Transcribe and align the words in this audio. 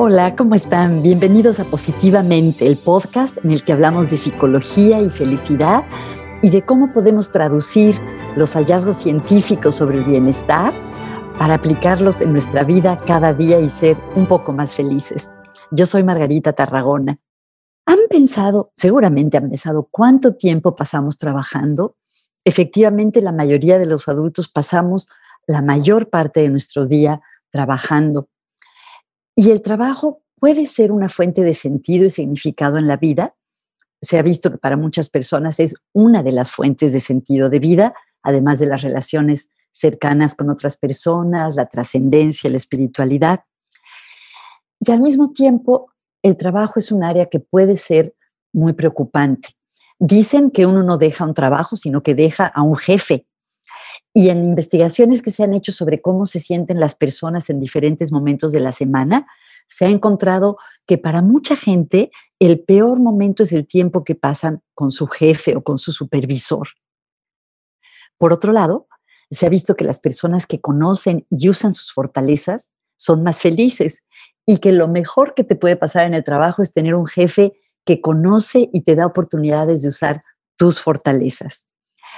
Hola, 0.00 0.36
¿cómo 0.36 0.54
están? 0.54 1.02
Bienvenidos 1.02 1.58
a 1.58 1.64
Positivamente, 1.64 2.68
el 2.68 2.78
podcast 2.78 3.36
en 3.38 3.50
el 3.50 3.64
que 3.64 3.72
hablamos 3.72 4.08
de 4.08 4.16
psicología 4.16 5.00
y 5.00 5.10
felicidad 5.10 5.84
y 6.40 6.50
de 6.50 6.64
cómo 6.64 6.92
podemos 6.92 7.32
traducir 7.32 8.00
los 8.36 8.54
hallazgos 8.54 8.94
científicos 8.94 9.74
sobre 9.74 9.98
el 9.98 10.04
bienestar 10.04 10.72
para 11.36 11.54
aplicarlos 11.54 12.20
en 12.20 12.30
nuestra 12.30 12.62
vida 12.62 13.00
cada 13.08 13.34
día 13.34 13.58
y 13.58 13.68
ser 13.70 13.96
un 14.14 14.28
poco 14.28 14.52
más 14.52 14.72
felices. 14.72 15.32
Yo 15.72 15.84
soy 15.84 16.04
Margarita 16.04 16.52
Tarragona. 16.52 17.18
¿Han 17.84 17.98
pensado, 18.08 18.70
seguramente 18.76 19.36
han 19.36 19.48
pensado, 19.48 19.88
cuánto 19.90 20.36
tiempo 20.36 20.76
pasamos 20.76 21.18
trabajando? 21.18 21.96
Efectivamente, 22.44 23.20
la 23.20 23.32
mayoría 23.32 23.80
de 23.80 23.86
los 23.86 24.06
adultos 24.06 24.46
pasamos 24.46 25.08
la 25.48 25.60
mayor 25.60 26.08
parte 26.08 26.38
de 26.38 26.50
nuestro 26.50 26.86
día 26.86 27.20
trabajando. 27.50 28.28
Y 29.38 29.52
el 29.52 29.62
trabajo 29.62 30.20
puede 30.40 30.66
ser 30.66 30.90
una 30.90 31.08
fuente 31.08 31.44
de 31.44 31.54
sentido 31.54 32.04
y 32.04 32.10
significado 32.10 32.76
en 32.76 32.88
la 32.88 32.96
vida. 32.96 33.36
Se 34.00 34.18
ha 34.18 34.22
visto 34.22 34.50
que 34.50 34.58
para 34.58 34.76
muchas 34.76 35.10
personas 35.10 35.60
es 35.60 35.76
una 35.92 36.24
de 36.24 36.32
las 36.32 36.50
fuentes 36.50 36.92
de 36.92 36.98
sentido 36.98 37.48
de 37.48 37.60
vida, 37.60 37.94
además 38.24 38.58
de 38.58 38.66
las 38.66 38.82
relaciones 38.82 39.50
cercanas 39.70 40.34
con 40.34 40.50
otras 40.50 40.76
personas, 40.76 41.54
la 41.54 41.66
trascendencia, 41.66 42.50
la 42.50 42.56
espiritualidad. 42.56 43.44
Y 44.80 44.90
al 44.90 45.02
mismo 45.02 45.32
tiempo, 45.32 45.92
el 46.24 46.36
trabajo 46.36 46.80
es 46.80 46.90
un 46.90 47.04
área 47.04 47.26
que 47.26 47.38
puede 47.38 47.76
ser 47.76 48.16
muy 48.52 48.72
preocupante. 48.72 49.50
Dicen 50.00 50.50
que 50.50 50.66
uno 50.66 50.82
no 50.82 50.98
deja 50.98 51.24
un 51.24 51.34
trabajo, 51.34 51.76
sino 51.76 52.02
que 52.02 52.16
deja 52.16 52.44
a 52.44 52.62
un 52.62 52.74
jefe. 52.74 53.27
Y 54.12 54.30
en 54.30 54.44
investigaciones 54.44 55.22
que 55.22 55.30
se 55.30 55.42
han 55.42 55.54
hecho 55.54 55.72
sobre 55.72 56.00
cómo 56.00 56.26
se 56.26 56.40
sienten 56.40 56.80
las 56.80 56.94
personas 56.94 57.50
en 57.50 57.60
diferentes 57.60 58.12
momentos 58.12 58.52
de 58.52 58.60
la 58.60 58.72
semana, 58.72 59.26
se 59.68 59.84
ha 59.84 59.88
encontrado 59.88 60.56
que 60.86 60.98
para 60.98 61.22
mucha 61.22 61.54
gente 61.54 62.10
el 62.38 62.60
peor 62.64 63.00
momento 63.00 63.42
es 63.42 63.52
el 63.52 63.66
tiempo 63.66 64.04
que 64.04 64.14
pasan 64.14 64.62
con 64.74 64.90
su 64.90 65.06
jefe 65.06 65.56
o 65.56 65.62
con 65.62 65.78
su 65.78 65.92
supervisor. 65.92 66.68
Por 68.16 68.32
otro 68.32 68.52
lado, 68.52 68.88
se 69.30 69.46
ha 69.46 69.48
visto 69.50 69.76
que 69.76 69.84
las 69.84 69.98
personas 69.98 70.46
que 70.46 70.60
conocen 70.60 71.26
y 71.30 71.48
usan 71.48 71.74
sus 71.74 71.92
fortalezas 71.92 72.72
son 72.96 73.22
más 73.22 73.40
felices 73.40 74.02
y 74.46 74.58
que 74.58 74.72
lo 74.72 74.88
mejor 74.88 75.34
que 75.34 75.44
te 75.44 75.56
puede 75.56 75.76
pasar 75.76 76.06
en 76.06 76.14
el 76.14 76.24
trabajo 76.24 76.62
es 76.62 76.72
tener 76.72 76.94
un 76.94 77.06
jefe 77.06 77.52
que 77.84 78.00
conoce 78.00 78.70
y 78.72 78.82
te 78.82 78.96
da 78.96 79.06
oportunidades 79.06 79.82
de 79.82 79.88
usar 79.88 80.22
tus 80.56 80.80
fortalezas. 80.80 81.66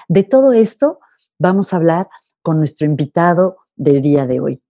De 0.09 0.23
todo 0.23 0.53
esto 0.53 1.01
vamos 1.41 1.73
a 1.73 1.77
hablar 1.77 2.09
con 2.43 2.59
nuestro 2.59 2.87
invitado 2.87 3.57
del 3.75 4.01
día 4.01 4.27
de 4.27 4.39
hoy. 4.39 4.63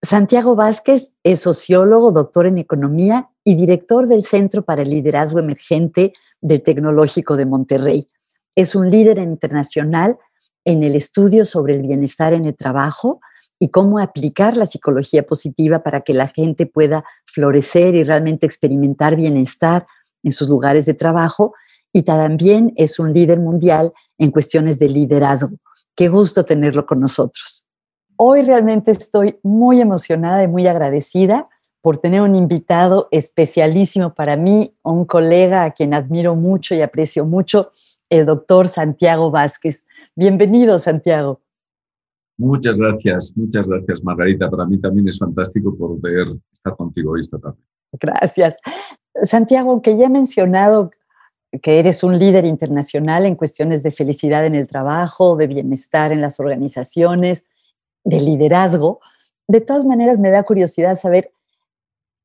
Santiago 0.00 0.54
Vázquez 0.54 1.14
es 1.22 1.40
sociólogo, 1.40 2.12
doctor 2.12 2.46
en 2.46 2.58
economía 2.58 3.30
y 3.42 3.56
director 3.56 4.06
del 4.06 4.22
Centro 4.24 4.64
para 4.64 4.82
el 4.82 4.90
Liderazgo 4.90 5.38
Emergente 5.38 6.12
del 6.40 6.62
Tecnológico 6.62 7.36
de 7.36 7.46
Monterrey. 7.46 8.06
Es 8.54 8.74
un 8.74 8.88
líder 8.88 9.18
internacional 9.18 10.18
en 10.64 10.82
el 10.82 10.94
estudio 10.94 11.44
sobre 11.44 11.74
el 11.74 11.82
bienestar 11.82 12.32
en 12.32 12.44
el 12.44 12.54
trabajo 12.54 13.20
y 13.58 13.70
cómo 13.70 13.98
aplicar 13.98 14.56
la 14.56 14.66
psicología 14.66 15.26
positiva 15.26 15.82
para 15.82 16.02
que 16.02 16.14
la 16.14 16.28
gente 16.28 16.66
pueda 16.66 17.04
florecer 17.24 17.94
y 17.94 18.04
realmente 18.04 18.46
experimentar 18.46 19.16
bienestar 19.16 19.86
en 20.22 20.32
sus 20.32 20.48
lugares 20.48 20.86
de 20.86 20.94
trabajo. 20.94 21.54
Y 21.92 22.02
también 22.02 22.72
es 22.76 22.98
un 22.98 23.12
líder 23.12 23.40
mundial 23.40 23.92
en 24.18 24.30
cuestiones 24.30 24.78
de 24.78 24.88
liderazgo. 24.88 25.56
Qué 25.96 26.08
gusto 26.08 26.44
tenerlo 26.44 26.86
con 26.86 27.00
nosotros. 27.00 27.68
Hoy 28.16 28.42
realmente 28.42 28.90
estoy 28.90 29.38
muy 29.42 29.80
emocionada 29.80 30.42
y 30.42 30.48
muy 30.48 30.66
agradecida 30.66 31.48
por 31.80 31.98
tener 31.98 32.22
un 32.22 32.34
invitado 32.34 33.08
especialísimo 33.10 34.14
para 34.14 34.36
mí, 34.36 34.74
un 34.82 35.04
colega 35.04 35.64
a 35.64 35.70
quien 35.72 35.92
admiro 35.94 36.34
mucho 36.34 36.74
y 36.74 36.80
aprecio 36.80 37.26
mucho, 37.26 37.70
el 38.08 38.26
doctor 38.26 38.68
Santiago 38.68 39.30
Vázquez. 39.30 39.84
Bienvenido, 40.16 40.78
Santiago. 40.78 41.40
Muchas 42.38 42.76
gracias, 42.78 43.32
muchas 43.36 43.66
gracias, 43.66 44.02
Margarita. 44.02 44.50
Para 44.50 44.66
mí 44.66 44.80
también 44.80 45.06
es 45.08 45.18
fantástico 45.18 45.76
poder 45.76 46.28
estar 46.52 46.74
contigo 46.76 47.12
hoy 47.12 47.20
esta 47.20 47.38
tarde. 47.38 47.58
Gracias. 48.00 48.58
Santiago, 49.22 49.70
aunque 49.70 49.96
ya 49.96 50.06
he 50.06 50.10
mencionado 50.10 50.90
que 51.62 51.78
eres 51.78 52.02
un 52.02 52.18
líder 52.18 52.44
internacional 52.44 53.26
en 53.26 53.36
cuestiones 53.36 53.82
de 53.82 53.92
felicidad 53.92 54.46
en 54.46 54.54
el 54.54 54.66
trabajo, 54.66 55.36
de 55.36 55.46
bienestar 55.46 56.12
en 56.12 56.20
las 56.20 56.40
organizaciones, 56.40 57.46
de 58.04 58.20
liderazgo. 58.20 59.00
De 59.46 59.60
todas 59.60 59.84
maneras, 59.84 60.18
me 60.18 60.30
da 60.30 60.42
curiosidad 60.42 60.96
saber, 60.96 61.32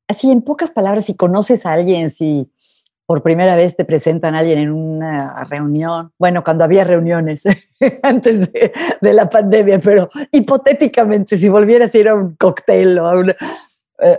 así 0.08 0.30
en 0.30 0.42
pocas 0.42 0.70
palabras, 0.70 1.04
si 1.04 1.14
conoces 1.14 1.66
a 1.66 1.72
alguien, 1.72 2.10
si 2.10 2.50
por 3.06 3.22
primera 3.22 3.56
vez 3.56 3.76
te 3.76 3.84
presentan 3.84 4.34
a 4.34 4.38
alguien 4.38 4.58
en 4.60 4.70
una 4.70 5.44
reunión, 5.44 6.12
bueno, 6.18 6.44
cuando 6.44 6.64
había 6.64 6.84
reuniones 6.84 7.44
antes 8.02 8.52
de, 8.52 8.72
la 9.00 9.28
pandemia, 9.28 9.80
pero 9.80 10.08
hipotéticamente, 10.30 11.36
si 11.36 11.48
volvieras 11.48 11.94
a 11.94 11.98
ir 11.98 12.08
a 12.08 12.14
un 12.14 12.36
cóctel 12.36 12.98
o 12.98 13.08
a 13.08 13.18
una... 13.18 13.36
Eh, 13.98 14.18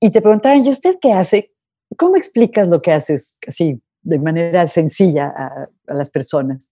y 0.00 0.10
te 0.10 0.22
preguntaran, 0.22 0.64
¿y 0.64 0.70
usted 0.70 0.98
qué 1.00 1.12
hace? 1.12 1.52
¿Cómo 1.96 2.16
explicas 2.16 2.68
lo 2.68 2.80
que 2.80 2.92
haces 2.92 3.38
así 3.48 3.82
de 4.02 4.18
manera 4.18 4.66
sencilla 4.66 5.32
a, 5.36 5.68
las 5.94 6.10
personas? 6.10 6.70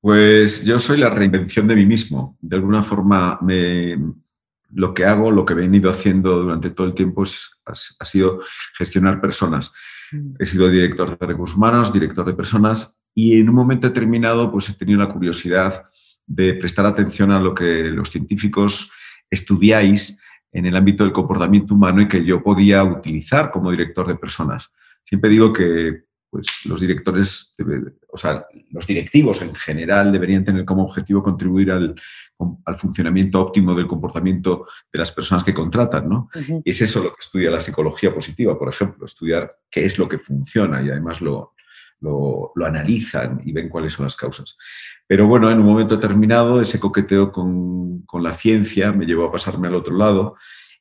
Pues 0.00 0.64
yo 0.64 0.78
soy 0.78 0.98
la 0.98 1.10
reinvención 1.10 1.66
de 1.68 1.76
mí 1.76 1.86
mismo. 1.86 2.36
De 2.40 2.56
alguna 2.56 2.82
forma, 2.82 3.38
lo 4.74 4.94
que 4.94 5.04
hago, 5.04 5.30
lo 5.30 5.44
que 5.44 5.52
he 5.52 5.56
venido 5.56 5.90
haciendo 5.90 6.42
durante 6.42 6.70
todo 6.70 6.86
el 6.86 6.94
tiempo 6.94 7.22
ha, 7.66 8.04
sido 8.04 8.40
gestionar 8.76 9.20
personas. 9.20 9.72
Mm. 10.10 10.34
He 10.38 10.46
sido 10.46 10.68
director 10.68 11.16
de 11.16 11.26
recursos 11.26 11.56
humanos, 11.56 11.92
director 11.92 12.24
de 12.26 12.34
personas 12.34 13.00
y 13.14 13.38
en 13.38 13.48
un 13.48 13.54
momento 13.54 13.88
determinado 13.88 14.50
pues 14.50 14.68
he 14.70 14.74
tenido 14.74 14.98
la 14.98 15.12
curiosidad 15.12 15.84
de 16.26 16.54
prestar 16.54 16.86
atención 16.86 17.30
a 17.30 17.40
lo 17.40 17.54
que 17.54 17.90
los 17.90 18.10
científicos 18.10 18.90
estudiáis 19.30 20.20
en 20.52 20.66
el 20.66 20.76
ámbito 20.76 21.04
del 21.04 21.12
comportamiento 21.12 21.74
humano 21.74 22.02
y 22.02 22.08
que 22.08 22.24
yo 22.24 22.42
podía 22.42 22.84
utilizar 22.84 23.50
como 23.50 23.70
director 23.70 24.06
de 24.06 24.16
personas. 24.16 24.72
Siempre 25.04 25.30
digo 25.30 25.52
que 25.52 26.04
pues, 26.32 26.48
los 26.64 26.80
directores, 26.80 27.54
o 28.10 28.16
sea, 28.16 28.46
los 28.70 28.86
directivos 28.86 29.42
en 29.42 29.54
general 29.54 30.10
deberían 30.10 30.42
tener 30.42 30.64
como 30.64 30.84
objetivo 30.84 31.22
contribuir 31.22 31.70
al, 31.70 31.94
funcionamiento 32.78 33.40
óptimo 33.40 33.74
del 33.74 33.86
comportamiento 33.86 34.66
de 34.90 34.98
las 34.98 35.12
personas 35.12 35.44
que 35.44 35.52
contratan, 35.52 36.08
¿no? 36.08 36.30
Y 36.64 36.70
es 36.70 36.80
eso 36.80 37.02
lo 37.02 37.10
que 37.10 37.20
estudia 37.20 37.50
la 37.50 37.60
psicología 37.60 38.14
positiva, 38.14 38.58
por 38.58 38.70
ejemplo, 38.70 39.04
estudiar 39.04 39.58
qué 39.70 39.84
es 39.84 39.98
lo 39.98 40.08
que 40.08 40.18
funciona 40.18 40.82
y 40.82 40.88
además 40.88 41.20
lo, 41.20 41.52
lo, 42.00 42.52
analizan 42.64 43.42
y 43.44 43.52
ven 43.52 43.68
cuáles 43.68 43.92
son 43.92 44.04
las 44.04 44.16
causas. 44.16 44.56
Pero 45.06 45.26
bueno, 45.26 45.50
en 45.50 45.60
un 45.60 45.66
momento 45.66 45.96
determinado 45.96 46.60
ese 46.60 46.80
coqueteo 46.80 47.30
con, 47.30 48.02
con 48.02 48.22
la 48.22 48.32
ciencia 48.32 48.92
me 48.92 49.06
llevó 49.06 49.26
a 49.26 49.32
pasarme 49.32 49.68
al 49.68 49.74
otro 49.74 49.96
lado 49.96 50.36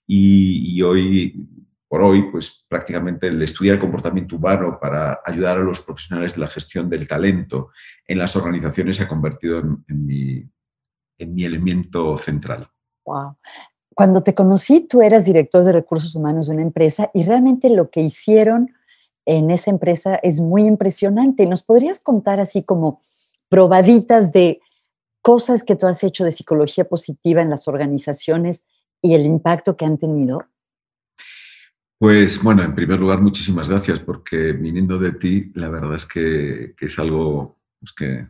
y, 0.07 0.77
y 0.77 0.81
hoy 0.81 1.47
por 1.91 2.03
hoy, 2.03 2.31
pues 2.31 2.65
prácticamente 2.69 3.27
el 3.27 3.41
estudiar 3.41 3.75
el 3.75 3.81
comportamiento 3.81 4.37
humano 4.37 4.77
para 4.79 5.19
ayudar 5.25 5.57
a 5.57 5.61
los 5.61 5.81
profesionales 5.81 6.35
de 6.35 6.39
la 6.39 6.47
gestión 6.47 6.89
del 6.89 7.05
talento 7.05 7.71
en 8.07 8.17
las 8.17 8.33
organizaciones 8.37 8.95
se 8.95 9.03
ha 9.03 9.09
convertido 9.09 9.59
en, 9.59 10.05
mi, 10.05 10.41
en 11.17 11.35
mi, 11.35 11.43
elemento 11.43 12.15
central. 12.15 12.69
Wow. 13.05 13.35
Cuando 13.93 14.23
te 14.23 14.33
conocí, 14.33 14.87
tú 14.87 15.01
eras 15.01 15.25
director 15.25 15.65
de 15.65 15.73
recursos 15.73 16.15
humanos 16.15 16.47
de 16.47 16.53
una 16.53 16.61
empresa 16.61 17.11
y 17.13 17.23
realmente 17.23 17.69
lo 17.69 17.89
que 17.89 17.99
hicieron 17.99 18.73
en 19.25 19.51
esa 19.51 19.69
empresa 19.69 20.15
es 20.23 20.39
muy 20.39 20.63
impresionante. 20.63 21.45
¿Nos 21.45 21.61
podrías 21.61 21.99
contar 21.99 22.39
así 22.39 22.63
como 22.63 23.01
probaditas 23.49 24.31
de 24.31 24.61
cosas 25.21 25.61
que 25.61 25.75
tú 25.75 25.87
has 25.87 26.01
hecho 26.05 26.23
de 26.23 26.31
psicología 26.31 26.87
positiva 26.87 27.41
en 27.41 27.49
las 27.49 27.67
organizaciones 27.67 28.63
y 29.01 29.13
el 29.13 29.25
impacto 29.25 29.75
que 29.75 29.83
han 29.83 29.97
tenido? 29.97 30.45
Pues 32.01 32.41
bueno, 32.41 32.63
en 32.63 32.73
primer 32.73 32.99
lugar, 32.99 33.21
muchísimas 33.21 33.69
gracias 33.69 33.99
porque 33.99 34.53
viniendo 34.53 34.97
de 34.97 35.11
ti, 35.11 35.51
la 35.53 35.69
verdad 35.69 35.93
es 35.93 36.07
que, 36.07 36.73
es 36.79 36.97
algo 36.97 37.59
pues, 37.79 37.93
que 37.93 38.27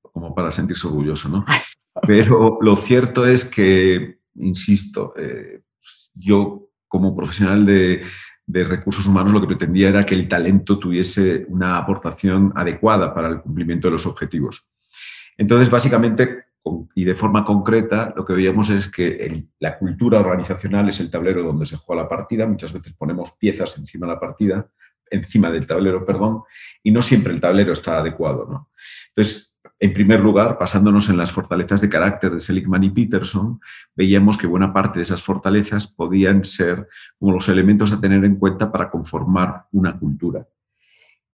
como 0.00 0.34
para 0.34 0.50
sentirse 0.50 0.86
orgulloso, 0.86 1.28
¿no? 1.28 1.44
Pero 2.06 2.56
lo 2.62 2.76
cierto 2.76 3.26
es 3.26 3.44
que, 3.44 4.20
insisto, 4.36 5.12
eh, 5.18 5.60
yo 6.14 6.70
como 6.88 7.14
profesional 7.14 7.66
de, 7.66 8.00
de 8.46 8.64
recursos 8.64 9.06
humanos 9.06 9.34
lo 9.34 9.40
que 9.42 9.48
pretendía 9.48 9.90
era 9.90 10.06
que 10.06 10.14
el 10.14 10.26
talento 10.26 10.78
tuviese 10.78 11.44
una 11.50 11.76
aportación 11.76 12.54
adecuada 12.56 13.12
para 13.12 13.28
el 13.28 13.42
cumplimiento 13.42 13.88
de 13.88 13.92
los 13.92 14.06
objetivos. 14.06 14.72
Entonces, 15.36 15.68
básicamente, 15.68 16.43
y 16.94 17.04
de 17.04 17.14
forma 17.14 17.44
concreta, 17.44 18.12
lo 18.16 18.24
que 18.24 18.32
veíamos 18.32 18.70
es 18.70 18.88
que 18.88 19.44
la 19.58 19.78
cultura 19.78 20.20
organizacional 20.20 20.88
es 20.88 20.98
el 21.00 21.10
tablero 21.10 21.42
donde 21.42 21.66
se 21.66 21.76
juega 21.76 22.02
la 22.02 22.08
partida. 22.08 22.46
Muchas 22.46 22.72
veces 22.72 22.94
ponemos 22.94 23.32
piezas 23.32 23.76
encima 23.78 24.06
de 24.06 24.12
la 24.14 24.20
partida 24.20 24.66
encima 25.10 25.50
del 25.50 25.66
tablero, 25.66 26.04
perdón, 26.04 26.42
y 26.82 26.90
no 26.90 27.02
siempre 27.02 27.32
el 27.32 27.40
tablero 27.40 27.72
está 27.72 27.98
adecuado. 27.98 28.46
¿no? 28.48 28.70
Entonces, 29.08 29.56
en 29.78 29.92
primer 29.92 30.20
lugar, 30.20 30.56
basándonos 30.58 31.08
en 31.08 31.16
las 31.16 31.32
fortalezas 31.32 31.80
de 31.80 31.88
carácter 31.88 32.32
de 32.32 32.40
Seligman 32.40 32.84
y 32.84 32.90
Peterson, 32.90 33.60
veíamos 33.94 34.38
que 34.38 34.46
buena 34.46 34.72
parte 34.72 34.98
de 34.98 35.02
esas 35.02 35.22
fortalezas 35.22 35.86
podían 35.86 36.44
ser 36.44 36.88
como 37.18 37.32
los 37.32 37.48
elementos 37.48 37.92
a 37.92 38.00
tener 38.00 38.24
en 38.24 38.36
cuenta 38.36 38.70
para 38.70 38.90
conformar 38.90 39.66
una 39.72 39.98
cultura. 39.98 40.46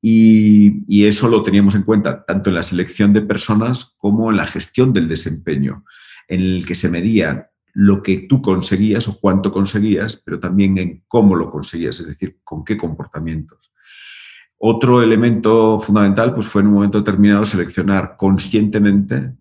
Y, 0.02 1.04
eso 1.04 1.28
lo 1.28 1.42
teníamos 1.42 1.74
en 1.74 1.82
cuenta 1.82 2.24
tanto 2.24 2.50
en 2.50 2.56
la 2.56 2.62
selección 2.62 3.12
de 3.12 3.22
personas 3.22 3.94
como 3.98 4.30
en 4.30 4.36
la 4.36 4.46
gestión 4.46 4.92
del 4.92 5.08
desempeño, 5.08 5.84
en 6.28 6.40
el 6.40 6.64
que 6.66 6.74
se 6.74 6.88
medía 6.88 7.50
lo 7.72 8.02
que 8.02 8.26
tú 8.28 8.42
conseguías 8.42 9.08
o 9.08 9.18
cuánto 9.20 9.52
conseguías, 9.52 10.16
pero 10.16 10.40
también 10.40 10.78
en 10.78 11.04
cómo 11.06 11.36
lo 11.36 11.50
conseguías, 11.50 12.00
es 12.00 12.06
decir, 12.06 12.38
con 12.42 12.64
qué 12.64 12.76
comportamientos. 12.76 13.70
Otro 14.58 15.02
elemento 15.02 15.80
fundamental 15.80 16.34
pues, 16.34 16.46
fue 16.46 16.62
en 16.62 16.68
un 16.68 16.74
momento 16.74 16.98
determinado 16.98 17.44
seleccionar 17.44 18.16
conscientemente 18.18 19.32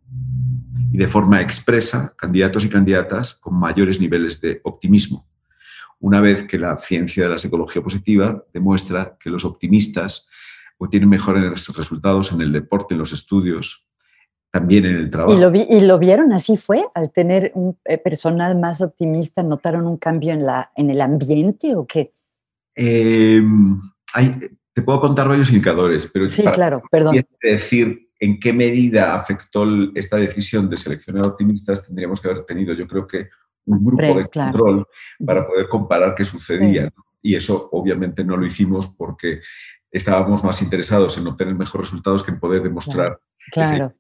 y 0.92 0.98
de 0.98 1.08
forma 1.08 1.42
expresa 1.42 2.14
candidatos 2.18 2.66
y 2.66 2.70
candidatas 2.70 3.34
con 3.36 3.56
mayores 3.56 4.00
niveles 4.00 4.40
de 4.40 4.62
optimismo. 4.64 5.28
Una 6.00 6.22
vez 6.22 6.44
que 6.44 6.58
la 6.58 6.78
ciencia 6.78 7.24
de 7.24 7.30
la 7.30 7.38
psicología 7.38 7.82
positiva 7.82 8.44
demuestra 8.54 9.18
que 9.20 9.30
los 9.30 9.44
optimistas 9.44 10.30
tienen 10.88 11.10
mejores 11.10 11.68
resultados 11.76 12.32
en 12.32 12.42
el 12.42 12.54
deporte, 12.54 12.94
en 12.94 13.00
los 13.00 13.12
estudios, 13.12 13.90
también 14.52 14.86
en 14.86 14.96
el 14.96 15.10
trabajo. 15.10 15.34
¿Y 15.34 15.82
lo, 15.82 16.00
vieron 16.00 16.32
así 16.32 16.58
fue? 16.58 16.86
Al 16.96 17.12
tener 17.12 17.52
un 17.56 17.78
eh, 17.86 17.98
personal 17.98 18.58
más 18.58 18.82
optimista, 18.82 19.44
¿notaron 19.44 19.86
un 19.86 19.98
cambio 19.98 20.32
en, 20.32 20.46
la, 20.46 20.72
en 20.76 20.90
el 20.90 21.02
ambiente 21.02 21.76
o 21.76 21.86
qué? 21.86 22.14
Em, 22.76 23.80
te 24.74 24.82
puedo 24.82 25.02
contar 25.02 25.28
varios 25.28 25.50
indicadores, 25.50 26.10
pero 26.12 26.28
sí, 26.28 26.44
claro, 26.54 26.82
perdón. 26.90 27.26
decir 27.42 28.10
en 28.20 28.40
qué 28.40 28.54
medida 28.54 29.16
afectó 29.16 29.66
esta 29.96 30.18
decisión 30.18 30.70
de 30.70 30.78
seleccionar 30.78 31.26
optimistas, 31.26 31.86
tendríamos 31.86 32.20
que 32.22 32.30
haber 32.30 32.46
tenido, 32.46 32.74
yo 32.74 32.88
creo 32.88 33.08
que 33.08 33.30
un 33.66 33.86
grupo 33.86 34.04
de 34.04 34.28
control 34.28 34.88
para 35.26 35.48
poder 35.48 35.68
comparar 35.68 36.16
qué 36.16 36.26
sucedía. 36.26 36.92
Y 37.22 37.36
eso 37.36 37.70
obviamente 37.72 38.24
no 38.24 38.38
lo 38.38 38.46
hicimos 38.46 38.88
porque 38.98 39.42
estábamos 39.92 40.44
más 40.44 40.62
interesados 40.62 41.18
en 41.18 41.28
obtener 41.28 41.56
mejores 41.56 41.88
resultados 41.88 42.24
que 42.24 42.32
en 42.32 42.40
poder 42.40 42.64
demostrar 42.64 43.20
Claro, 43.52 43.96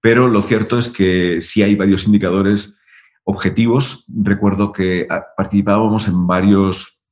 Pero 0.00 0.28
lo 0.28 0.42
cierto 0.42 0.78
es 0.78 0.88
que 0.88 1.40
sí 1.40 1.62
hay 1.62 1.74
varios 1.74 2.06
indicadores 2.06 2.80
objetivos. 3.24 4.06
Recuerdo 4.22 4.72
que 4.72 5.06
ah, 5.08 5.24
participábamos 5.36 6.08
en 6.08 6.26
varios 6.26 7.04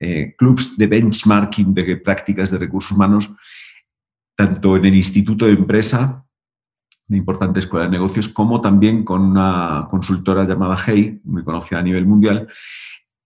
eh, 0.00 0.34
clubs 0.36 0.76
de 0.76 0.86
benchmarking 0.86 1.74
de 1.74 1.96
prácticas 1.96 2.50
de 2.50 2.58
recursos 2.58 2.92
humanos, 2.92 3.32
tanto 4.36 4.76
en 4.76 4.86
el 4.86 4.96
Instituto 4.96 5.46
de 5.46 5.52
Empresa, 5.52 6.24
una 7.08 7.18
importante 7.18 7.60
escuela 7.60 7.86
de 7.86 7.92
negocios, 7.92 8.28
como 8.28 8.60
también 8.60 9.04
con 9.04 9.22
una 9.22 9.86
consultora 9.90 10.44
llamada 10.44 10.76
Hey, 10.84 11.20
muy 11.24 11.44
conocida 11.44 11.80
a 11.80 11.82
nivel 11.82 12.06
mundial, 12.06 12.48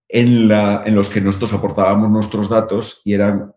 en, 0.09 0.49
la, 0.49 0.83
en 0.85 0.95
los 0.95 1.09
que 1.09 1.21
nosotros 1.21 1.53
aportábamos 1.53 2.11
nuestros 2.11 2.49
datos 2.49 3.03
y 3.05 3.15
eran 3.15 3.53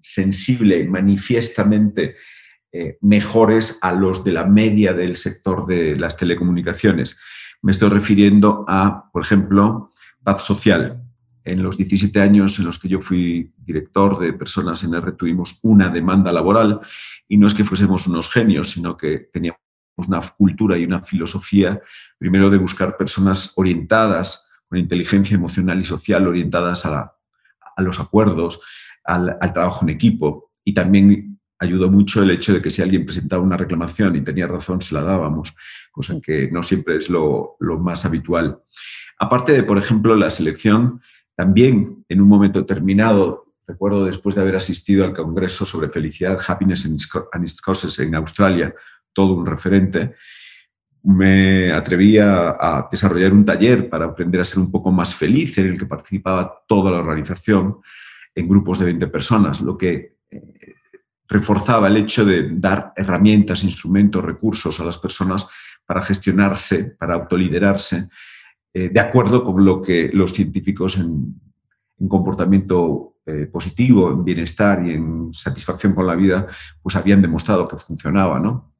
sensible, 0.00 0.84
manifiestamente 0.86 2.16
eh, 2.72 2.98
mejores 3.00 3.78
a 3.82 3.92
los 3.92 4.24
de 4.24 4.32
la 4.32 4.44
media 4.44 4.92
del 4.92 5.16
sector 5.16 5.66
de 5.66 5.96
las 5.96 6.16
telecomunicaciones. 6.16 7.18
Me 7.62 7.72
estoy 7.72 7.88
refiriendo 7.88 8.64
a, 8.68 9.10
por 9.12 9.22
ejemplo, 9.22 9.92
paz 10.22 10.42
social. 10.42 11.02
En 11.44 11.62
los 11.62 11.76
17 11.76 12.20
años 12.20 12.58
en 12.58 12.66
los 12.66 12.78
que 12.78 12.88
yo 12.88 13.00
fui 13.00 13.52
director 13.56 14.18
de 14.18 14.32
personas 14.32 14.82
en 14.82 14.94
R 14.94 15.12
tuvimos 15.12 15.60
una 15.62 15.88
demanda 15.88 16.32
laboral 16.32 16.80
y 17.28 17.36
no 17.36 17.46
es 17.46 17.54
que 17.54 17.64
fuésemos 17.64 18.08
unos 18.08 18.28
genios, 18.28 18.70
sino 18.70 18.96
que 18.96 19.28
teníamos 19.32 19.60
una 19.96 20.20
cultura 20.20 20.76
y 20.76 20.84
una 20.84 21.02
filosofía, 21.02 21.80
primero 22.18 22.50
de 22.50 22.58
buscar 22.58 22.96
personas 22.96 23.52
orientadas 23.56 24.50
con 24.68 24.78
inteligencia 24.78 25.34
emocional 25.34 25.80
y 25.80 25.84
social, 25.84 26.26
orientadas 26.26 26.84
a, 26.86 27.12
los 27.78 28.00
acuerdos, 28.00 28.60
al, 29.06 29.36
al, 29.40 29.52
trabajo 29.52 29.84
en 29.84 29.90
equipo. 29.90 30.50
Y 30.64 30.74
también 30.74 31.36
ayudó 31.58 31.90
mucho 31.90 32.22
el 32.22 32.30
hecho 32.30 32.52
de 32.52 32.60
que 32.60 32.70
si 32.70 32.82
alguien 32.82 33.04
presentaba 33.04 33.42
una 33.42 33.56
reclamación 33.56 34.16
y 34.16 34.22
tenía 34.22 34.46
razón, 34.46 34.80
se 34.80 34.94
la 34.94 35.02
dábamos, 35.02 35.54
cosa 35.90 36.20
que 36.20 36.50
no 36.50 36.62
siempre 36.62 36.96
es 36.96 37.08
lo, 37.08 37.56
más 37.80 38.04
habitual. 38.04 38.58
Aparte 39.18 39.52
de, 39.52 39.62
por 39.62 39.78
ejemplo, 39.78 40.14
la 40.14 40.30
selección, 40.30 41.00
también 41.34 42.04
en 42.08 42.20
un 42.20 42.28
momento 42.28 42.60
determinado, 42.60 43.54
recuerdo 43.66 44.04
después 44.04 44.34
de 44.34 44.42
haber 44.42 44.56
asistido 44.56 45.04
al 45.04 45.14
Congreso 45.14 45.64
sobre 45.64 45.88
Felicidad, 45.88 46.38
Happiness 46.46 46.84
and 46.84 47.44
its 47.44 47.60
Causes 47.60 47.98
en 47.98 48.14
Australia, 48.14 48.74
todo 49.12 49.34
un 49.34 49.46
referente, 49.46 50.14
me 51.02 51.72
atreví 51.72 52.18
a, 52.18 52.88
desarrollar 52.90 53.32
un 53.32 53.44
taller 53.44 53.88
para 53.88 54.06
aprender 54.06 54.40
a 54.40 54.44
ser 54.44 54.58
un 54.58 54.70
poco 54.70 54.90
más 54.90 55.14
feliz, 55.14 55.56
en 55.58 55.68
el 55.68 55.78
que 55.78 55.86
participaba 55.86 56.62
toda 56.66 56.90
la 56.90 56.98
organización 56.98 57.78
en 58.36 58.48
grupos 58.48 58.78
de 58.78 58.84
20 58.84 59.06
personas, 59.08 59.60
lo 59.62 59.76
que 59.76 60.18
eh, 60.30 60.74
reforzaba 61.26 61.88
el 61.88 61.96
hecho 61.96 62.24
de 62.24 62.50
dar 62.52 62.92
herramientas, 62.94 63.64
instrumentos, 63.64 64.24
recursos 64.24 64.78
a 64.78 64.84
las 64.84 64.98
personas 64.98 65.48
para 65.84 66.02
gestionarse, 66.02 66.96
para 66.98 67.14
autoliderarse, 67.14 68.08
eh, 68.74 68.90
de 68.90 69.00
acuerdo 69.00 69.42
con 69.42 69.64
lo 69.64 69.80
que 69.80 70.10
los 70.12 70.34
científicos 70.34 70.98
en, 70.98 71.40
comportamiento 72.10 73.14
eh, 73.24 73.48
positivo, 73.50 74.10
en 74.12 74.22
bienestar 74.22 74.86
y 74.86 74.92
en 74.92 75.32
satisfacción 75.32 75.94
con 75.94 76.06
la 76.06 76.14
vida, 76.14 76.46
pues 76.82 76.94
habían 76.94 77.22
demostrado 77.22 77.66
que 77.66 77.78
funcionaba, 77.78 78.38
¿no? 78.38 78.74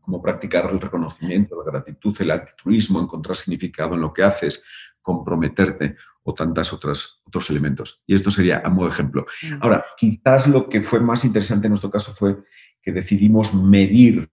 Como 0.00 0.20
practicar 0.20 0.68
el 0.72 0.80
reconocimiento, 0.80 1.62
la 1.64 1.70
gratitud, 1.70 2.16
el 2.18 2.32
altruismo, 2.32 3.00
encontrar 3.00 3.36
significado 3.36 3.94
en 3.94 4.00
lo 4.00 4.12
que 4.12 4.24
haces, 4.24 4.64
comprometerte 5.00 5.94
o 6.26 6.34
tantas 6.34 6.72
otras 6.72 7.22
otros 7.24 7.48
elementos. 7.50 8.02
Y 8.06 8.16
esto 8.16 8.30
sería 8.30 8.60
a 8.64 8.68
modo 8.68 8.88
de 8.88 8.92
ejemplo. 8.92 9.26
Mm. 9.42 9.62
Ahora, 9.62 9.84
quizás 9.96 10.48
lo 10.48 10.68
que 10.68 10.82
fue 10.82 11.00
más 11.00 11.24
interesante 11.24 11.66
en 11.66 11.70
nuestro 11.70 11.90
caso 11.90 12.12
fue 12.12 12.36
que 12.82 12.92
decidimos 12.92 13.54
medir 13.54 14.28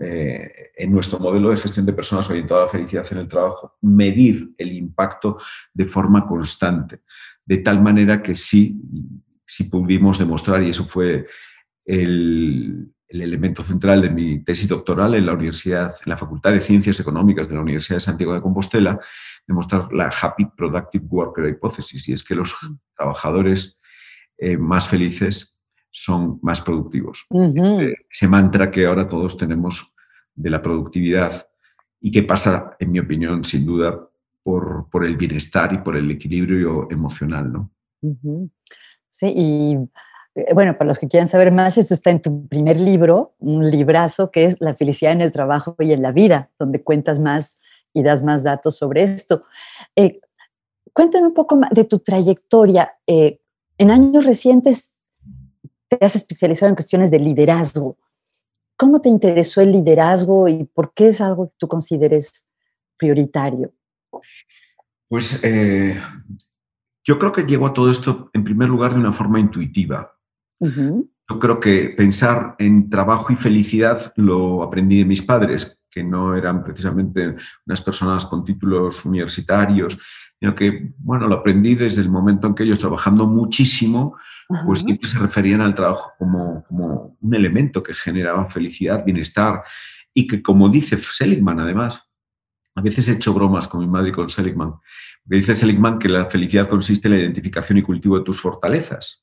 eh, 0.00 0.70
en 0.76 0.92
nuestro 0.92 1.18
modelo 1.18 1.50
de 1.50 1.56
gestión 1.56 1.84
de 1.84 1.92
personas 1.92 2.30
orientado 2.30 2.60
a 2.60 2.64
la 2.64 2.70
felicidad 2.70 3.06
en 3.10 3.18
el 3.18 3.28
trabajo, 3.28 3.76
medir 3.82 4.54
el 4.56 4.72
impacto 4.72 5.38
de 5.74 5.86
forma 5.86 6.24
constante, 6.24 7.00
de 7.44 7.58
tal 7.58 7.82
manera 7.82 8.22
que 8.22 8.36
sí, 8.36 8.80
sí 9.44 9.64
pudimos 9.64 10.20
demostrar, 10.20 10.62
y 10.62 10.70
eso 10.70 10.84
fue 10.84 11.26
el, 11.84 12.92
el 13.08 13.22
elemento 13.22 13.64
central 13.64 14.02
de 14.02 14.10
mi 14.10 14.44
tesis 14.44 14.68
doctoral 14.68 15.16
en 15.16 15.26
la 15.26 15.32
Universidad, 15.32 15.94
en 16.04 16.10
la 16.10 16.16
Facultad 16.16 16.52
de 16.52 16.60
Ciencias 16.60 17.00
Económicas 17.00 17.48
de 17.48 17.54
la 17.56 17.60
Universidad 17.60 17.96
de 17.96 18.02
Santiago 18.02 18.34
de 18.34 18.40
Compostela, 18.40 19.00
demostrar 19.46 19.92
la 19.92 20.08
Happy 20.08 20.46
Productive 20.46 21.06
Worker 21.08 21.48
hipótesis, 21.48 22.08
y 22.08 22.12
es 22.12 22.24
que 22.24 22.34
los 22.34 22.54
trabajadores 22.96 23.80
eh, 24.38 24.56
más 24.56 24.88
felices 24.88 25.58
son 25.90 26.38
más 26.42 26.60
productivos. 26.60 27.26
Eh, 27.30 27.94
ese 28.10 28.28
mantra 28.28 28.70
que 28.70 28.86
ahora 28.86 29.08
todos 29.08 29.36
tenemos 29.36 29.94
de 30.34 30.50
la 30.50 30.62
productividad 30.62 31.46
y 32.00 32.10
que 32.10 32.22
pasa, 32.22 32.76
en 32.78 32.92
mi 32.92 32.98
opinión, 32.98 33.44
sin 33.44 33.66
duda, 33.66 34.08
por, 34.42 34.88
por 34.90 35.04
el 35.04 35.16
bienestar 35.16 35.72
y 35.72 35.78
por 35.78 35.96
el 35.96 36.10
equilibrio 36.10 36.90
emocional, 36.90 37.52
¿no? 37.52 37.70
Sí, 39.10 39.32
y 39.36 39.76
eh, 40.34 40.54
bueno, 40.54 40.76
para 40.76 40.88
los 40.88 40.98
que 40.98 41.06
quieran 41.06 41.28
saber 41.28 41.52
más, 41.52 41.78
esto 41.78 41.94
está 41.94 42.10
en 42.10 42.22
tu 42.22 42.48
primer 42.48 42.80
libro, 42.80 43.34
un 43.38 43.70
librazo 43.70 44.30
que 44.30 44.46
es 44.46 44.60
La 44.60 44.74
felicidad 44.74 45.12
en 45.12 45.20
el 45.20 45.30
trabajo 45.30 45.76
y 45.78 45.92
en 45.92 46.02
la 46.02 46.10
vida, 46.10 46.50
donde 46.58 46.82
cuentas 46.82 47.20
más 47.20 47.60
y 47.92 48.02
das 48.02 48.22
más 48.22 48.42
datos 48.42 48.76
sobre 48.76 49.02
esto. 49.02 49.44
Eh, 49.96 50.20
cuéntame 50.92 51.28
un 51.28 51.34
poco 51.34 51.56
más 51.56 51.70
de 51.70 51.84
tu 51.84 51.98
trayectoria. 51.98 52.92
Eh, 53.06 53.40
en 53.78 53.90
años 53.90 54.24
recientes 54.24 54.96
te 55.88 56.04
has 56.04 56.16
especializado 56.16 56.70
en 56.70 56.76
cuestiones 56.76 57.10
de 57.10 57.18
liderazgo. 57.18 57.96
¿Cómo 58.76 59.00
te 59.00 59.08
interesó 59.08 59.60
el 59.60 59.72
liderazgo 59.72 60.48
y 60.48 60.64
por 60.64 60.92
qué 60.94 61.08
es 61.08 61.20
algo 61.20 61.48
que 61.48 61.54
tú 61.58 61.68
consideres 61.68 62.48
prioritario? 62.96 63.72
Pues 65.08 65.40
eh, 65.44 66.00
yo 67.04 67.18
creo 67.18 67.32
que 67.32 67.42
llego 67.42 67.66
a 67.66 67.74
todo 67.74 67.90
esto 67.90 68.30
en 68.32 68.44
primer 68.44 68.68
lugar 68.68 68.94
de 68.94 69.00
una 69.00 69.12
forma 69.12 69.38
intuitiva. 69.40 70.16
Yo 71.28 71.38
creo 71.38 71.60
que 71.60 71.94
pensar 71.96 72.56
en 72.58 72.90
trabajo 72.90 73.32
y 73.32 73.36
felicidad 73.36 74.12
lo 74.16 74.62
aprendí 74.62 74.98
de 74.98 75.04
mis 75.04 75.22
padres, 75.22 75.82
que 75.90 76.02
no 76.02 76.34
eran 76.36 76.64
precisamente 76.64 77.36
unas 77.66 77.80
personas 77.80 78.24
con 78.24 78.44
títulos 78.44 79.04
universitarios, 79.04 79.98
sino 80.40 80.54
que, 80.54 80.92
bueno, 80.98 81.28
lo 81.28 81.36
aprendí 81.36 81.74
desde 81.74 82.00
el 82.00 82.10
momento 82.10 82.48
en 82.48 82.54
que 82.54 82.64
ellos 82.64 82.80
trabajando 82.80 83.26
muchísimo, 83.26 84.16
pues 84.66 84.80
siempre 84.80 85.08
se 85.08 85.18
referían 85.18 85.60
al 85.60 85.74
trabajo 85.74 86.12
como, 86.18 86.64
como 86.64 87.16
un 87.20 87.34
elemento 87.34 87.82
que 87.82 87.94
generaba 87.94 88.50
felicidad, 88.50 89.04
bienestar 89.04 89.62
y 90.12 90.26
que, 90.26 90.42
como 90.42 90.68
dice 90.68 90.96
Seligman, 90.96 91.60
además, 91.60 92.02
a 92.74 92.82
veces 92.82 93.08
he 93.08 93.12
hecho 93.12 93.34
bromas 93.34 93.68
con 93.68 93.80
mi 93.80 93.86
madre 93.86 94.10
y 94.10 94.12
con 94.12 94.28
Seligman, 94.28 94.72
porque 95.22 95.36
dice 95.36 95.54
Seligman 95.54 95.98
que 95.98 96.08
la 96.08 96.28
felicidad 96.28 96.68
consiste 96.68 97.08
en 97.08 97.14
la 97.14 97.20
identificación 97.20 97.78
y 97.78 97.82
cultivo 97.82 98.18
de 98.18 98.24
tus 98.24 98.40
fortalezas. 98.40 99.21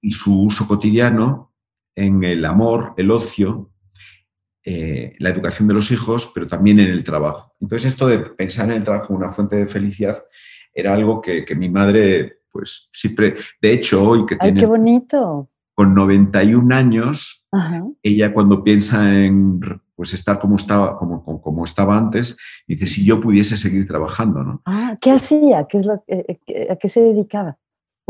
Y 0.00 0.12
su 0.12 0.42
uso 0.42 0.66
cotidiano 0.66 1.52
en 1.94 2.24
el 2.24 2.44
amor, 2.44 2.94
el 2.96 3.10
ocio, 3.10 3.70
eh, 4.64 5.16
la 5.18 5.30
educación 5.30 5.68
de 5.68 5.74
los 5.74 5.90
hijos, 5.90 6.30
pero 6.34 6.46
también 6.46 6.78
en 6.78 6.88
el 6.88 7.02
trabajo. 7.02 7.54
Entonces 7.60 7.92
esto 7.92 8.06
de 8.06 8.18
pensar 8.18 8.70
en 8.70 8.76
el 8.76 8.84
trabajo 8.84 9.08
como 9.08 9.18
una 9.18 9.32
fuente 9.32 9.56
de 9.56 9.66
felicidad 9.66 10.22
era 10.74 10.94
algo 10.94 11.20
que, 11.20 11.44
mi 11.56 11.68
madre, 11.68 12.40
pues 12.50 12.88
siempre, 12.92 13.36
de 13.60 13.72
hecho 13.72 14.08
hoy 14.08 14.24
que 14.24 14.34
¡Ay, 14.34 14.48
tiene... 14.48 14.60
qué 14.60 14.66
bonito! 14.66 15.50
Con 15.74 15.94
91 15.94 16.74
años, 16.74 17.46
ella 18.02 18.32
cuando 18.32 18.62
piensa 18.62 19.14
en 19.14 19.60
pues 19.94 20.14
estar 20.14 20.38
como 20.38 20.56
estaba, 20.56 20.98
como, 20.98 21.22
como, 21.22 21.64
estaba 21.64 21.96
antes, 21.96 22.36
dice, 22.66 22.86
si 22.86 23.04
yo 23.04 23.20
pudiese 23.20 23.56
seguir 23.56 23.86
trabajando, 23.86 24.42
¿no? 24.42 24.62
Ah, 24.64 24.96
¿qué 25.00 25.12
hacía? 25.12 25.66
¿Qué 25.68 25.78
es 25.78 25.86
lo, 25.86 26.02
eh, 26.08 26.40
eh, 26.46 26.68
¿A 26.70 26.76
qué 26.76 26.88
se 26.88 27.02
dedicaba? 27.02 27.58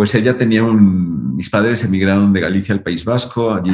Pues 0.02 0.16
ella 0.16 0.36
tenía 0.36 0.64
un... 0.64 1.36
Mis 1.36 1.48
padres 1.48 1.84
emigraron 1.84 2.32
de 2.32 2.40
Galicia 2.40 2.74
al 2.74 2.82
País 2.82 3.04
Vasco, 3.04 3.54
allí 3.54 3.70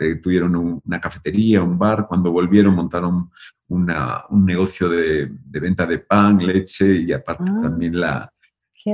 eh, 0.00 0.14
tuvieron 0.14 0.80
una 0.82 0.98
cafetería, 0.98 1.62
un 1.62 1.78
bar, 1.78 2.06
cuando 2.08 2.32
volvieron 2.32 2.74
montaron 2.74 3.30
un 3.68 4.46
negocio 4.46 4.88
de, 4.88 5.30
venta 5.44 5.84
de 5.84 5.98
pan, 5.98 6.38
leche 6.38 7.02
y 7.02 7.12
aparte 7.12 7.44
ah, 7.46 7.60
también 7.64 8.00
la, 8.00 8.32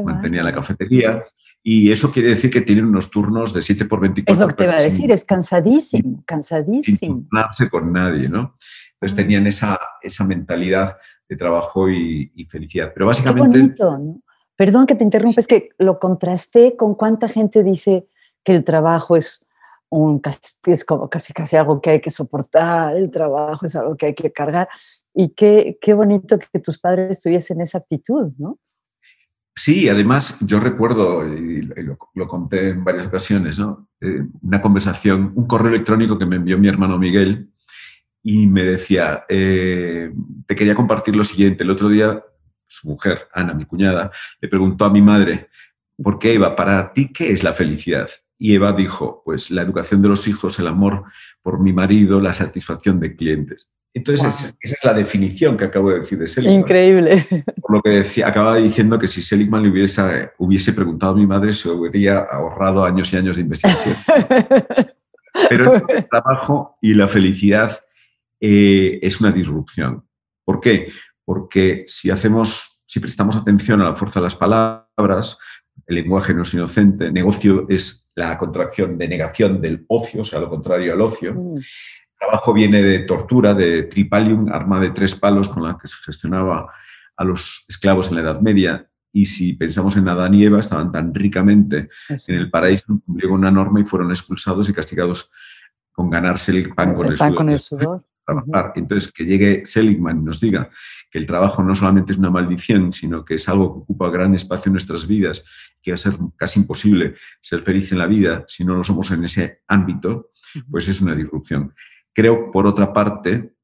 mantenía 0.04 0.42
la 0.42 0.50
cafetería. 0.50 1.23
Y 1.62 1.92
eso 1.92 2.11
quiere 2.11 2.30
decir 2.30 2.50
que 2.50 2.62
tienen 2.62 2.87
unos 2.87 3.09
turnos 3.09 3.54
de 3.54 3.62
7 3.62 3.85
por 3.85 4.00
24 4.00 4.35
Es 4.35 4.40
lo 4.40 4.49
que 4.49 4.54
te 4.54 4.64
iba 4.64 4.75
a 4.75 4.83
decir, 4.83 5.12
es 5.12 5.25
cansadísimo, 5.25 6.25
cansadísimo. 6.26 6.97
Sin 6.97 7.28
turnarse 7.28 7.71
con 7.71 7.92
nadie, 7.92 8.28
¿no? 8.28 8.56
Entonces 8.95 9.12
ah. 9.12 9.23
tenían 9.23 9.47
esa, 9.47 9.78
esa 10.02 10.25
mentalidad 10.25 10.97
de 11.28 11.37
trabajo 11.37 11.88
y, 11.88 12.45
felicidad. 12.50 12.90
Pero 12.92 13.06
básicamente... 13.06 13.59
Qué 13.59 13.62
bonito, 13.62 13.99
¿no? 13.99 14.23
Perdón 14.56 14.86
que 14.86 14.94
te 14.94 15.04
interrumpa, 15.04 15.40
es 15.40 15.46
que 15.46 15.70
lo 15.78 15.98
contrasté 15.98 16.76
con 16.76 16.94
cuánta 16.94 17.28
gente 17.28 17.62
dice 17.62 18.08
que 18.42 18.52
el 18.52 18.64
trabajo 18.64 19.16
es 19.16 19.46
un, 19.90 20.20
es 20.66 20.84
como 20.84 21.08
casi 21.08 21.32
casi 21.32 21.56
algo 21.56 21.80
que 21.80 21.90
hay 21.90 22.00
que 22.00 22.10
soportar, 22.10 22.96
el 22.96 23.10
trabajo 23.10 23.66
es 23.66 23.76
algo 23.76 23.96
que 23.96 24.06
hay 24.06 24.14
que 24.14 24.32
cargar. 24.32 24.68
Y 25.14 25.30
qué, 25.30 25.78
qué 25.80 25.94
bonito 25.94 26.38
que 26.38 26.58
tus 26.58 26.78
padres 26.78 27.20
tuviesen 27.20 27.60
esa 27.60 27.78
actitud, 27.78 28.32
¿no? 28.38 28.58
Sí, 29.58 29.88
además 29.88 30.38
yo 30.40 30.60
recuerdo, 30.60 31.26
y 31.26 31.62
lo, 31.62 32.28
conté 32.28 32.70
en 32.70 32.84
varias 32.84 33.06
ocasiones, 33.06 33.58
¿no? 33.58 33.88
Eh, 34.02 34.22
una 34.42 34.60
conversación, 34.60 35.32
un 35.34 35.46
correo 35.46 35.72
electrónico 35.72 36.18
que 36.18 36.26
me 36.26 36.36
envió 36.36 36.58
mi 36.58 36.68
hermano 36.68 36.98
Miguel 36.98 37.50
y 38.22 38.46
me 38.48 38.64
decía, 38.64 39.25
eh, 39.30 40.12
te 40.46 40.54
quería 40.54 40.75
compartir 40.75 41.16
lo 41.16 41.25
siguiente, 41.25 41.64
el 41.64 41.70
otro 41.70 41.88
día 41.88 42.22
su 42.66 42.88
mujer, 42.88 43.28
Ana, 43.32 43.54
mi 43.54 43.64
cuñada, 43.64 44.11
le 44.40 44.49
preguntó 44.49 44.85
a 44.85 44.90
mi 44.90 45.02
madre, 45.02 45.49
¿por 46.02 46.18
qué 46.18 46.35
Eva, 46.35 46.56
para 46.56 46.92
ti 46.92 47.12
qué 47.12 47.32
es 47.32 47.42
la 47.42 47.52
felicidad? 47.52 48.08
Y 48.38 48.54
Eva 48.54 48.73
dijo, 48.73 49.23
pues 49.25 49.50
la 49.50 49.62
educación 49.62 50.02
de 50.02 50.08
los 50.08 50.28
hijos, 50.28 50.58
el 50.58 50.66
amor 50.66 51.04
por 51.42 51.61
mi 51.61 51.73
marido, 51.73 52.20
la 52.20 52.32
satisfacción 52.32 53.00
de 53.00 53.16
clientes. 53.16 53.70
Entonces, 53.94 54.54
esa 54.61 54.75
es 54.75 54.85
la 54.85 54.92
definición 54.92 55.56
que 55.56 55.64
acabo 55.64 55.88
de 55.88 56.00
decir 56.00 56.18
de 56.18 56.26
Seligman. 56.26 56.61
Increíble. 56.61 57.26
Por 57.62 57.76
lo 57.76 57.80
que 57.80 57.90
decía, 57.90 58.28
acababa 58.28 58.56
diciendo 58.56 58.99
que 58.99 59.08
si 59.08 59.23
Seligman 59.23 59.62
le 59.62 59.70
hubiese, 59.70 60.32
hubiese 60.37 60.75
preguntado 60.75 61.12
a 61.12 61.16
mi 61.16 61.26
madre, 61.26 61.54
se 61.54 61.70
hubiera 61.70 62.25
ahorrado 62.30 62.85
años 62.85 63.11
y 63.12 63.16
años 63.16 63.37
de 63.37 63.42
investigación. 63.42 63.96
Pero 65.49 65.75
el 65.88 66.06
trabajo 66.08 66.76
y 66.82 66.92
la 66.92 67.08
felicidad 67.08 67.78
eh, 68.38 68.99
es 69.00 69.18
una 69.18 69.32
disrupción. 69.32 70.04
¿Por 70.44 70.61
qué? 70.61 70.92
Porque 71.26 71.85
si 71.87 72.11
hacemos, 72.11 72.83
si 72.87 73.00
prestamos 73.00 73.37
atención 73.37 73.83
a 73.83 73.90
la 73.90 73.95
fuerza 73.95 74.21
de 74.21 74.25
las 74.25 74.37
palabras, 74.37 75.38
el 75.87 75.97
lenguaje 75.97 76.33
no 76.33 76.42
es 76.42 76.54
inocente, 76.54 77.11
negocio 77.11 77.66
es 77.68 78.09
la 78.14 78.38
contracción 78.38 78.97
de 78.97 79.09
negación 79.09 79.61
del 79.61 79.85
ocio, 79.88 80.23
o 80.23 80.25
sea, 80.25 80.40
lo 80.40 80.49
contrario 80.49 80.92
al 80.95 81.00
ocio. 81.02 81.35
Mm. 81.35 81.59
Trabajo 82.18 82.54
viene 82.54 82.83
de 82.83 83.00
tortura, 83.00 83.52
de 83.52 83.83
tripalium, 83.83 84.49
arma 84.50 84.80
de 84.80 84.90
tres 84.92 85.14
palos 85.14 85.49
con 85.49 85.64
la 85.64 85.76
que 85.76 85.87
se 85.87 85.97
gestionaba 86.04 86.73
a 87.16 87.25
los 87.25 87.66
esclavos 87.68 88.09
en 88.09 88.14
la 88.14 88.23
Edad 88.23 88.40
Media. 88.40 88.88
Y 89.12 89.26
si 89.26 89.52
pensamos 89.54 89.97
en 89.97 90.09
Adán 90.09 90.35
y 90.35 90.45
Eva, 90.45 90.61
estaban 90.61 90.92
tan 90.92 91.12
ricamente 91.12 91.88
en 92.09 92.35
el 92.37 92.50
paraíso, 92.50 92.85
cumplieron 93.04 93.38
una 93.38 93.50
norma 93.50 93.80
y 93.80 93.85
fueron 93.85 94.11
expulsados 94.11 94.68
y 94.68 94.73
castigados 94.73 95.30
con 95.92 96.09
ganarse 96.11 96.52
el 96.52 96.75
pan 96.75 96.95
con 96.95 97.11
el, 97.11 97.35
Con 97.35 97.49
el 97.49 97.59
sudor. 97.59 98.04
Entonces, 98.75 99.12
que 99.12 99.25
llegue 99.25 99.64
Seligman 99.64 100.21
y 100.21 100.25
nos 100.25 100.40
diga 100.40 100.68
que 101.16 101.20
el 101.20 101.26
trabajo 101.26 101.62
no 101.62 101.75
solamente 101.75 102.12
es 102.12 102.18
una 102.18 102.28
maldición, 102.28 102.92
sino 102.92 103.25
que 103.25 103.37
es 103.37 103.49
algo 103.49 103.73
que 103.73 103.80
ocupa 103.80 104.11
gran 104.11 104.35
espacio 104.35 104.68
en 104.68 104.75
nuestras 104.75 105.06
vidas, 105.06 105.42
que 105.82 105.92
va 105.92 105.94
a 105.94 105.96
ser 105.96 106.18
casi 106.37 106.61
imposible 106.61 107.14
ser 107.40 107.61
feliz 107.61 107.90
en 107.90 108.00
la 108.00 108.06
vida 108.06 108.44
si 108.46 108.66
no 108.66 108.75
lo 108.75 108.85
somos 108.85 109.11
en 109.12 109.25
ese 109.25 109.62
ámbito, 109.66 110.28
pues 110.70 110.88
es 110.88 111.00
una 111.00 111.14
disrupción. 111.14 111.73
Creo, 112.12 112.50
por 112.52 112.66
otra 112.66 112.92
parte, 112.92 113.54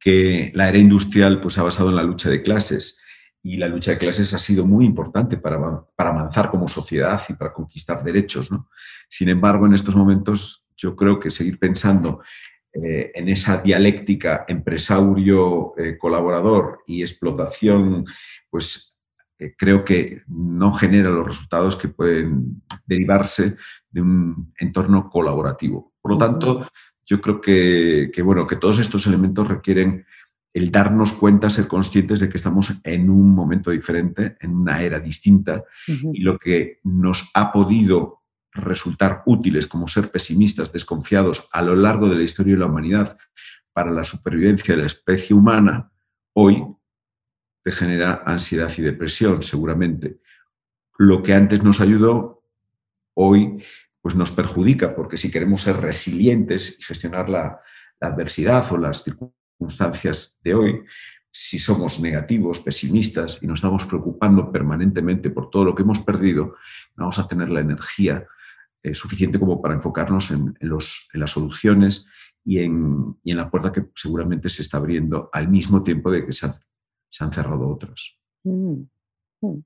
que 0.00 0.50
la 0.56 0.68
era 0.68 0.78
industrial 0.78 1.40
pues, 1.40 1.56
ha 1.56 1.62
basado 1.62 1.90
en 1.90 1.94
la 1.94 2.02
lucha 2.02 2.28
de 2.28 2.42
clases 2.42 3.00
y 3.44 3.58
la 3.58 3.68
lucha 3.68 3.92
de 3.92 3.98
clases 3.98 4.34
ha 4.34 4.40
sido 4.40 4.66
muy 4.66 4.84
importante 4.84 5.36
para, 5.36 5.84
para 5.94 6.10
avanzar 6.10 6.50
como 6.50 6.66
sociedad 6.66 7.22
y 7.28 7.34
para 7.34 7.52
conquistar 7.52 8.02
derechos. 8.02 8.50
¿no? 8.50 8.68
Sin 9.08 9.28
embargo, 9.28 9.66
en 9.66 9.74
estos 9.74 9.94
momentos 9.94 10.68
yo 10.76 10.96
creo 10.96 11.20
que 11.20 11.30
seguir 11.30 11.60
pensando 11.60 12.22
eh, 12.74 13.12
en 13.14 13.28
esa 13.28 13.60
dialéctica 13.60 14.46
empresario-colaborador 14.48 16.78
eh, 16.78 16.82
y 16.86 17.02
explotación, 17.02 18.06
pues 18.48 18.98
eh, 19.38 19.54
creo 19.58 19.84
que 19.84 20.22
no 20.28 20.72
genera 20.72 21.10
los 21.10 21.26
resultados 21.26 21.76
que 21.76 21.88
pueden 21.88 22.62
derivarse 22.86 23.56
de 23.90 24.00
un 24.00 24.54
entorno 24.58 25.10
colaborativo. 25.10 25.92
Por 26.00 26.12
lo 26.12 26.18
tanto, 26.18 26.66
yo 27.04 27.20
creo 27.20 27.42
que, 27.42 28.10
bueno, 28.24 28.46
que 28.46 28.56
todos 28.56 28.78
estos 28.78 29.06
elementos 29.06 29.48
requieren 29.48 30.06
el 30.54 30.70
darnos 30.70 31.12
cuenta, 31.12 31.50
ser 31.50 31.68
conscientes 31.68 32.20
de 32.20 32.30
que 32.30 32.38
estamos 32.38 32.80
en 32.84 33.10
un 33.10 33.34
momento 33.34 33.70
diferente, 33.70 34.38
en 34.40 34.56
una 34.56 34.82
era 34.82 34.98
distinta, 34.98 35.62
y 35.86 36.20
lo 36.20 36.38
que 36.38 36.80
nos 36.84 37.30
ha 37.34 37.52
podido 37.52 38.21
resultar 38.52 39.22
útiles 39.26 39.66
como 39.66 39.88
ser 39.88 40.10
pesimistas, 40.10 40.72
desconfiados 40.72 41.48
a 41.52 41.62
lo 41.62 41.74
largo 41.74 42.08
de 42.08 42.16
la 42.16 42.22
historia 42.22 42.54
de 42.54 42.60
la 42.60 42.66
humanidad 42.66 43.16
para 43.72 43.90
la 43.90 44.04
supervivencia 44.04 44.74
de 44.74 44.82
la 44.82 44.86
especie 44.86 45.34
humana, 45.34 45.90
hoy 46.34 46.64
te 47.64 47.72
genera 47.72 48.22
ansiedad 48.26 48.70
y 48.76 48.82
depresión, 48.82 49.42
seguramente. 49.42 50.20
Lo 50.98 51.22
que 51.22 51.34
antes 51.34 51.62
nos 51.62 51.80
ayudó, 51.80 52.44
hoy 53.14 53.62
pues 54.00 54.14
nos 54.16 54.32
perjudica, 54.32 54.94
porque 54.94 55.16
si 55.16 55.30
queremos 55.30 55.62
ser 55.62 55.76
resilientes 55.76 56.78
y 56.80 56.82
gestionar 56.82 57.28
la, 57.28 57.60
la 58.00 58.08
adversidad 58.08 58.70
o 58.72 58.76
las 58.76 59.04
circunstancias 59.04 60.38
de 60.42 60.54
hoy, 60.54 60.84
si 61.30 61.58
somos 61.58 62.00
negativos, 62.00 62.60
pesimistas 62.60 63.38
y 63.40 63.46
nos 63.46 63.60
estamos 63.60 63.86
preocupando 63.86 64.52
permanentemente 64.52 65.30
por 65.30 65.48
todo 65.48 65.64
lo 65.64 65.74
que 65.74 65.82
hemos 65.82 66.00
perdido, 66.00 66.56
vamos 66.96 67.18
a 67.18 67.26
tener 67.26 67.48
la 67.48 67.60
energía 67.60 68.26
eh, 68.82 68.94
suficiente 68.94 69.38
como 69.38 69.60
para 69.60 69.74
enfocarnos 69.74 70.30
en, 70.30 70.56
los, 70.60 71.08
en 71.12 71.20
las 71.20 71.30
soluciones 71.30 72.06
y 72.44 72.58
en, 72.58 73.16
y 73.22 73.30
en, 73.30 73.36
la 73.36 73.50
puerta 73.50 73.70
que 73.70 73.84
seguramente 73.94 74.48
se 74.48 74.62
está 74.62 74.78
abriendo 74.78 75.30
al 75.32 75.48
mismo 75.48 75.82
tiempo 75.82 76.10
de 76.10 76.26
que 76.26 76.32
se 76.32 76.46
han, 76.46 76.52
se 77.08 77.24
han 77.24 77.32
cerrado 77.32 77.68
otras. 77.68 78.16
Mm, 78.44 78.82
mm, 79.40 79.62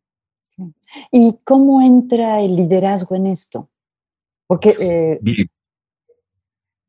¿Y 1.12 1.38
cómo 1.44 1.82
entra 1.82 2.40
el 2.40 2.56
liderazgo 2.56 3.16
en 3.16 3.26
esto? 3.26 3.70
Porque... 4.46 4.76
Eh, 4.78 5.48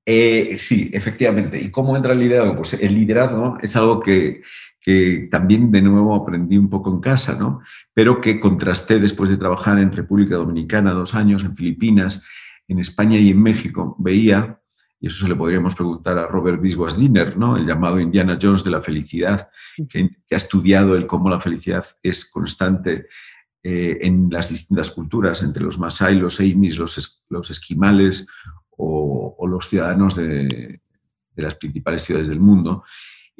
eh, 0.05 0.57
sí, 0.57 0.89
efectivamente. 0.93 1.60
¿Y 1.60 1.69
cómo 1.69 1.96
entra 1.96 2.13
el 2.13 2.19
liderazgo? 2.19 2.55
Pues 2.55 2.81
el 2.81 2.93
liderazgo 2.93 3.57
es 3.62 3.75
algo 3.75 4.00
que, 4.00 4.41
que 4.88 5.27
también 5.29 5.70
de 5.70 5.82
nuevo 5.82 6.15
aprendí 6.15 6.58
un 6.58 6.70
poco 6.70 6.89
en 6.89 7.01
casa, 7.01 7.38
¿no? 7.38 7.60
pero 7.94 8.22
que 8.22 8.39
contrasté 8.39 9.00
después 9.00 9.29
de 9.29 9.36
trabajar 9.36 9.79
en 9.79 9.91
República 9.91 10.36
Dominicana 10.36 10.94
dos 10.94 11.13
años, 11.13 11.44
en 11.44 11.58
Filipinas, 11.58 12.24
en 12.70 12.79
España 12.79 13.20
y 13.20 13.32
en 13.32 13.44
México. 13.44 13.98
Veía, 14.00 14.62
y 14.98 15.08
eso 15.08 15.25
se 15.25 15.27
le 15.27 15.36
podríamos 15.36 15.75
preguntar 15.75 16.17
a 16.17 16.27
Robert 16.27 16.62
Biswas 16.62 16.98
Dinner, 16.98 17.36
¿no? 17.38 17.58
el 17.58 17.67
llamado 17.67 18.00
Indiana 18.00 18.39
Jones 18.41 18.63
de 18.63 18.72
la 18.72 18.82
felicidad, 18.82 19.50
que, 19.89 20.10
ha 20.32 20.36
estudiado 20.38 20.96
el 20.96 21.06
cómo 21.06 21.29
la 21.29 21.41
felicidad 21.41 21.86
es 22.01 22.32
constante 22.32 23.08
eh, 23.63 23.98
en 24.03 24.29
las 24.32 24.48
distintas 24.48 24.89
culturas, 24.91 25.44
entre 25.44 25.63
los 25.63 25.77
Masai, 25.77 26.15
los 26.15 26.39
Amis, 26.39 26.77
los, 26.77 27.25
los 27.27 27.51
esquimales 27.51 28.25
o, 28.70 29.46
los 29.50 29.67
ciudadanos 29.67 30.15
de, 30.15 30.48
de 30.48 31.44
las 31.44 31.56
principales 31.56 32.03
ciudades 32.03 32.29
del 32.29 32.39
mundo. 32.39 32.86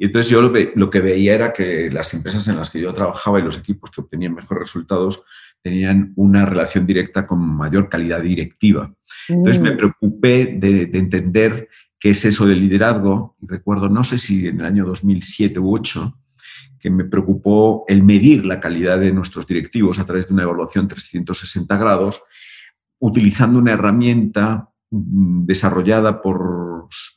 Y 0.00 0.06
entonces 0.06 0.30
yo 0.30 0.40
lo, 0.40 0.90
que 0.90 1.00
veía 1.00 1.34
era 1.34 1.52
que 1.52 1.90
las 1.90 2.14
empresas 2.14 2.46
en 2.46 2.56
las 2.56 2.70
que 2.70 2.80
yo 2.80 2.94
trabajaba 2.94 3.40
y 3.40 3.42
los 3.42 3.58
equipos 3.58 3.90
que 3.90 4.00
obtenían 4.00 4.32
mejores 4.32 4.62
resultados 4.62 5.24
tenían 5.60 6.12
una 6.14 6.46
relación 6.46 6.86
directa 6.86 7.26
con 7.26 7.40
mayor 7.40 7.88
calidad 7.88 8.22
directiva. 8.22 8.94
Entonces 9.28 9.60
me 9.60 9.72
mm. 9.72 9.76
preocupé 9.76 10.56
de, 10.56 10.82
entender 10.94 11.68
qué 11.98 12.10
es 12.10 12.24
eso 12.24 12.46
del 12.46 12.60
liderazgo 12.60 13.36
y 13.42 13.48
recuerdo, 13.48 13.88
no 13.88 14.04
sé 14.04 14.18
si 14.18 14.46
en 14.46 14.60
el 14.60 14.66
año 14.66 14.86
2007 14.86 15.58
u 15.58 15.72
2008, 15.72 16.14
que 16.78 16.90
me 16.90 17.04
preocupó 17.04 17.84
el 17.88 18.04
medir 18.04 18.46
la 18.46 18.60
calidad 18.60 19.00
de 19.00 19.12
nuestros 19.12 19.48
directivos 19.48 19.98
a 19.98 20.06
través 20.06 20.28
de 20.28 20.34
una 20.34 20.44
evaluación 20.44 20.86
360 20.86 21.76
grados 21.76 22.22
utilizando 23.00 23.58
una 23.58 23.72
herramienta 23.72 24.70
mm, 24.90 25.44
desarrollada 25.44 26.22
por 26.22 26.67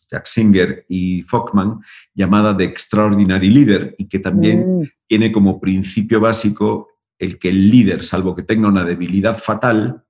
Jack 0.09 0.25
Singer 0.25 0.85
y 0.89 1.23
Fockman 1.23 1.79
llamada 2.13 2.55
The 2.55 2.65
Extraordinary 2.65 3.49
Leader 3.49 3.95
y 3.97 4.07
que 4.07 4.19
también 4.19 4.81
mm. 4.81 4.89
tiene 5.07 5.31
como 5.31 5.59
principio 5.59 6.19
básico 6.19 6.89
el 7.19 7.37
que 7.37 7.49
el 7.49 7.69
líder, 7.69 8.03
salvo 8.03 8.35
que 8.35 8.43
tenga 8.43 8.67
una 8.67 8.83
debilidad 8.83 9.37
fatal, 9.37 10.03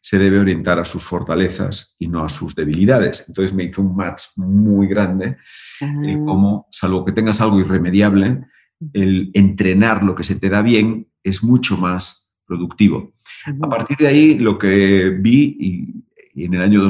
se 0.00 0.18
debe 0.18 0.40
orientar 0.40 0.80
a 0.80 0.84
sus 0.84 1.04
fortalezas 1.04 1.94
y 1.98 2.08
no 2.08 2.24
a 2.24 2.28
sus 2.28 2.54
debilidades. 2.54 3.24
Entonces 3.28 3.54
me 3.54 3.64
hizo 3.64 3.82
un 3.82 3.94
match 3.94 4.24
muy 4.36 4.88
grande, 4.88 5.36
el 5.80 6.16
ah. 6.16 6.22
cómo, 6.24 6.68
salvo 6.72 7.04
que 7.04 7.12
tengas 7.12 7.40
algo 7.40 7.60
irremediable, 7.60 8.44
el 8.92 9.30
entrenar 9.32 10.02
lo 10.02 10.14
que 10.14 10.24
se 10.24 10.38
te 10.40 10.48
da 10.48 10.60
bien 10.60 11.08
es 11.22 11.44
mucho 11.44 11.76
más 11.76 12.34
productivo. 12.44 13.14
A 13.62 13.68
partir 13.68 13.96
de 13.96 14.08
ahí, 14.08 14.38
lo 14.38 14.58
que 14.58 15.10
vi, 15.10 15.56
y, 16.34 16.44
en 16.44 16.54
el 16.54 16.62
año 16.62 16.82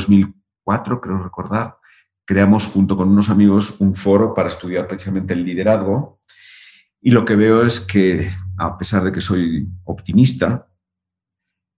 2004, 0.72 1.00
creo 1.00 1.18
recordar, 1.22 1.76
creamos 2.24 2.66
junto 2.66 2.96
con 2.96 3.08
unos 3.08 3.30
amigos 3.30 3.80
un 3.80 3.94
foro 3.94 4.34
para 4.34 4.48
estudiar 4.48 4.86
precisamente 4.86 5.34
el 5.34 5.44
liderazgo. 5.44 6.20
Y 7.00 7.10
lo 7.10 7.24
que 7.24 7.36
veo 7.36 7.62
es 7.62 7.80
que, 7.80 8.30
a 8.58 8.78
pesar 8.78 9.02
de 9.02 9.12
que 9.12 9.20
soy 9.20 9.68
optimista, 9.84 10.68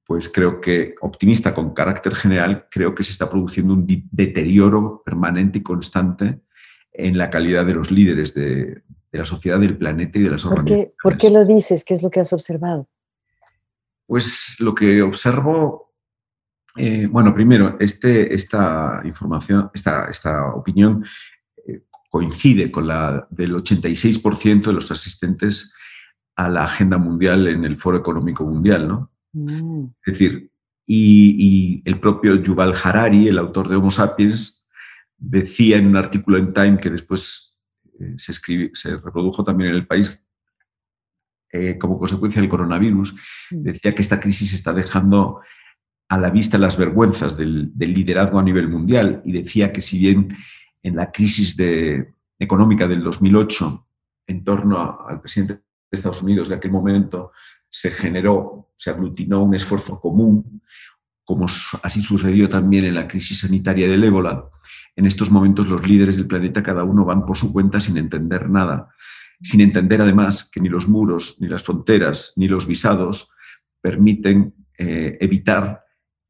pues 0.06 0.28
creo 0.28 0.60
que, 0.60 0.94
optimista 1.00 1.54
con 1.54 1.72
carácter 1.72 2.14
general, 2.14 2.66
creo 2.70 2.94
que 2.94 3.02
se 3.02 3.12
está 3.12 3.28
produciendo 3.30 3.72
un 3.72 3.86
deterioro 4.10 5.02
permanente 5.04 5.58
y 5.58 5.62
constante 5.62 6.40
en 6.92 7.16
la 7.16 7.30
calidad 7.30 7.64
de 7.64 7.74
los 7.74 7.90
líderes 7.90 8.34
de, 8.34 8.82
la 9.12 9.24
sociedad, 9.24 9.60
del 9.60 9.78
planeta 9.78 10.18
y 10.18 10.22
de 10.22 10.30
las 10.30 10.44
¿Por 10.44 10.64
qué, 10.64 10.92
¿Por 11.02 11.16
qué 11.16 11.30
lo 11.30 11.44
dices? 11.44 11.84
¿Qué 11.84 11.94
es 11.94 12.02
lo 12.02 12.10
que 12.10 12.20
has 12.20 12.32
observado? 12.32 12.88
Pues 14.06 14.56
lo 14.58 14.74
que 14.74 15.02
observo, 15.02 15.93
eh, 16.76 17.04
bueno, 17.10 17.32
primero, 17.32 17.76
este, 17.78 18.34
esta 18.34 19.00
información, 19.04 19.70
esta, 19.72 20.06
esta 20.06 20.54
opinión 20.54 21.04
eh, 21.66 21.82
coincide 22.10 22.70
con 22.70 22.88
la 22.88 23.26
del 23.30 23.54
86% 23.54 24.66
de 24.66 24.72
los 24.72 24.90
asistentes 24.90 25.72
a 26.34 26.48
la 26.48 26.64
agenda 26.64 26.98
mundial 26.98 27.46
en 27.46 27.64
el 27.64 27.76
Foro 27.76 27.96
Económico 27.96 28.44
Mundial, 28.44 28.88
¿no? 28.88 29.12
Mm. 29.32 29.84
Es 30.04 30.12
decir, 30.12 30.50
y, 30.86 31.80
el 31.84 32.00
propio 32.00 32.34
Yuval 32.36 32.74
Harari, 32.82 33.28
el 33.28 33.38
autor 33.38 33.68
de 33.68 33.76
Homo 33.76 33.92
Sapiens, 33.92 34.68
decía 35.16 35.76
en 35.78 35.86
un 35.86 35.96
artículo 35.96 36.38
en 36.38 36.52
Time 36.52 36.78
que 36.78 36.90
después 36.90 37.56
eh, 38.00 38.14
se, 38.16 38.32
se 38.74 38.96
reprodujo 38.96 39.44
también 39.44 39.70
en 39.70 39.76
el 39.76 39.86
país 39.86 40.20
como 41.78 42.00
consecuencia 42.00 42.42
del 42.42 42.50
coronavirus, 42.50 43.14
mm. 43.52 43.62
decía 43.62 43.94
que 43.94 44.02
esta 44.02 44.18
crisis 44.18 44.52
está 44.52 44.72
dejando 44.72 45.40
a 46.08 46.18
la 46.18 46.30
vista 46.30 46.58
las 46.58 46.76
vergüenzas 46.76 47.36
del, 47.36 47.72
liderazgo 47.76 48.38
a 48.38 48.42
nivel 48.42 48.68
mundial 48.68 49.22
y 49.24 49.32
decía 49.32 49.72
que 49.72 49.82
si 49.82 49.98
bien 49.98 50.36
en 50.82 50.96
la 50.96 51.10
crisis 51.10 51.56
económica 52.38 52.86
del 52.86 53.02
2008, 53.02 53.86
en 54.26 54.44
torno 54.44 55.06
al 55.06 55.20
presidente 55.20 55.54
de 55.54 55.60
Estados 55.90 56.22
Unidos 56.22 56.48
de 56.48 56.56
aquel 56.56 56.70
momento, 56.70 57.32
se 57.68 57.90
generó, 57.90 58.70
se 58.76 58.90
aglutinó 58.90 59.42
un 59.42 59.54
esfuerzo 59.54 60.00
común, 60.00 60.62
como 61.24 61.46
así 61.82 62.02
sucedió 62.02 62.48
también 62.48 62.84
en 62.84 62.94
la 62.94 63.08
crisis 63.08 63.40
sanitaria 63.40 63.88
del 63.88 64.04
ébola. 64.04 64.44
En 64.94 65.06
estos 65.06 65.30
momentos 65.30 65.66
los 65.66 65.86
líderes 65.86 66.16
del 66.16 66.26
planeta 66.26 66.62
cada 66.62 66.84
uno 66.84 67.04
van 67.04 67.24
por 67.24 67.36
su 67.36 67.52
cuenta 67.52 67.80
sin 67.80 67.96
entender 67.96 68.48
nada, 68.50 68.90
sin 69.40 69.62
entender 69.62 70.02
además 70.02 70.50
que 70.50 70.60
ni 70.60 70.68
los 70.68 70.86
muros, 70.86 71.36
ni 71.40 71.48
las 71.48 71.62
fronteras, 71.62 72.34
ni 72.36 72.46
los 72.46 72.66
visados 72.66 73.30
permiten 73.80 74.54
eh, 74.78 75.16
evitar 75.20 75.83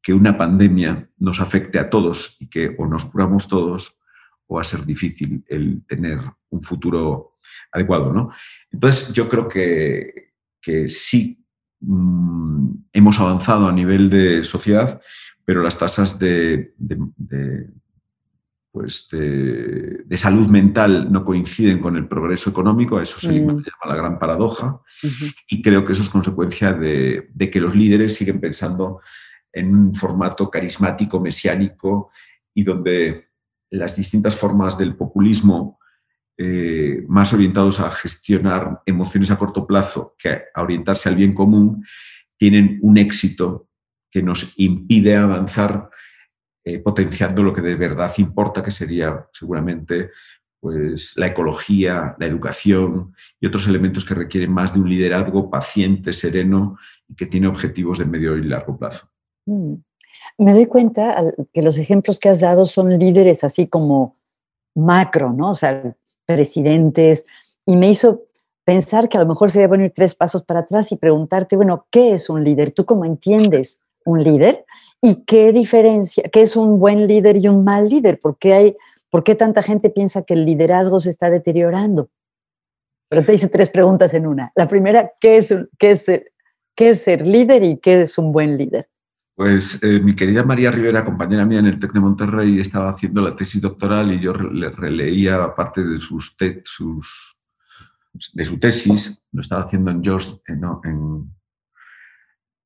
que 0.05 0.13
una 0.13 0.37
pandemia 0.37 1.09
nos 1.17 1.41
afecte 1.41 1.79
a 1.79 1.89
todos 1.89 2.37
y 2.39 2.49
que 2.49 2.77
o 2.79 2.87
nos 2.87 3.07
curamos 3.07 3.49
todos 3.49 3.99
o 4.47 4.57
va 4.57 4.61
a 4.61 4.65
ser 4.65 4.85
difícil 4.85 5.43
el 5.49 5.83
tener 5.87 6.21
un 6.51 6.63
futuro 6.63 7.39
adecuado. 7.73 8.13
¿no? 8.13 8.31
Entonces 8.71 9.15
yo 9.15 9.27
creo 9.31 9.49
que, 9.49 10.35
que 10.61 10.91
sí 10.91 11.43
mm, 11.81 12.69
hemos 12.93 13.19
avanzado 13.19 13.67
a 13.67 13.73
nivel 13.73 14.11
de 14.11 14.45
sociedad, 14.45 15.01
pero 15.43 15.63
las 15.63 15.79
tasas 15.79 16.19
de, 16.19 16.75
pues 18.71 19.09
de, 19.11 20.17
salud 20.17 20.49
mental 20.49 21.11
no 21.11 21.25
coinciden 21.25 21.79
con 21.79 21.97
el 21.97 22.09
progreso 22.09 22.51
económico, 22.51 22.99
a 22.99 23.03
eso 23.03 23.21
se 23.21 23.33
mm. 23.33 23.47
llama 23.47 23.63
la 23.87 23.97
gran 23.97 24.19
paradoja, 24.19 24.81
y 25.49 25.63
creo 25.63 25.85
que 25.85 25.93
eso 25.93 26.03
es 26.03 26.09
consecuencia 26.09 26.73
de, 26.73 27.31
que 27.51 27.61
los 27.61 27.75
líderes 27.75 28.15
siguen 28.15 28.41
pensando 28.41 29.01
en 29.55 29.75
un 29.75 29.95
formato 29.95 30.51
carismático, 30.51 31.21
mesiánico, 31.21 32.11
y 32.53 32.63
donde 32.65 33.29
las 33.71 33.97
distintas 33.97 34.37
formas 34.37 34.77
del 34.77 34.97
populismo 34.97 35.79
eh, 36.37 37.05
más 37.07 37.33
orientados 37.33 37.79
a 37.79 37.91
gestionar 37.91 38.83
emociones 38.87 39.31
a 39.31 39.39
corto 39.39 39.67
plazo 39.67 40.17
que 40.19 40.43
a 40.53 40.63
orientarse 40.63 41.09
al 41.09 41.15
bien 41.15 41.33
común, 41.33 41.87
tienen 42.37 42.81
un 42.83 42.99
éxito 42.99 43.69
que 44.11 44.21
nos 44.23 44.53
impide 44.57 45.17
avanzar 45.17 45.91
eh, 46.65 46.81
potenciando 46.81 47.43
lo 47.43 47.55
que 47.55 47.61
de 47.61 47.77
verdad 47.77 48.13
importa, 48.19 48.63
que 48.63 48.73
sería 48.73 49.27
seguramente 49.31 50.11
pues, 50.59 51.17
la 51.17 51.29
ecología, 51.29 52.17
la 52.19 52.27
educación 52.27 53.15
y 53.39 53.47
otros 53.47 53.69
elementos 53.69 54.05
que 54.05 54.15
requieren 54.15 54.53
más 54.53 54.75
de 54.75 54.81
un 54.81 54.89
liderazgo 54.89 55.51
paciente, 55.51 56.13
sereno 56.13 56.79
y 57.07 57.15
que 57.15 57.27
tiene 57.27 57.47
objetivos 57.47 57.99
de 57.99 58.07
medio 58.07 58.37
y 58.37 58.43
largo 58.43 58.77
plazo. 58.77 59.14
Mm. 59.47 59.75
Me 60.39 60.53
doy 60.55 60.67
cuenta 60.67 61.23
que 61.53 61.63
los 61.63 61.79
ejemplos 61.79 62.19
que 62.19 62.29
has 62.29 62.41
dado 62.41 62.67
son 62.67 62.99
líderes 62.99 63.45
así 63.45 63.67
como 63.67 64.17
macro, 64.75 65.33
¿no? 65.33 65.51
O 65.51 65.55
sea, 65.55 65.95
presidentes, 66.27 67.27
y 67.67 67.77
me 67.77 67.89
hizo 67.91 68.25
pensar 68.65 69.09
que 69.09 69.17
a 69.17 69.21
lo 69.21 69.27
mejor 69.27 69.51
sería 69.51 69.69
bueno 69.69 69.85
ir 69.85 69.93
tres 69.93 70.15
pasos 70.15 70.43
para 70.43 70.61
atrás 70.61 70.91
y 70.93 70.97
preguntarte, 70.97 71.57
bueno, 71.57 71.87
¿qué 71.91 72.15
es 72.15 72.31
un 72.31 72.43
líder? 72.43 72.73
¿Tú 72.73 72.85
cómo 72.85 73.05
entiendes 73.05 73.83
un 74.05 74.23
líder? 74.23 74.65
¿Y 75.01 75.25
qué 75.25 75.53
diferencia, 75.53 76.25
qué 76.33 76.43
es 76.43 76.57
un 76.57 76.79
buen 76.79 77.07
líder 77.07 77.37
y 77.37 77.49
un 77.49 77.63
mal 77.63 77.89
líder? 77.89 78.19
¿Por 78.19 78.39
qué, 78.39 78.55
hay, 78.55 78.77
¿Por 79.11 79.23
qué 79.23 79.35
tanta 79.35 79.63
gente 79.63 79.91
piensa 79.91 80.23
que 80.23 80.35
el 80.35 80.47
liderazgo 80.47 80.99
se 81.01 81.11
está 81.11 81.31
deteriorando? 81.31 82.09
Pero 83.11 83.25
te 83.25 83.35
hice 83.35 83.49
tres 83.49 83.69
preguntas 83.69 84.15
en 84.15 84.27
una. 84.27 84.51
La 84.55 84.67
primera, 84.67 85.13
¿qué 85.21 85.37
es, 85.37 85.55
qué 85.79 85.91
es, 85.91 86.07
qué 86.75 86.91
es 86.91 87.03
ser 87.03 87.27
líder 87.27 87.63
y 87.65 87.77
qué 87.77 88.03
es 88.03 88.17
un 88.17 88.33
buen 88.33 88.57
líder? 88.57 88.89
Pues 89.35 89.83
eh, 89.83 89.99
mi 89.99 90.15
querida 90.15 90.45
María 90.45 90.71
Rivera, 90.71 91.05
compañera 91.05 91.45
mía 91.45 91.59
en 91.59 91.67
el 91.67 91.81
TEC 91.81 91.93
de 91.93 92.01
Monterrey, 92.01 92.61
estaba 92.61 92.91
haciendo 92.91 93.21
la 93.21 93.35
tesis 93.35 93.61
doctoral 93.61 94.13
y 94.13 94.21
yo 94.21 94.33
le 94.33 94.71
releía 94.71 95.55
parte 95.57 95.83
de, 95.85 95.99
sus, 95.99 96.37
sus 96.65 97.37
de 98.33 98.45
su 98.45 98.59
tesis, 98.61 99.27
lo 99.33 99.41
estaba 99.41 99.65
haciendo 99.65 99.91
en 99.91 100.05
George, 100.05 100.35
en, 100.47 100.63
en 100.85 101.35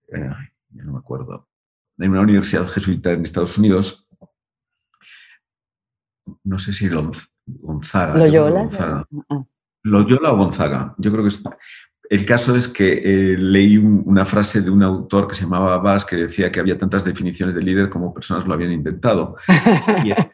eh, 0.09 0.31
ya 0.71 0.85
no 0.85 0.93
me 0.93 0.99
acuerdo, 0.99 1.49
en 1.97 2.11
una 2.11 2.21
universidad 2.21 2.69
jesuita 2.69 3.13
en 3.13 3.23
Estados 3.23 3.57
Unidos. 3.57 4.07
No 6.45 6.59
sé 6.59 6.75
si 6.75 6.89
Gonzaga. 7.47 8.19
Loyola. 8.19 8.61
Gonzaga. 8.61 9.09
Ah. 9.31 9.45
Loyola 9.85 10.33
o 10.33 10.37
Gonzaga. 10.37 10.95
Yo 10.99 11.11
creo 11.11 11.23
que 11.23 11.29
es, 11.29 11.43
el 12.11 12.25
caso 12.25 12.57
es 12.57 12.69
que 12.69 12.93
eh, 12.93 13.37
leí 13.37 13.77
una 13.77 14.25
frase 14.25 14.63
de 14.63 14.71
un 14.71 14.83
autor 14.83 15.29
que 15.29 15.35
se 15.35 15.43
llamaba 15.43 15.77
Bass 15.79 16.07
que 16.07 16.17
decía 16.17 16.51
que 16.51 16.61
había 16.61 16.79
tantas 16.79 17.05
definiciones 17.05 17.55
de 17.55 17.63
líder 17.63 17.91
como 17.91 18.15
personas 18.15 18.47
lo 18.47 18.55
habían 18.55 18.73
intentado. 18.73 19.37
Y 20.05 20.13
en 20.13 20.31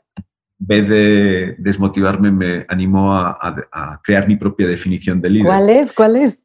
vez 0.58 0.88
de 0.88 1.56
desmotivarme, 1.58 2.30
me 2.30 2.64
animó 2.68 3.14
a, 3.16 4.00
crear 4.02 4.28
mi 4.28 4.36
propia 4.36 4.68
definición 4.68 5.20
de 5.20 5.30
líder. 5.30 5.46
¿Cuál 5.46 5.70
es? 5.70 5.92
¿Cuál 5.92 6.16
es? 6.16 6.42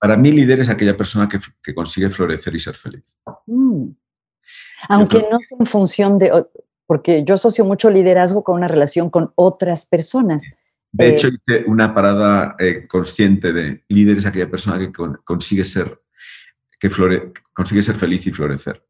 Para 0.00 0.16
mí, 0.16 0.32
líder 0.32 0.60
es 0.60 0.70
aquella 0.70 0.96
persona 0.96 1.28
que, 1.28 1.74
consigue 1.74 2.08
florecer 2.08 2.54
y 2.54 2.58
ser 2.58 2.74
feliz. 2.74 3.04
Mm. 3.46 3.90
Aunque 4.88 5.18
no 5.30 5.38
en 5.58 5.66
función 5.66 6.18
de, 6.18 6.32
porque 6.86 7.22
yo 7.22 7.34
asocio 7.34 7.64
mucho 7.66 7.90
liderazgo 7.90 8.42
con 8.42 8.56
una 8.56 8.66
relación 8.66 9.10
con 9.10 9.32
otras 9.36 9.84
personas. 9.84 10.50
De 10.92 11.08
hecho, 11.08 11.28
eh, 11.28 11.32
hice 11.46 11.64
una 11.66 11.94
parada 11.94 12.56
eh, 12.58 12.86
consciente 12.86 13.52
de 13.52 13.84
líder 13.88 14.18
es 14.18 14.26
aquella 14.26 14.50
persona 14.50 14.78
que 14.78 14.92
consigue 15.24 15.64
ser, 15.64 16.00
que 16.78 16.90
consigue 17.52 17.82
ser 17.82 17.94
feliz 17.94 18.26
y 18.26 18.32
florecer. 18.32 18.84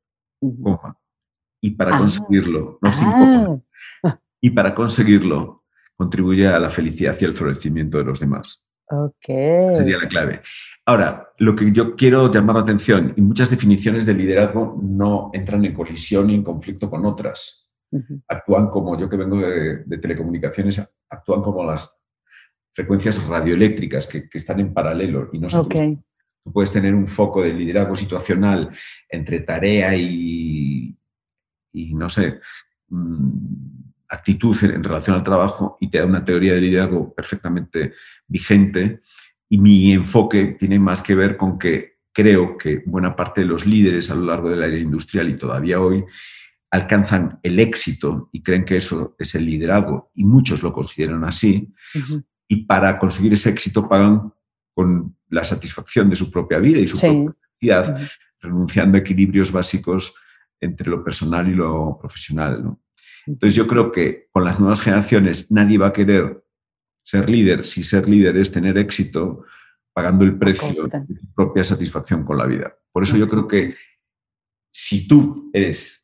Y 1.61 1.71
para 1.73 1.97
ah. 1.97 1.99
conseguirlo, 1.99 2.79
no 2.81 2.91
ah. 2.91 3.59
Y 4.41 4.51
para 4.51 4.75
conseguirlo, 4.75 5.65
contribuye 5.97 6.47
a 6.49 6.59
la 6.59 6.71
felicidad 6.71 7.17
y 7.21 7.25
al 7.27 7.35
florecimiento 7.35 7.99
de 7.99 8.05
los 8.05 8.21
demás. 8.21 8.67
Okay. 8.87 9.73
Sería 9.73 9.99
la 9.99 10.09
clave. 10.09 10.43
Ahora, 10.87 11.31
lo 11.39 11.55
que 11.55 11.71
yo 11.71 11.95
quiero 11.95 12.33
llamar 12.33 12.57
la 12.57 12.63
atención, 12.63 13.13
y 13.17 13.21
muchas 13.21 13.51
definiciones 13.51 14.05
de 14.05 14.15
liderazgo 14.15 14.81
no 14.83 15.31
entran 15.33 15.65
en 15.65 15.75
colisión 15.75 16.27
ni 16.27 16.35
en 16.35 16.43
conflicto 16.43 16.91
con 16.91 17.05
otras 17.05 17.70
actúan 18.29 18.69
como, 18.69 18.99
yo 18.99 19.09
que 19.09 19.17
vengo 19.17 19.39
de, 19.39 19.99
telecomunicaciones, 19.99 20.95
actúan 21.09 21.41
como 21.41 21.65
las 21.65 21.99
frecuencias 22.73 23.25
radioeléctricas 23.27 24.07
que, 24.07 24.29
están 24.33 24.61
en 24.61 24.73
paralelo 24.73 25.29
y 25.33 25.39
nosotros 25.39 25.99
Tú 26.43 26.53
puedes 26.53 26.73
tener 26.73 26.95
un 26.95 27.07
foco 27.07 27.43
de 27.43 27.53
liderazgo 27.53 27.95
situacional 27.95 28.71
entre 29.11 29.41
tarea 29.41 29.95
y, 29.95 30.97
y 31.73 31.95
no 31.95 32.09
sé, 32.09 32.41
mm, 32.89 33.81
actitud 34.09 34.57
en 34.65 34.83
relación 34.83 35.17
al 35.17 35.23
trabajo 35.23 35.77
y 35.81 35.91
te 35.91 35.99
da 35.99 36.07
una 36.07 36.25
teoría 36.25 36.55
de 36.55 36.61
liderazgo 36.61 37.15
perfectamente 37.15 37.93
vigente. 38.27 39.01
Y 39.49 39.59
mi 39.59 39.93
enfoque 39.93 40.57
tiene 40.59 40.79
más 40.79 41.03
que 41.03 41.15
ver 41.15 41.37
con 41.37 41.59
que 41.59 41.99
creo 42.13 42.57
que 42.57 42.83
buena 42.87 43.15
parte 43.15 43.43
de 43.43 43.47
los 43.47 43.67
líderes 43.67 44.11
a 44.11 44.15
lo 44.15 44.27
largo 44.27 44.51
del 44.51 44.63
área 44.63 44.79
industrial 44.79 45.29
y 45.29 45.37
todavía 45.37 45.81
hoy 45.81 46.05
alcanzan 46.71 47.41
el 47.43 47.59
éxito 47.59 48.29
y 48.33 48.43
creen 48.43 48.65
que 48.65 48.77
eso 48.77 49.17
es 49.19 49.35
el 49.35 49.45
liderazgo 49.47 50.11
y 50.15 50.25
muchos 50.25 50.63
lo 50.63 50.73
consideran 50.73 51.25
así. 51.25 51.73
Y 52.49 52.65
para 52.65 52.99
conseguir 52.99 53.33
ese 53.33 53.51
éxito 53.51 53.89
pagan 53.89 54.33
con 54.75 55.17
la 55.29 55.45
satisfacción 55.45 56.09
de 56.11 56.17
su 56.17 56.31
propia 56.31 56.59
vida 56.59 56.79
y 56.79 56.87
su 56.87 56.99
propia 56.99 57.35
actividad, 57.81 58.09
renunciando 58.41 58.97
a 58.97 59.01
equilibrios 59.01 59.53
básicos 59.53 60.15
entre 60.61 60.89
lo 60.89 61.03
personal 61.03 61.49
y 61.49 61.55
lo 61.55 61.99
profesional. 62.01 62.77
Entonces 63.27 63.55
yo 63.55 63.67
creo 63.67 63.91
que 63.93 64.29
con 64.31 64.45
las 64.45 64.59
nuevas 64.61 64.81
generaciones 64.81 65.51
nadie 65.51 65.79
va 65.79 65.89
a 65.89 65.93
querer 65.93 66.45
ser 67.03 67.29
líder 67.29 67.65
si 67.65 67.83
ser 67.83 68.09
líder 68.09 68.37
es 68.37 68.53
tener 68.53 68.79
éxito 68.79 69.45
pagando 69.93 70.25
el 70.25 70.39
precio 70.39 70.87
de 70.87 71.15
tu 71.15 71.35
propia 71.35 71.65
satisfacción 71.65 72.25
con 72.25 72.39
la 72.39 72.47
vida. 72.47 72.73
Por 72.93 73.03
eso 73.03 73.17
yo 73.17 73.29
creo 73.29 73.49
que 73.49 73.75
si 74.73 75.09
tú 75.09 75.51
eres 75.53 76.00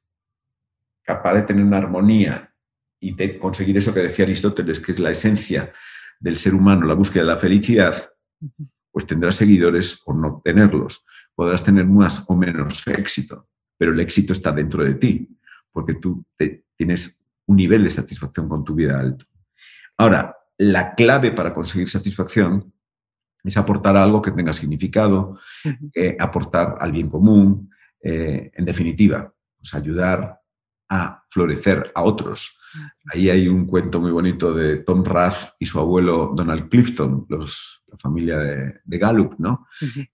capaz 1.07 1.35
de 1.35 1.42
tener 1.42 1.64
una 1.64 1.79
armonía 1.79 2.53
y 3.01 3.14
de 3.14 3.38
conseguir 3.38 3.77
eso 3.77 3.95
que 3.95 4.01
decía 4.01 4.25
Aristóteles, 4.25 4.81
que 4.81 4.92
es 4.92 4.99
la 4.99 5.11
esencia 5.11 5.73
del 6.19 6.37
ser 6.37 6.55
humano, 6.55 6.87
la 6.87 6.95
búsqueda 6.95 7.23
de 7.23 7.29
la 7.29 7.37
felicidad, 7.37 8.11
pues 8.90 9.07
tendrás 9.07 9.37
seguidores 9.37 10.03
o 10.07 10.12
no 10.12 10.42
tenerlos. 10.45 11.05
Podrás 11.35 11.62
tener 11.62 11.87
más 11.87 12.29
o 12.29 12.37
menos 12.37 12.87
éxito, 12.88 13.49
pero 13.79 13.92
el 13.92 14.01
éxito 14.01 14.33
está 14.33 14.53
dentro 14.53 14.83
de 14.83 14.95
ti, 14.95 15.29
porque 15.71 15.95
tú 15.95 16.25
tienes 16.77 17.23
un 17.47 17.57
nivel 17.57 17.85
de 17.85 17.90
satisfacción 17.90 18.49
con 18.49 18.64
tu 18.64 18.75
vida 18.75 18.99
alto. 18.99 19.27
Ahora, 19.99 20.35
la 20.59 20.95
clave 20.95 21.33
para 21.33 21.55
conseguir 21.55 21.88
satisfacción 21.88 22.73
es 23.45 23.57
aportar 23.57 23.97
algo 23.97 24.21
que 24.21 24.33
tenga 24.33 24.53
significado, 24.53 25.38
eh, 25.95 26.16
aportar 26.19 26.79
al 26.81 26.90
bien 26.90 27.09
común, 27.09 27.71
eh, 28.03 28.51
en 28.55 28.64
definitiva, 28.64 29.33
pues 29.57 29.75
ayudar 29.75 30.40
a 30.88 31.22
florecer 31.29 31.90
a 31.94 32.03
otros. 32.03 32.61
Ahí 33.12 33.31
hay 33.31 33.49
un 33.49 33.66
cuento 33.66 34.01
muy 34.01 34.11
bonito 34.11 34.53
de 34.53 34.79
Tom 34.79 35.05
Rath 35.05 35.55
y 35.59 35.66
su 35.66 35.79
abuelo 35.79 36.33
Donald 36.35 36.68
Clifton, 36.68 37.27
los, 37.29 37.83
la 37.87 37.99
familia 37.99 38.38
de, 38.38 38.99
Gallup, 38.99 39.35
¿no? 39.38 39.66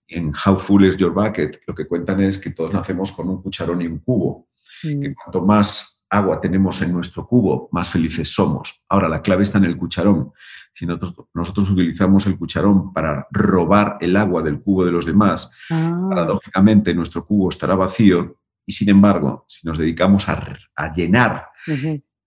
En 0.07 0.33
How 0.33 0.57
Full 0.57 0.85
is 0.85 0.97
Your 0.97 1.13
Bucket, 1.13 1.61
lo 1.67 1.75
que 1.75 1.87
cuentan 1.87 2.21
es 2.21 2.37
que 2.37 2.51
todos 2.51 2.73
nacemos 2.73 3.11
con 3.11 3.29
un 3.29 3.41
cucharón 3.41 3.81
y 3.81 3.87
un 3.87 3.99
cubo, 3.99 4.49
que 4.81 5.09
mm. 5.09 5.13
cuanto 5.13 5.41
más 5.45 6.03
agua 6.09 6.39
tenemos 6.39 6.81
en 6.81 6.93
nuestro 6.93 7.27
cubo, 7.27 7.69
más 7.71 7.89
felices 7.89 8.33
somos. 8.33 8.83
Ahora, 8.87 9.09
la 9.09 9.21
clave 9.21 9.43
está 9.43 9.57
en 9.57 9.65
el 9.65 9.77
cucharón. 9.77 10.31
Si 10.73 10.85
nosotros, 10.85 11.27
nosotros 11.33 11.69
utilizamos 11.69 12.25
el 12.27 12.37
cucharón 12.37 12.93
para 12.93 13.27
robar 13.31 13.97
el 13.99 14.15
agua 14.15 14.41
del 14.43 14.61
cubo 14.61 14.85
de 14.85 14.91
los 14.91 15.05
demás, 15.05 15.51
ah. 15.71 16.07
paradójicamente 16.09 16.93
nuestro 16.93 17.25
cubo 17.25 17.49
estará 17.49 17.75
vacío 17.75 18.37
y 18.65 18.73
sin 18.73 18.89
embargo, 18.89 19.45
si 19.47 19.67
nos 19.67 19.77
dedicamos 19.77 20.27
a, 20.29 20.93
llenar 20.93 21.47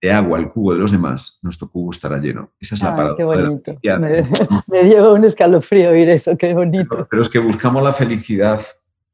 de 0.01 0.13
agua 0.13 0.39
el 0.39 0.51
cubo 0.51 0.75
de 0.75 0.81
los 0.81 0.93
demás, 0.93 1.41
nuestro 1.43 1.71
cubo 1.71 1.91
estará 1.91 2.19
lleno. 2.19 2.53
Esa 2.61 2.75
es 2.75 2.83
la 2.83 2.95
paradoja. 2.95 3.17
Qué 3.17 3.25
bonito. 3.25 3.79
me, 4.69 4.85
dio 4.85 5.15
un 5.15 5.25
escalofrío 5.25 5.91
oír 5.91 6.09
eso, 6.11 6.37
qué 6.37 6.53
bonito. 6.55 7.07
Pero, 7.11 7.23
es 7.23 7.31
que 7.31 7.39
buscamos 7.39 7.83
la 7.83 7.93
felicidad 7.93 8.61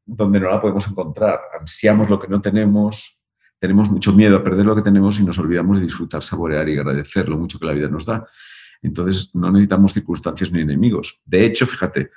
donde 0.04 0.40
no 0.40 0.50
la 0.50 0.61
podemos 0.61 0.87
encontrar. 0.88 1.40
Ansiamos 1.61 2.11
lo 2.11 2.18
que 2.18 2.28
no 2.28 2.42
tenemos, 2.42 3.22
tenemos 3.58 3.90
mucho 3.90 4.12
miedo 4.12 4.37
a 4.37 4.42
perder 4.42 4.66
lo 4.66 4.74
que 4.74 4.82
tenemos 4.82 5.20
y 5.20 5.24
nos 5.24 5.38
olvidamos 5.38 5.76
de 5.76 5.85
disfrutar, 5.85 6.22
saborear 6.22 6.68
y 6.68 6.78
agradecer 6.78 7.28
lo 7.28 7.38
mucho 7.38 7.58
que 7.58 7.66
la 7.66 7.72
vida 7.72 7.88
nos 7.88 8.04
da. 8.04 8.26
Entonces, 8.82 9.32
no 9.35 9.52
necesitamos 9.52 9.92
circunstancias 9.92 10.50
ni 10.50 10.61
enemigos. 10.61 11.22
De 11.24 11.44
hecho, 11.44 11.66
fíjate, 11.66 12.11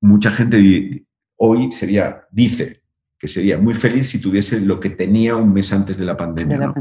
mucha 0.00 0.30
gente 0.30 1.04
hoy 1.36 1.70
sería, 1.70 2.26
dice, 2.30 2.85
que 3.18 3.28
sería 3.28 3.58
muy 3.58 3.74
feliz 3.74 4.08
si 4.08 4.20
tuviese 4.20 4.60
lo 4.60 4.78
que 4.78 4.90
tenía 4.90 5.36
un 5.36 5.52
mes 5.52 5.72
antes 5.72 5.96
de 5.96 6.04
la 6.04 6.16
pandemia. 6.16 6.74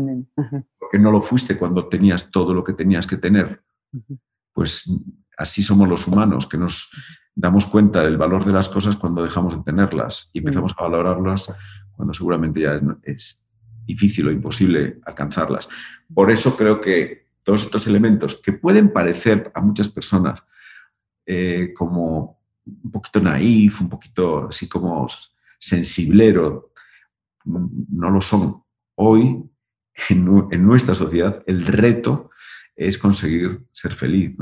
Porque 0.77 0.99
no 0.99 1.11
lo 1.11 1.21
fuiste 1.21 1.57
cuando 1.57 1.87
tenías 1.87 2.29
todo 2.29 2.53
lo 2.53 2.63
que 2.63 2.73
tenías 2.73 3.07
que 3.07 3.17
tener. 3.17 3.63
Pues 4.53 4.91
así 5.37 5.63
somos 5.63 5.87
los 5.87 6.07
humanos, 6.07 6.47
que 6.47 6.57
nos 6.57 6.91
damos 7.33 7.65
cuenta 7.65 8.03
del 8.03 8.17
valor 8.17 8.45
de 8.45 8.53
las 8.53 8.69
cosas 8.69 8.95
cuando 8.95 9.23
dejamos 9.23 9.55
de 9.55 9.63
tenerlas 9.63 10.29
y 10.33 10.39
empezamos 10.39 10.73
a 10.77 10.83
valorarlas 10.83 11.53
cuando 11.91 12.13
seguramente 12.13 12.61
ya 12.61 12.79
es, 13.03 13.41
difícil 13.87 14.27
o 14.27 14.31
imposible 14.31 14.99
alcanzarlas. 15.05 15.69
Por 16.11 16.31
eso 16.31 16.57
creo 16.57 16.81
que 16.81 17.27
todos 17.43 17.65
estos 17.65 17.85
elementos 17.85 18.41
que 18.41 18.51
pueden 18.51 18.91
parecer 18.91 19.51
a 19.53 19.61
muchas 19.61 19.89
personas 19.89 20.41
eh, 21.23 21.71
como 21.77 22.39
un 22.65 22.91
poquito 22.91 23.21
naif, 23.21 23.81
un 23.81 23.89
poquito 23.89 24.47
así 24.47 24.67
como 24.67 25.07
sensiblero, 25.65 26.71
no 27.45 28.09
lo 28.11 28.21
son. 28.21 28.63
Hoy, 28.95 29.43
en, 30.09 30.65
nuestra 30.65 30.93
sociedad, 30.93 31.43
el 31.47 31.65
reto 31.65 32.29
es 32.75 32.97
conseguir 32.97 33.65
ser 33.71 33.93
feliz. 33.93 34.35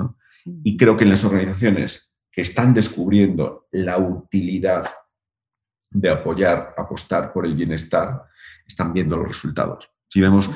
Y 0.46 0.76
creo 0.76 0.98
que 0.98 1.06
en 1.06 1.12
las 1.12 1.24
organizaciones 1.24 2.12
que 2.30 2.42
están 2.42 2.74
descubriendo 2.74 3.68
la 3.72 3.98
utilidad 3.98 4.86
de 5.90 6.10
apoyar, 6.10 6.74
apostar 6.78 7.32
por 7.32 7.46
el 7.46 7.56
bienestar, 7.56 8.24
están 8.66 8.92
viendo 8.92 9.16
los 9.16 9.28
resultados. 9.28 9.90
Si 10.08 10.20
vemos, 10.20 10.50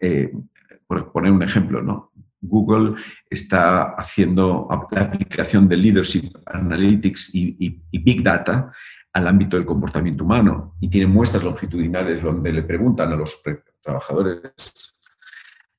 eh, 0.00 0.32
por 0.86 1.12
poner 1.12 1.32
un 1.32 1.42
ejemplo, 1.42 1.82
¿no? 1.82 2.12
Google 2.40 2.94
está 3.28 3.96
haciendo 3.96 4.68
la 4.92 5.00
aplicación 5.02 5.68
de 5.68 5.76
Leadership 5.76 6.30
Analytics 6.46 7.34
y 7.34 7.82
Big 7.90 8.22
Data 8.22 8.72
al 9.16 9.26
ámbito 9.26 9.56
del 9.56 9.64
comportamiento 9.64 10.24
humano 10.24 10.76
y 10.78 10.88
tiene 10.90 11.06
muestras 11.06 11.42
longitudinales 11.42 12.22
donde 12.22 12.52
le 12.52 12.62
preguntan 12.62 13.10
a 13.14 13.16
los 13.16 13.42
trabajadores 13.80 14.42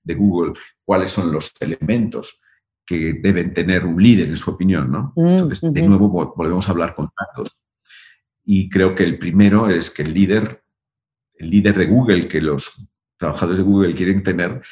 de 0.04 0.16
Google 0.16 0.54
cuáles 0.84 1.12
son 1.12 1.32
los 1.32 1.54
elementos 1.60 2.42
que 2.84 3.20
deben 3.22 3.54
tener 3.54 3.86
un 3.86 4.02
líder, 4.02 4.30
en 4.30 4.38
su 4.38 4.50
opinión. 4.50 4.92
¿no? 4.92 5.14
Mm, 5.16 5.28
Entonces, 5.28 5.72
de 5.72 5.82
nuevo, 5.84 6.34
volvemos 6.36 6.68
a 6.68 6.72
hablar 6.72 6.96
con 6.96 7.10
datos. 7.16 7.56
Y 8.44 8.70
creo 8.70 8.96
que 8.96 9.04
el 9.04 9.20
primero 9.20 9.70
es 9.70 9.92
que 9.92 10.02
el 10.02 10.16
líder, 10.16 10.64
el 11.36 11.52
líder 11.52 11.78
de 11.78 11.86
Google, 11.86 12.28
que 12.28 12.42
los 12.42 12.90
trabajadores 13.18 13.60
de 13.60 13.66
Google 13.66 13.94
quieren 13.94 14.24
tener, 14.24 14.64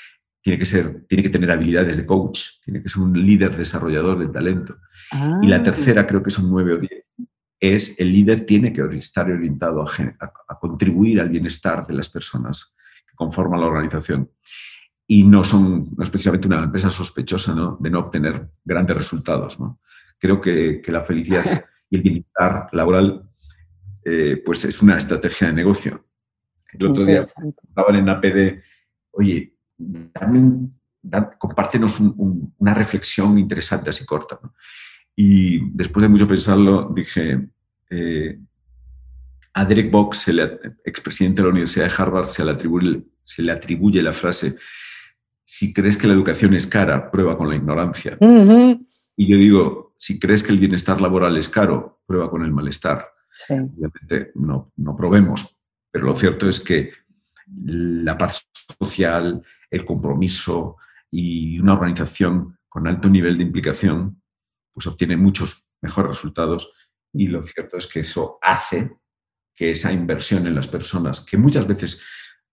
tiene 0.41 0.57
que, 0.57 0.65
ser, 0.65 1.05
tiene 1.07 1.21
que 1.21 1.29
tener 1.29 1.51
habilidades 1.51 1.97
de 1.97 2.05
coach, 2.07 2.61
tiene 2.63 2.81
que 2.81 2.89
ser 2.89 3.03
un 3.03 3.13
líder 3.13 3.55
desarrollador 3.55 4.17
de 4.17 4.27
talento. 4.27 4.75
Y 5.43 5.45
la 5.45 5.57
ah. 5.57 5.63
tercera, 5.63 6.07
creo 6.07 6.23
que 6.23 6.31
son 6.31 6.49
nueve 6.49 6.73
o 6.73 6.77
diez, 6.77 7.05
es 7.59 7.99
el 7.99 8.11
líder 8.11 8.45
tiene 8.45 8.73
que 8.73 8.81
estar 8.97 9.29
orientado 9.29 9.83
a, 9.83 10.59
contribuir 10.59 11.19
al 11.19 11.29
bienestar 11.29 11.85
de 11.87 11.93
las 11.93 12.09
personas 12.09 12.75
que 13.07 13.15
conforman 13.15 13.61
la 13.61 13.67
organización. 13.67 14.29
Y 15.07 15.23
no 15.23 15.43
son 15.43 15.95
no 15.95 16.03
es 16.03 16.09
precisamente 16.09 16.47
una 16.47 16.63
empresa 16.63 16.89
sospechosa 16.89 17.55
de 17.79 17.89
no 17.89 17.99
obtener 17.99 18.49
grandes 18.63 18.97
resultados. 18.97 19.57
Creo 20.19 20.41
que, 20.41 20.81
la 20.87 21.01
felicidad 21.01 21.43
y 21.89 21.97
el 21.97 22.01
bienestar 22.01 22.69
laboral 22.71 23.29
eh, 24.03 24.41
pues 24.43 24.65
es 24.65 24.81
una 24.81 24.97
estrategia 24.97 25.47
de 25.47 25.53
negocio. 25.53 26.05
El 26.73 26.87
otro 26.87 27.05
día 27.05 27.23
hablaban 27.75 27.95
en 27.95 28.09
APD, 28.09 28.61
oye, 29.11 29.55
también 30.13 30.75
compártenos 31.37 31.99
una 31.99 32.73
reflexión 32.73 33.37
interesante 33.37 33.89
así 33.89 34.05
corta. 34.05 34.39
Y 35.15 35.71
después 35.71 36.01
de 36.01 36.09
mucho 36.09 36.27
pensarlo, 36.27 36.91
dije, 36.93 37.47
eh, 37.89 38.37
a 39.53 39.65
Derek 39.65 39.89
Box, 39.89 40.27
el 40.27 40.59
expresidente 40.83 41.41
de 41.41 41.47
la 41.47 41.51
Universidad 41.51 41.85
de 41.85 41.93
Harvard, 41.97 42.27
se 42.27 42.43
le, 42.43 42.51
atribuye, 42.51 43.03
se 43.23 43.41
le 43.41 43.51
atribuye 43.51 44.01
la 44.01 44.11
frase, 44.11 44.57
si 45.45 45.73
crees 45.73 45.97
que 45.97 46.07
la 46.07 46.13
educación 46.13 46.53
es 46.53 46.67
cara, 46.67 47.09
prueba 47.09 47.37
con 47.37 47.49
la 47.49 47.55
ignorancia. 47.55 48.17
Y 49.15 49.27
yo 49.29 49.37
digo, 49.37 49.93
si 49.97 50.19
crees 50.19 50.43
que 50.43 50.51
el 50.51 50.59
bienestar 50.59 50.99
laboral 50.99 51.37
es 51.37 51.47
caro, 51.47 52.01
prueba 52.05 52.29
con 52.29 52.43
el 52.43 52.51
malestar. 52.51 53.07
Obviamente 53.49 54.31
no, 54.35 54.73
no 54.75 54.95
probemos, 54.95 55.59
pero 55.91 56.05
lo 56.07 56.15
cierto 56.15 56.49
es 56.49 56.59
que 56.59 56.91
la 57.63 58.17
paz 58.17 58.49
social, 58.79 59.41
el 59.69 59.85
compromiso 59.85 60.77
y 61.11 61.59
una 61.59 61.73
organización 61.73 62.57
con 62.67 62.87
alto 62.87 63.07
nivel 63.07 63.37
de 63.37 63.43
implicación 63.43 64.21
pues 64.75 64.85
obtiene 64.87 65.17
muchos 65.17 65.65
mejores 65.81 66.11
resultados 66.11 66.91
y 67.13 67.27
lo 67.27 67.41
cierto 67.41 67.77
es 67.77 67.87
que 67.87 68.01
eso 68.01 68.37
hace 68.41 68.91
que 69.55 69.71
esa 69.71 69.93
inversión 69.93 70.45
en 70.45 70.53
las 70.53 70.67
personas, 70.67 71.21
que 71.21 71.37
muchas 71.37 71.65
veces 71.65 72.01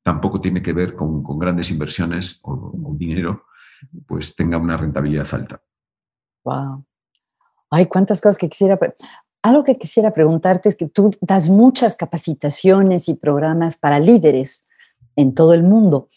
tampoco 0.03 0.41
tiene 0.41 0.63
que 0.63 0.73
ver 0.73 0.95
con, 0.95 1.23
grandes 1.39 1.69
inversiones 1.71 2.39
o, 2.45 2.95
dinero, 2.97 3.47
pues 4.07 4.37
tenga 4.37 4.57
una 4.57 4.77
rentabilidad 4.77 5.27
alta. 5.33 5.61
Wow. 6.45 6.85
Hay 7.71 7.87
cuántas 7.87 8.21
cosas 8.21 8.39
que 8.39 8.49
quisiera. 8.49 8.79
algo 9.43 9.65
que 9.65 9.77
quisiera 9.77 10.15
preguntarte 10.15 10.69
es 10.69 10.77
que 10.77 10.89
tú 10.89 11.11
das 11.21 11.49
muchas 11.49 11.97
capacitaciones 11.97 13.09
y 13.09 13.15
programas 13.15 13.77
para 13.77 13.99
líderes 13.99 14.69
en 15.17 15.35
todo 15.35 15.55
el 15.55 15.65
mundo. 15.65 16.09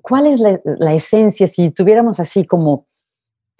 ¿Cuál 0.00 0.26
es 0.26 0.40
la, 0.40 0.94
esencia, 0.94 1.48
si 1.48 1.70
tuviéramos 1.70 2.18
así 2.18 2.46
como 2.46 2.86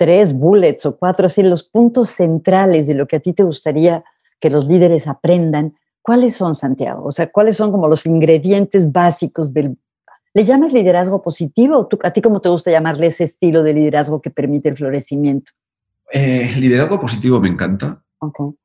tres 0.03 0.33
bullets 0.33 0.85
o 0.85 0.97
cuatro, 0.97 1.27
así 1.27 1.45
los 1.45 1.63
puntos 1.63 2.11
centrales 2.11 2.89
de 2.89 2.95
lo 2.95 3.07
que 3.07 3.15
a 3.15 3.21
ti 3.21 3.33
te 3.33 3.45
gustaría 3.45 4.03
que 4.41 4.51
los 4.51 4.67
líderes 4.67 5.07
aprendan? 5.07 5.75
¿Cuáles 6.01 6.35
son, 6.35 6.57
Santiago? 6.57 7.05
O 7.05 7.13
sea, 7.13 7.31
¿cuáles 7.31 7.57
son 7.57 7.71
como 7.71 7.87
los 7.87 8.05
ingredientes 8.05 8.91
básicos 8.91 9.55
del... 9.55 9.79
¿Le 10.35 10.43
llamas 10.43 10.73
liderazgo 10.73 11.23
positivo 11.23 11.79
o 11.79 11.89
a 12.03 12.11
ti 12.11 12.21
cómo 12.21 12.41
te 12.41 12.49
gusta 12.49 12.73
llamarle 12.73 13.07
ese 13.07 13.23
estilo 13.23 13.63
de 13.63 13.75
liderazgo 13.75 14.21
que 14.21 14.31
permite 14.31 14.71
el 14.71 14.77
florecimiento? 14.77 15.53
Eh, 16.13 16.53
liderazgo 16.59 17.01
positivo 17.01 17.39
me 17.39 17.51
encanta, 17.51 18.03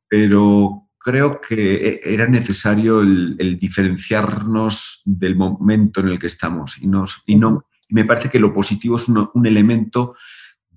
pero 0.08 0.88
creo 0.98 1.40
que 1.40 2.02
e, 2.04 2.14
era 2.16 2.28
necesario 2.28 3.02
el, 3.02 3.60
diferenciarnos 3.60 5.04
del 5.06 5.36
momento 5.36 6.00
en 6.00 6.08
el 6.08 6.18
que 6.18 6.28
estamos. 6.28 6.80
Y, 6.82 6.88
nos, 6.88 7.22
y 7.28 7.36
no, 7.36 7.66
me 7.90 8.06
parece 8.06 8.30
que 8.30 8.40
lo 8.40 8.52
positivo 8.56 8.96
es 8.96 9.08
un, 9.08 9.46
elemento 9.46 10.16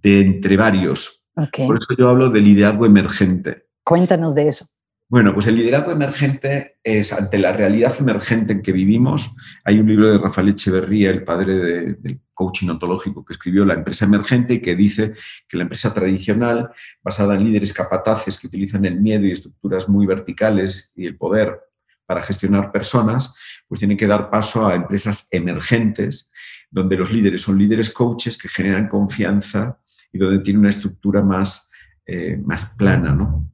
de 0.02 0.20
entre 0.20 0.56
varios. 0.56 1.26
Por 1.34 1.78
eso 1.78 1.94
yo 1.96 2.08
hablo 2.08 2.28
de 2.30 2.40
liderazgo 2.40 2.86
emergente. 2.86 3.66
Cuéntanos 3.84 4.34
de 4.34 4.48
eso. 4.48 4.66
Bueno, 5.10 5.34
pues 5.34 5.48
el 5.48 5.56
liderazgo 5.56 5.90
emergente 5.90 6.78
es 6.84 7.12
ante 7.12 7.36
la 7.38 7.52
realidad 7.52 7.92
emergente 7.98 8.52
en 8.52 8.62
que 8.62 8.70
vivimos. 8.70 9.34
Hay 9.64 9.80
un 9.80 9.88
libro 9.88 10.12
de 10.12 10.18
Rafael 10.18 10.50
Echeverría, 10.50 11.10
el 11.10 11.24
padre 11.24 11.96
del 11.96 12.20
coaching 12.32 12.68
ontológico, 12.68 13.24
que 13.24 13.32
escribió 13.32 13.64
La 13.64 13.74
empresa 13.74 14.04
emergente 14.04 14.54
y 14.54 14.60
que 14.60 14.76
dice 14.76 15.14
que 15.48 15.56
la 15.56 15.64
empresa 15.64 15.92
tradicional, 15.92 16.70
basada 17.02 17.34
en 17.34 17.42
líderes 17.42 17.72
capataces 17.72 18.38
que 18.38 18.46
utilizan 18.46 18.84
el 18.84 19.00
miedo 19.00 19.26
y 19.26 19.32
estructuras 19.32 19.88
muy 19.88 20.06
verticales 20.06 20.92
y 20.94 21.06
el 21.06 21.16
poder 21.16 21.58
para 22.06 22.22
gestionar 22.22 22.70
personas, 22.70 23.34
pues 23.66 23.80
tiene 23.80 23.96
que 23.96 24.06
dar 24.06 24.30
paso 24.30 24.64
a 24.64 24.76
empresas 24.76 25.26
emergentes, 25.32 26.30
donde 26.70 26.96
los 26.96 27.10
líderes 27.10 27.42
son 27.42 27.58
líderes 27.58 27.90
coaches 27.90 28.38
que 28.38 28.48
generan 28.48 28.86
confianza 28.86 29.80
y 30.12 30.18
donde 30.18 30.42
tiene 30.42 30.58
una 30.58 30.68
estructura 30.68 31.22
más, 31.22 31.70
eh, 32.06 32.36
más 32.44 32.74
plana, 32.76 33.14
¿no? 33.14 33.50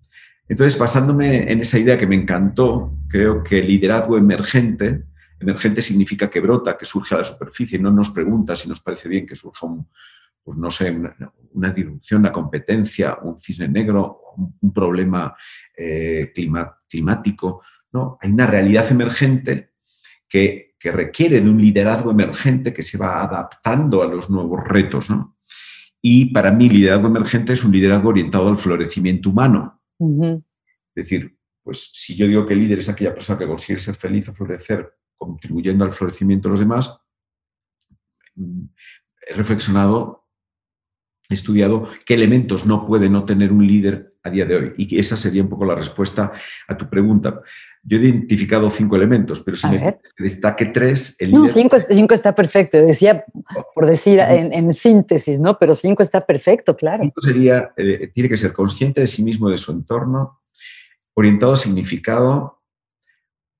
Entonces, 0.48 0.78
basándome 0.78 1.50
en 1.50 1.60
esa 1.60 1.78
idea 1.78 1.98
que 1.98 2.06
me 2.06 2.14
encantó, 2.14 2.96
creo 3.08 3.42
que 3.42 3.58
el 3.58 3.66
liderazgo 3.66 4.16
emergente, 4.16 5.06
emergente 5.40 5.82
significa 5.82 6.30
que 6.30 6.40
brota, 6.40 6.76
que 6.76 6.84
surge 6.84 7.14
a 7.14 7.18
la 7.18 7.24
superficie, 7.24 7.78
no 7.78 7.90
nos 7.90 8.10
pregunta 8.10 8.54
si 8.54 8.68
nos 8.68 8.80
parece 8.80 9.08
bien 9.08 9.26
que 9.26 9.34
surja 9.34 9.66
un, 9.66 9.88
pues 10.46 10.56
no 10.56 10.70
sé, 10.70 10.92
una, 11.52 11.70
disrupción, 11.70 12.20
una 12.20 12.30
competencia, 12.30 13.18
un 13.20 13.40
cisne 13.40 13.66
negro, 13.66 14.20
un, 14.60 14.72
problema 14.72 15.34
eh, 15.76 16.32
climático. 16.88 17.62
No, 17.92 18.16
hay 18.20 18.30
una 18.30 18.46
realidad 18.46 18.88
emergente 18.92 19.72
que, 20.28 20.76
que, 20.78 20.92
requiere 20.92 21.40
de 21.40 21.50
un 21.50 21.60
liderazgo 21.60 22.12
emergente 22.12 22.72
que 22.72 22.84
se 22.84 22.96
va 22.96 23.24
adaptando 23.24 24.02
a 24.02 24.06
los 24.06 24.30
nuevos 24.30 24.62
retos. 24.62 25.10
¿no? 25.10 25.35
Y 26.08 26.26
para 26.26 26.52
mí, 26.52 26.68
liderazgo 26.68 27.08
emergente 27.08 27.54
es 27.54 27.64
un 27.64 27.72
liderazgo 27.72 28.10
orientado 28.10 28.48
al 28.48 28.56
florecimiento 28.56 29.28
humano, 29.28 29.82
es 29.98 30.94
decir, 30.94 31.36
pues 31.64 31.90
si 31.94 32.14
yo 32.14 32.28
digo 32.28 32.46
que 32.46 32.54
el 32.54 32.60
líder 32.60 32.78
es 32.78 32.88
aquella 32.88 33.12
persona 33.12 33.40
que 33.40 33.46
consigue 33.48 33.80
ser 33.80 33.96
feliz 33.96 34.28
o 34.28 34.32
florecer 34.32 34.88
contribuyendo 35.16 35.84
al 35.84 35.92
florecimiento 35.92 36.46
de 36.46 36.50
los 36.52 36.60
demás, 36.60 36.96
he 38.36 39.34
reflexionado, 39.34 40.28
he 41.28 41.34
estudiado 41.34 41.88
qué 42.04 42.14
elementos 42.14 42.66
no 42.66 42.86
puede 42.86 43.10
no 43.10 43.24
tener 43.24 43.50
un 43.50 43.66
líder 43.66 44.14
a 44.22 44.30
día 44.30 44.46
de 44.46 44.54
hoy. 44.54 44.74
Y 44.76 45.00
esa 45.00 45.16
sería 45.16 45.42
un 45.42 45.48
poco 45.48 45.64
la 45.64 45.74
respuesta 45.74 46.30
a 46.68 46.76
tu 46.76 46.88
pregunta. 46.88 47.42
Yo 47.88 47.98
he 47.98 48.00
identificado 48.00 48.68
cinco 48.68 48.96
elementos, 48.96 49.40
pero 49.40 49.56
si 49.56 49.68
me 49.68 49.98
destaque 50.18 50.66
tres... 50.66 51.14
El 51.20 51.30
no, 51.32 51.46
cinco, 51.46 51.76
está 52.14 52.34
perfecto. 52.34 52.78
Decía, 52.78 53.24
por 53.74 53.86
decir 53.86 54.18
en, 54.18 54.74
síntesis, 54.74 55.38
¿no? 55.38 55.56
Pero 55.56 55.74
cinco 55.74 56.02
está 56.02 56.20
perfecto, 56.20 56.76
claro. 56.76 57.04
Cinco 57.04 57.22
sería, 57.22 57.72
eh, 57.76 58.10
tiene 58.12 58.28
que 58.28 58.36
ser 58.36 58.52
consciente 58.52 59.00
de 59.00 59.06
sí 59.06 59.22
mismo, 59.22 59.48
de 59.48 59.56
su 59.56 59.70
entorno, 59.70 60.40
orientado 61.14 61.52
a 61.52 61.56
significado, 61.56 62.60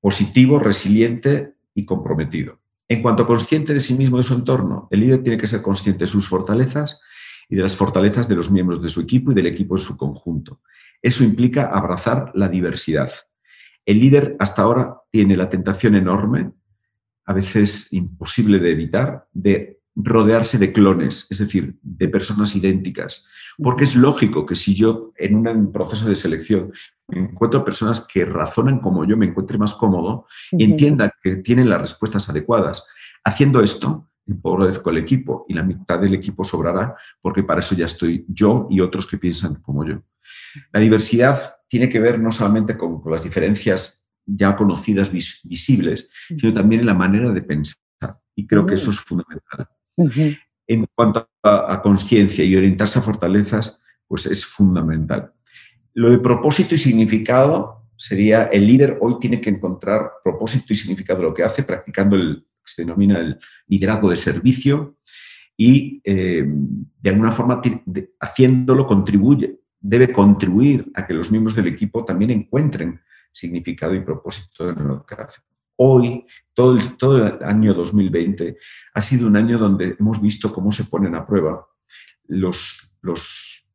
positivo, 0.01 0.59
resiliente 0.59 1.55
y 1.73 1.85
comprometido. 1.85 2.59
En 2.89 3.03
cuanto 3.03 3.23
a 3.23 3.27
consciente 3.27 3.75
de 3.75 3.81
sí 3.81 3.95
mismo, 3.95 4.17
de 4.17 4.25
su 4.25 4.35
entorno, 4.35 4.89
el 4.91 5.01
líder 5.01 5.23
tiene 5.23 5.39
que 5.39 5.47
ser 5.47 5.63
consciente 5.63 6.05
de 6.05 6.09
sus 6.09 6.27
fortalezas 6.29 7.01
y 7.49 7.55
de 7.55 7.63
las 7.63 7.77
fortalezas 7.77 8.29
de 8.29 8.35
los 8.35 8.51
miembros 8.51 8.83
de 8.83 8.89
su 8.89 9.01
equipo 9.01 9.31
y 9.31 9.35
del 9.37 9.47
equipo 9.47 9.77
en 9.77 9.83
su 9.83 9.97
conjunto. 9.97 10.61
Eso 11.01 11.23
implica 11.23 11.67
abrazar 11.67 12.33
la 12.35 12.49
diversidad 12.49 13.11
el 13.87 14.01
líder 14.01 14.37
hasta 14.39 14.63
ahora 14.63 15.01
tiene 15.11 15.37
la 15.37 15.49
tentación 15.49 15.95
enorme, 15.95 16.51
a 17.25 17.33
veces 17.33 17.93
imposible 17.93 18.59
de 18.59 18.73
evitar, 18.73 19.27
de 19.33 19.81
rodearse 19.95 20.59
de 20.59 20.73
clones, 20.73 21.27
es 21.31 21.39
decir, 21.39 21.77
de 21.83 22.09
personas 22.09 22.55
idénticas. 22.55 23.27
Porque 23.57 23.85
es 23.85 23.97
lógico 23.97 24.45
que 24.45 24.55
si 24.55 24.75
yo 24.75 25.13
en 25.17 25.47
un 25.47 25.73
proceso 25.73 26.09
de 26.09 26.17
selección 26.17 26.73
encuentro 27.09 27.65
personas 27.65 28.07
que 28.07 28.25
razonan 28.27 28.81
como 28.81 29.05
yo, 29.07 29.17
me 29.17 29.27
encuentre 29.27 29.57
más 29.57 29.73
cómodo 29.73 30.27
y 30.53 30.65
entienda 30.65 31.15
que 31.23 31.37
tienen 31.37 31.71
las 31.71 31.81
respuestas 31.81 32.29
adecuadas. 32.29 32.85
Haciendo 33.25 33.63
esto, 33.63 34.11
empobrezco 34.27 34.91
el 34.91 34.99
equipo 34.99 35.47
y 35.49 35.55
la 35.55 35.63
mitad 35.63 36.01
del 36.01 36.15
equipo 36.15 36.45
sobrará 36.45 36.97
porque 37.23 37.43
para 37.43 37.61
eso 37.61 37.75
ya 37.75 37.87
estoy 37.87 38.27
yo 38.29 38.67
y 38.71 38.81
otros 38.81 39.07
que 39.07 39.17
piensan 39.17 39.55
como 39.57 39.85
yo. 39.87 40.03
La 40.73 40.81
diversidad 40.81 41.57
tiene 41.69 41.89
que 41.89 42.01
ver 42.01 42.19
no 42.19 42.31
solamente 42.31 42.77
con, 42.77 43.03
las 43.07 43.25
diferencias 43.25 44.05
ya 44.25 44.57
conocidas, 44.57 45.13
visibles, 45.13 46.11
sino 46.29 46.53
también 46.53 46.81
en 46.81 46.87
la 46.87 46.95
manera 46.95 47.33
de 47.33 47.43
pensar. 47.43 47.79
Y 48.35 48.47
creo 48.47 48.67
que 48.67 48.75
eso 48.75 48.91
es 48.91 48.99
fundamental. 48.99 49.69
En 50.67 50.87
cuanto 50.95 51.29
a, 51.43 51.81
conciencia 51.81 52.45
y 52.45 52.57
orientarse 52.57 52.99
a 52.99 53.03
fortalezas, 53.03 53.81
pues 54.07 54.27
es 54.27 54.45
fundamental. 54.45 55.33
Lo 55.95 56.11
de 56.11 56.19
propósito 56.19 56.75
y 56.75 56.79
significado 56.79 57.89
sería 57.97 58.45
el 58.45 58.67
líder 58.67 58.99
hoy 59.01 59.17
tiene 59.21 59.41
que 59.41 59.51
encontrar 59.51 60.11
propósito 60.23 60.67
y 60.71 60.77
significado 60.77 61.21
de 61.21 61.29
lo 61.29 61.35
que 61.35 61.45
hace 61.45 61.63
practicando 61.63 62.17
el 62.17 62.47
que 62.63 62.73
se 62.73 62.83
denomina 62.83 63.19
el 63.19 63.39
liderazgo 63.69 64.11
de 64.11 64.17
servicio 64.17 64.99
y 65.57 66.03
eh, 66.05 66.45
de 66.45 67.11
alguna 67.11 67.33
forma 67.33 67.63
haciéndolo 68.21 68.87
contribuye 68.87 69.61
debe 69.81 70.13
contribuir 70.13 70.91
a 70.95 71.07
que 71.07 71.15
los 71.15 71.31
miembros 71.31 71.55
del 71.55 71.69
equipo 71.69 72.05
también 72.05 72.31
encuentren 72.31 73.01
significado 73.33 73.95
y 73.95 74.01
propósito 74.01 74.71
en 74.71 74.89
lo 74.89 75.05
que 75.05 75.15
hacen. 75.15 75.45
Hoy, 75.77 76.27
todo 76.55 76.77
el, 76.77 76.97
todo 76.97 77.27
el 77.27 77.45
año 77.45 77.75
2020 77.75 78.57
ha 78.95 79.03
sido 79.03 79.27
un 79.27 79.37
año 79.37 79.59
donde 79.59 79.97
hemos 79.99 80.23
visto 80.23 80.53
cómo 80.53 80.73
se 80.73 80.85
ponen 80.85 81.15
a 81.15 81.27
prueba 81.27 81.67
los, 82.29 82.97
los, 83.03 83.69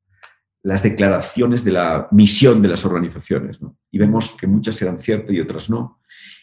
las 0.63 0.81
declaraciones 0.81 1.63
de 1.63 1.71
la 1.71 2.07
misión 2.11 2.61
de 2.61 2.69
las 2.69 2.85
organizaciones. 2.85 3.59
Y 3.91 3.99
vemos 3.99 4.35
que 4.35 4.47
muchas 4.47 4.81
eran 4.81 4.99
ciertas 4.99 5.33
y 5.33 5.39
otras 5.39 5.69
no 5.69 6.01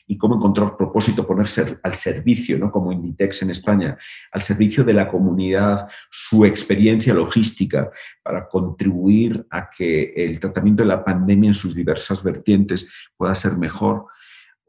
y 0.08 0.16
cómo 0.16 0.36
encontrar 0.36 0.76
propósito, 0.76 1.26
ponerse 1.26 1.78
al 1.82 1.94
servicio, 1.94 2.58
¿no? 2.58 2.72
como 2.72 2.90
Inditex 2.90 3.42
en 3.42 3.50
España, 3.50 3.96
al 4.32 4.42
servicio 4.42 4.82
de 4.82 4.94
la 4.94 5.06
comunidad, 5.06 5.86
su 6.10 6.46
experiencia 6.46 7.12
logística 7.12 7.90
para 8.22 8.48
contribuir 8.48 9.46
a 9.50 9.68
que 9.68 10.14
el 10.16 10.40
tratamiento 10.40 10.82
de 10.82 10.88
la 10.88 11.04
pandemia 11.04 11.48
en 11.48 11.54
sus 11.54 11.74
diversas 11.74 12.24
vertientes 12.24 12.90
pueda 13.16 13.34
ser 13.34 13.58
mejor, 13.58 14.06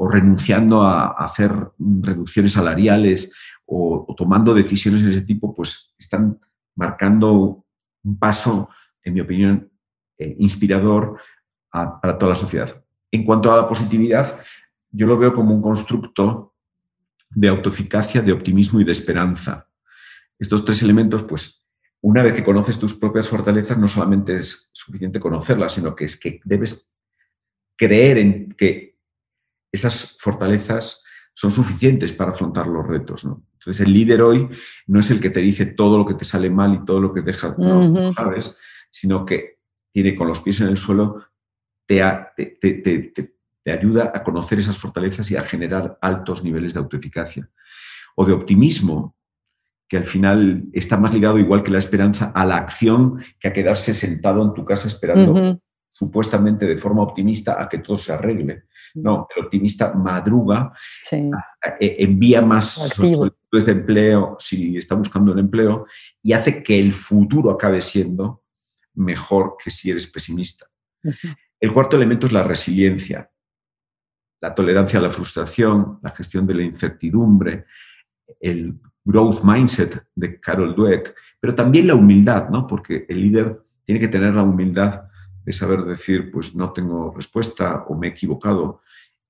o 0.01 0.07
renunciando 0.07 0.81
a, 0.81 1.07
hacer 1.07 1.51
reducciones 1.77 2.53
salariales 2.53 3.33
o, 3.65 4.13
tomando 4.17 4.53
decisiones 4.53 5.03
de 5.03 5.11
ese 5.11 5.21
tipo, 5.21 5.53
pues 5.53 5.93
están 5.97 6.39
marcando 6.75 7.65
un 8.03 8.17
paso, 8.17 8.69
en 9.03 9.13
mi 9.13 9.19
opinión, 9.19 9.69
eh, 10.17 10.35
inspirador 10.39 11.19
para 11.69 12.17
toda 12.17 12.29
la 12.29 12.35
sociedad. 12.35 12.81
En 13.11 13.25
cuanto 13.25 13.51
a 13.51 13.57
la 13.57 13.67
positividad, 13.67 14.39
yo 14.91 15.07
lo 15.07 15.17
veo 15.17 15.33
como 15.33 15.53
un 15.53 15.61
constructo 15.61 16.53
de 17.29 17.47
autoeficacia, 17.47 18.21
de 18.21 18.31
optimismo 18.31 18.79
y 18.79 18.83
de 18.83 18.91
esperanza. 18.91 19.67
Estos 20.37 20.65
tres 20.65 20.81
elementos, 20.81 21.23
pues, 21.23 21.65
una 22.01 22.23
vez 22.23 22.33
que 22.33 22.43
conoces 22.43 22.79
tus 22.79 22.93
propias 22.93 23.27
fortalezas, 23.27 23.77
no 23.77 23.87
solamente 23.87 24.37
es 24.37 24.69
suficiente 24.73 25.19
conocerlas, 25.19 25.73
sino 25.73 25.95
que 25.95 26.05
es 26.05 26.17
que 26.17 26.39
debes 26.43 26.89
creer 27.75 28.17
en 28.17 28.51
que 28.53 28.97
esas 29.71 30.17
fortalezas 30.19 31.03
son 31.33 31.51
suficientes 31.51 32.11
para 32.13 32.31
afrontar 32.31 32.67
los 32.67 32.87
retos. 32.87 33.25
Entonces, 33.25 33.85
el 33.85 33.93
líder 33.93 34.21
hoy 34.21 34.49
no 34.87 34.99
es 34.99 35.11
el 35.11 35.19
que 35.19 35.29
te 35.29 35.41
dice 35.41 35.65
todo 35.67 35.97
lo 35.97 36.05
que 36.05 36.15
te 36.15 36.25
sale 36.25 36.49
mal 36.49 36.73
y 36.73 36.85
todo 36.85 36.99
lo 36.99 37.13
que 37.13 37.21
deja, 37.21 37.55
no, 37.57 38.11
sabes, 38.11 38.57
sino 38.89 39.25
que 39.25 39.59
tiene 39.91 40.15
con 40.15 40.27
los 40.27 40.41
pies 40.41 40.61
en 40.61 40.69
el 40.69 40.77
suelo, 40.77 41.23
te, 41.85 42.01
te 42.35 43.03
te 43.13 43.38
ayuda 43.71 44.11
a 44.13 44.23
conocer 44.23 44.59
esas 44.59 44.77
fortalezas 44.77 45.29
y 45.31 45.35
a 45.35 45.41
generar 45.41 45.97
altos 46.01 46.43
niveles 46.43 46.73
de 46.73 46.79
autoeficacia. 46.79 47.49
O 48.15 48.25
de 48.25 48.33
optimismo, 48.33 49.15
que 49.87 49.97
al 49.97 50.05
final 50.05 50.65
está 50.73 50.97
más 50.97 51.13
ligado, 51.13 51.39
igual 51.39 51.63
que 51.63 51.71
la 51.71 51.79
esperanza, 51.79 52.31
a 52.35 52.45
la 52.45 52.57
acción 52.57 53.23
que 53.39 53.47
a 53.47 53.53
quedarse 53.53 53.93
sentado 53.93 54.43
en 54.43 54.53
tu 54.53 54.63
casa 54.63 54.87
esperando 54.87 55.59
supuestamente 55.89 56.67
de 56.67 56.77
forma 56.77 57.01
optimista 57.01 57.61
a 57.61 57.67
que 57.67 57.79
todo 57.79 57.97
se 57.97 58.13
arregle. 58.13 58.63
No, 58.93 59.27
el 59.35 59.45
optimista 59.45 59.93
madruga, 59.93 60.71
e, 61.11 61.95
envía 61.99 62.41
más 62.41 62.71
solicitudes 62.71 63.65
de 63.65 63.71
empleo 63.71 64.35
si 64.39 64.77
está 64.77 64.95
buscando 64.95 65.33
el 65.33 65.39
empleo 65.39 65.85
y 66.23 66.33
hace 66.33 66.63
que 66.63 66.79
el 66.79 66.93
futuro 66.93 67.51
acabe 67.51 67.81
siendo 67.81 68.43
mejor 68.95 69.55
que 69.63 69.69
si 69.69 69.91
eres 69.91 70.07
pesimista. 70.07 70.67
El 71.59 71.73
cuarto 71.73 71.97
elemento 71.97 72.25
es 72.25 72.31
la 72.31 72.43
resiliencia, 72.43 73.29
la 74.41 74.55
tolerancia 74.55 74.99
a 74.99 75.03
la 75.03 75.09
frustración, 75.09 75.99
la 76.01 76.11
gestión 76.11 76.47
de 76.47 76.53
la 76.53 76.63
incertidumbre, 76.63 77.65
el 78.39 78.79
growth 79.03 79.43
mindset 79.43 80.05
de 80.15 80.39
Carol 80.39 80.75
Dweck, 80.75 81.15
pero 81.39 81.55
también 81.55 81.87
la 81.87 81.95
humildad, 81.95 82.49
¿no? 82.49 82.67
porque 82.67 83.05
el 83.09 83.21
líder 83.21 83.61
tiene 83.85 83.99
que 83.99 84.07
tener 84.07 84.35
la 84.35 84.43
humildad 84.43 85.03
de 85.43 85.53
saber 85.53 85.83
decir, 85.83 86.31
pues 86.31 86.55
no 86.55 86.71
tengo 86.71 87.11
respuesta 87.15 87.85
o 87.87 87.97
me 87.97 88.07
he 88.07 88.11
equivocado. 88.11 88.81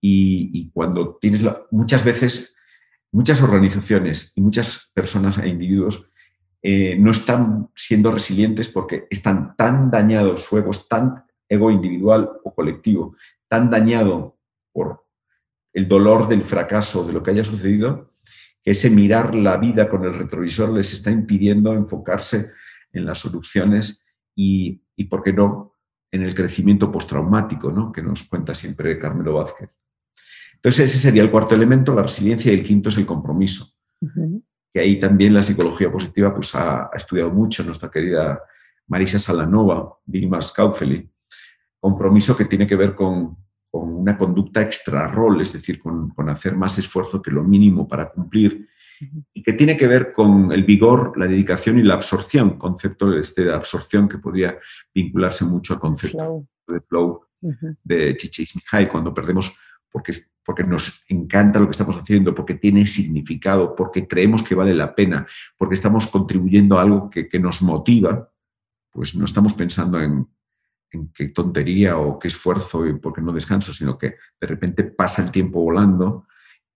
Y, 0.01 0.69
cuando 0.71 1.17
tienes 1.19 1.43
muchas 1.71 2.03
veces, 2.03 2.55
muchas 3.11 3.41
organizaciones 3.41 4.31
y 4.35 4.41
muchas 4.41 4.91
personas 4.93 5.37
e 5.37 5.49
individuos 5.49 6.09
eh, 6.61 6.97
no 6.97 7.11
están 7.11 7.69
siendo 7.75 8.11
resilientes 8.11 8.69
porque 8.69 9.07
están 9.09 9.55
tan 9.55 9.91
dañados, 9.91 10.45
su 10.45 10.57
ego 10.57 10.71
tan 10.89 11.23
ego 11.47 11.71
individual 11.71 12.29
o 12.43 12.53
colectivo, 12.53 13.15
tan 13.47 13.69
dañado 13.69 14.38
por 14.71 15.05
el 15.73 15.87
dolor 15.87 16.27
del 16.27 16.43
fracaso, 16.43 17.05
de 17.05 17.13
lo 17.13 17.23
que 17.23 17.31
haya 17.31 17.43
sucedido, 17.43 18.13
que 18.63 18.71
ese 18.71 18.89
mirar 18.89 19.35
la 19.35 19.57
vida 19.57 19.87
con 19.87 20.03
el 20.03 20.17
retrovisor 20.17 20.69
les 20.69 20.93
está 20.93 21.11
impidiendo 21.11 21.73
enfocarse 21.73 22.51
en 22.91 23.05
las 23.05 23.19
soluciones 23.19 24.05
y, 24.35 24.81
y 24.95 25.05
¿por 25.05 25.23
qué 25.23 25.33
no?, 25.33 25.69
en 26.11 26.23
el 26.23 26.33
crecimiento 26.33 26.91
postraumático, 26.91 27.71
¿no? 27.71 27.91
que 27.91 28.01
nos 28.01 28.23
cuenta 28.23 28.55
siempre 28.55 28.97
Carmelo 28.97 29.35
Vázquez. 29.35 29.75
Entonces, 30.55 30.89
ese 30.89 30.99
sería 30.99 31.21
el 31.21 31.31
cuarto 31.31 31.55
elemento, 31.55 31.95
la 31.95 32.01
resiliencia, 32.01 32.51
y 32.51 32.55
el 32.55 32.63
quinto 32.63 32.89
es 32.89 32.97
el 32.97 33.05
compromiso. 33.05 33.75
Que 34.73 34.79
ahí 34.79 34.99
también 34.99 35.33
la 35.33 35.43
psicología 35.43 35.91
positiva 35.91 36.33
pues, 36.33 36.53
ha, 36.55 36.89
estudiado 36.93 37.29
mucho 37.29 37.63
nuestra 37.63 37.89
querida 37.89 38.41
Marisa 38.87 39.19
Salanova, 39.19 39.97
Vilma 40.05 40.41
Scaufeli. 40.41 41.09
Compromiso 41.79 42.35
que 42.35 42.45
tiene 42.45 42.67
que 42.67 42.75
ver 42.75 42.93
con, 42.93 43.37
una 43.71 44.17
conducta 44.17 44.61
extra-rol, 44.61 45.41
es 45.41 45.53
decir, 45.53 45.79
con, 45.79 46.09
con, 46.09 46.29
hacer 46.29 46.55
más 46.55 46.77
esfuerzo 46.77 47.21
que 47.21 47.31
lo 47.31 47.43
mínimo 47.43 47.87
para 47.87 48.09
cumplir 48.09 48.67
y 49.33 49.43
que 49.43 49.53
tiene 49.53 49.77
que 49.77 49.87
ver 49.87 50.11
con 50.11 50.51
el 50.51 50.63
vigor, 50.63 51.17
la 51.17 51.27
dedicación 51.27 51.79
y 51.79 51.83
la 51.83 51.93
absorción, 51.93 52.57
concepto 52.57 53.17
este 53.17 53.45
de 53.45 53.53
absorción 53.53 54.09
que 54.09 54.17
podría 54.17 54.57
vincularse 54.93 55.45
mucho 55.45 55.73
al 55.73 55.79
concepto 55.79 56.47
de 56.67 56.81
flow 56.81 57.21
de 57.83 58.17
Csikszentmihalyi, 58.17 58.89
cuando 58.89 59.13
perdemos 59.13 59.57
porque, 59.89 60.13
porque 60.43 60.63
nos 60.63 61.05
encanta 61.07 61.59
lo 61.59 61.67
que 61.67 61.71
estamos 61.71 61.95
haciendo, 61.95 62.35
porque 62.35 62.55
tiene 62.55 62.85
significado, 62.85 63.75
porque 63.75 64.07
creemos 64.07 64.43
que 64.43 64.55
vale 64.55 64.73
la 64.73 64.93
pena, 64.93 65.25
porque 65.57 65.75
estamos 65.75 66.07
contribuyendo 66.07 66.77
a 66.77 66.81
algo 66.81 67.09
que, 67.09 67.27
que 67.27 67.39
nos 67.39 67.61
motiva, 67.61 68.29
pues 68.91 69.15
no 69.15 69.25
estamos 69.25 69.53
pensando 69.53 70.01
en, 70.01 70.27
en 70.91 71.11
qué 71.13 71.29
tontería 71.29 71.97
o 71.97 72.17
qué 72.17 72.27
esfuerzo 72.27 72.85
y 72.85 72.97
por 72.97 73.13
qué 73.13 73.21
no 73.21 73.31
descanso, 73.31 73.73
sino 73.73 73.97
que 73.97 74.15
de 74.39 74.47
repente 74.47 74.83
pasa 74.83 75.23
el 75.23 75.31
tiempo 75.31 75.61
volando 75.61 76.27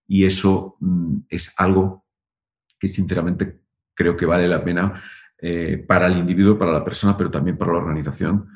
y 0.07 0.25
eso 0.25 0.77
mm, 0.79 1.17
es 1.29 1.53
algo 1.57 2.05
que 2.79 2.87
sinceramente 2.87 3.61
creo 3.95 4.15
que 4.17 4.25
vale 4.25 4.47
la 4.47 4.63
pena 4.63 5.01
eh, 5.37 5.77
para 5.77 6.07
el 6.07 6.17
individuo, 6.17 6.57
para 6.57 6.71
la 6.71 6.83
persona, 6.83 7.17
pero 7.17 7.31
también 7.31 7.57
para 7.57 7.73
la 7.73 7.79
organización 7.79 8.49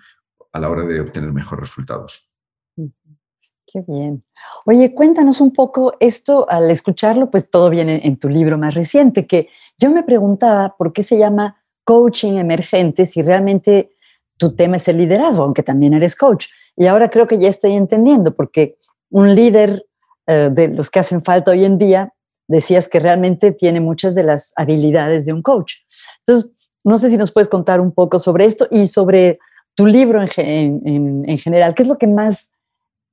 a 0.51 0.59
la 0.59 0.69
hora 0.69 0.85
de 0.85 0.99
obtener 1.01 1.31
mejores 1.31 1.61
resultados. 1.61 2.31
Qué 2.75 3.83
bien. 3.85 4.23
Oye, 4.65 4.93
cuéntanos 4.93 5.41
un 5.41 5.51
poco 5.51 5.93
esto, 5.99 6.49
al 6.49 6.71
escucharlo, 6.71 7.29
pues 7.29 7.49
todo 7.49 7.69
viene 7.69 8.01
en 8.05 8.17
tu 8.17 8.29
libro 8.29 8.57
más 8.57 8.75
reciente, 8.75 9.27
que 9.27 9.49
yo 9.77 9.91
me 9.91 10.03
preguntaba 10.03 10.75
por 10.77 10.93
qué 10.93 11.03
se 11.03 11.17
llama 11.17 11.61
coaching 11.83 12.33
emergente 12.33 13.05
si 13.05 13.21
realmente 13.21 13.96
tu 14.37 14.55
tema 14.55 14.77
es 14.77 14.87
el 14.87 14.97
liderazgo, 14.97 15.43
aunque 15.43 15.63
también 15.63 15.93
eres 15.93 16.15
coach. 16.15 16.47
Y 16.75 16.87
ahora 16.87 17.09
creo 17.09 17.27
que 17.27 17.37
ya 17.37 17.49
estoy 17.49 17.75
entendiendo, 17.75 18.35
porque 18.35 18.77
un 19.09 19.33
líder 19.33 19.85
eh, 20.27 20.49
de 20.51 20.67
los 20.69 20.89
que 20.89 20.99
hacen 20.99 21.23
falta 21.23 21.51
hoy 21.51 21.65
en 21.65 21.77
día 21.77 22.13
decías 22.47 22.87
que 22.87 22.99
realmente 22.99 23.51
tiene 23.51 23.81
muchas 23.81 24.15
de 24.15 24.23
las 24.23 24.53
habilidades 24.55 25.25
de 25.25 25.33
un 25.33 25.41
coach. 25.41 25.75
Entonces, 26.19 26.53
no 26.83 26.97
sé 26.97 27.09
si 27.09 27.17
nos 27.17 27.31
puedes 27.31 27.49
contar 27.49 27.81
un 27.81 27.91
poco 27.91 28.19
sobre 28.19 28.45
esto 28.45 28.67
y 28.71 28.87
sobre 28.87 29.39
tu 29.75 29.85
libro 29.85 30.21
en, 30.37 31.37
general. 31.37 31.75
¿Qué 31.75 31.83
es 31.83 31.89
lo 31.89 31.97
que 31.97 32.07
más 32.07 32.53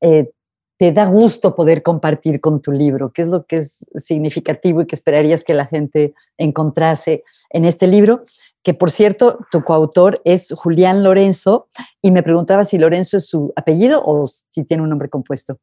eh, 0.01 0.31
te 0.77 0.93
da 0.93 1.07
gusto 1.07 1.55
poder 1.55 1.83
compartir 1.83 2.41
con 2.41 2.61
tu 2.61 2.73
libro? 2.73 3.13
¿Qué 3.13 3.23
es 3.23 3.29
lo 3.29 3.47
que 3.47 3.59
es 3.59 3.87
significativo 3.97 4.83
y 4.83 4.87
que 4.87 4.95
esperarías 4.95 5.45
que 5.45 5.55
la 5.55 5.67
gente 5.67 6.15
encontrase 6.39 7.25
en 7.51 7.65
este 7.65 7.87
libro? 7.87 8.25
Que 8.63 8.75
por 8.75 8.91
cierto, 8.91 9.39
tu 9.51 9.63
coautor 9.63 10.21
es 10.25 10.53
Julián 10.57 11.05
Lorenzo 11.05 11.69
y 12.03 12.11
me 12.11 12.23
preguntaba 12.23 12.65
si 12.65 12.79
Lorenzo 12.79 13.19
es 13.19 13.29
su 13.29 13.53
apellido 13.57 14.03
o 14.05 14.27
si 14.27 14.65
tiene 14.65 14.83
un 14.83 14.89
nombre 14.89 15.09
compuesto. 15.09 15.59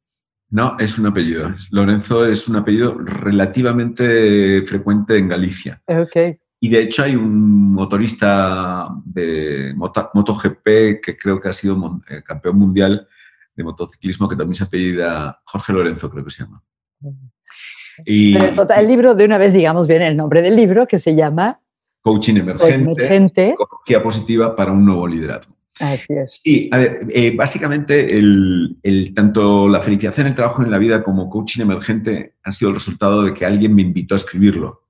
No, 0.50 0.78
es 0.80 1.00
un 1.00 1.08
apellido. 1.08 1.50
Lorenzo 1.72 2.26
es 2.26 2.48
un 2.48 2.58
apellido 2.58 2.94
relativamente 2.98 4.64
frecuente 4.68 5.18
en 5.18 5.30
Galicia. 5.30 5.82
Okay. 5.88 6.38
Y 6.60 6.70
de 6.70 6.82
hecho 6.84 7.04
hay 7.04 7.16
un 7.16 7.74
motorista 7.74 8.90
de 9.04 9.74
MotoGP 9.76 11.02
que 11.02 11.18
creo 11.20 11.42
que 11.42 11.50
ha 11.50 11.54
sido 11.54 12.02
eh, 12.08 12.22
campeón 12.24 12.60
mundial 12.60 13.08
de 13.56 13.64
motociclismo 13.64 14.28
que 14.28 14.36
también 14.36 14.56
se 14.56 14.64
apellida 14.64 15.42
Jorge 15.46 15.74
Lorenzo, 15.74 16.10
creo 16.10 16.24
que 16.24 16.32
se 16.32 16.44
llama. 16.44 16.64
Y, 18.06 18.36
el 18.36 18.88
libro, 18.88 19.16
de 19.16 19.26
una 19.26 19.38
vez 19.38 19.54
digamos 19.54 19.88
bien 19.88 20.02
el 20.02 20.16
nombre 20.18 20.42
del 20.42 20.56
libro, 20.56 20.88
que 20.88 21.00
se 21.00 21.16
llama 21.16 21.60
Coaching 22.02 22.36
Emergente, 22.36 22.76
emergente. 22.76 23.56
positiva 24.04 24.56
para 24.56 24.72
un 24.72 24.86
nuevo 24.86 25.08
liderazgo. 25.08 25.56
Así 25.80 26.14
es. 26.14 26.42
Sí, 26.44 26.70
a 26.72 26.78
ver, 26.78 27.08
eh, 27.10 27.36
básicamente 27.36 28.08
el, 28.16 29.14
tanto 29.16 29.68
la 29.68 29.82
felicidad 29.82 30.18
en 30.20 30.28
el 30.28 30.36
trabajo 30.36 30.64
en 30.64 30.70
la 30.70 30.78
vida 30.78 31.04
como 31.04 31.30
coaching 31.30 31.62
emergente 31.62 32.36
han 32.44 32.54
sido 32.54 32.70
el 32.70 32.76
resultado 32.76 33.24
de 33.24 33.34
que 33.34 33.46
alguien 33.46 33.74
me 33.74 33.82
invitó 33.82 34.14
a 34.14 34.18
escribirlo 34.18 34.84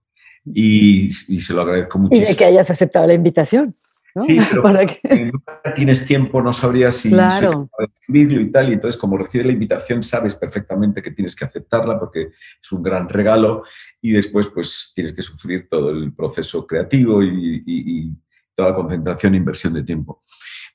y, 0.45 1.09
se 1.11 1.53
lo 1.53 1.61
agradezco 1.61 1.99
muchísimo. 1.99 2.25
Y 2.25 2.29
de 2.29 2.35
que 2.35 2.45
hayas 2.45 2.69
aceptado 2.69 3.07
la 3.07 3.13
invitación. 3.13 3.73
Sí, 4.19 4.39
pero 4.49 4.61
¿Para 4.63 4.85
que... 4.85 5.31
tienes 5.75 6.05
tiempo, 6.05 6.41
no 6.41 6.51
sabrías 6.51 6.95
si 6.95 7.09
claro. 7.09 7.69
escribirlo 7.79 8.41
y 8.41 8.51
tal, 8.51 8.69
y 8.69 8.73
entonces 8.73 8.99
como 8.99 9.17
recibes 9.17 9.47
la 9.47 9.53
invitación 9.53 10.03
sabes 10.03 10.35
perfectamente 10.35 11.01
que 11.01 11.11
tienes 11.11 11.35
que 11.35 11.45
aceptarla 11.45 11.99
porque 11.99 12.29
es 12.61 12.71
un 12.71 12.83
gran 12.83 13.07
regalo 13.07 13.63
y 14.01 14.11
después 14.11 14.47
pues 14.47 14.91
tienes 14.93 15.13
que 15.13 15.21
sufrir 15.21 15.67
todo 15.69 15.91
el 15.91 16.13
proceso 16.13 16.65
creativo 16.67 17.23
y, 17.23 17.63
y 17.65 18.11
toda 18.55 18.69
la 18.69 18.75
concentración 18.75 19.33
e 19.33 19.37
inversión 19.37 19.73
de 19.73 19.83
tiempo. 19.83 20.23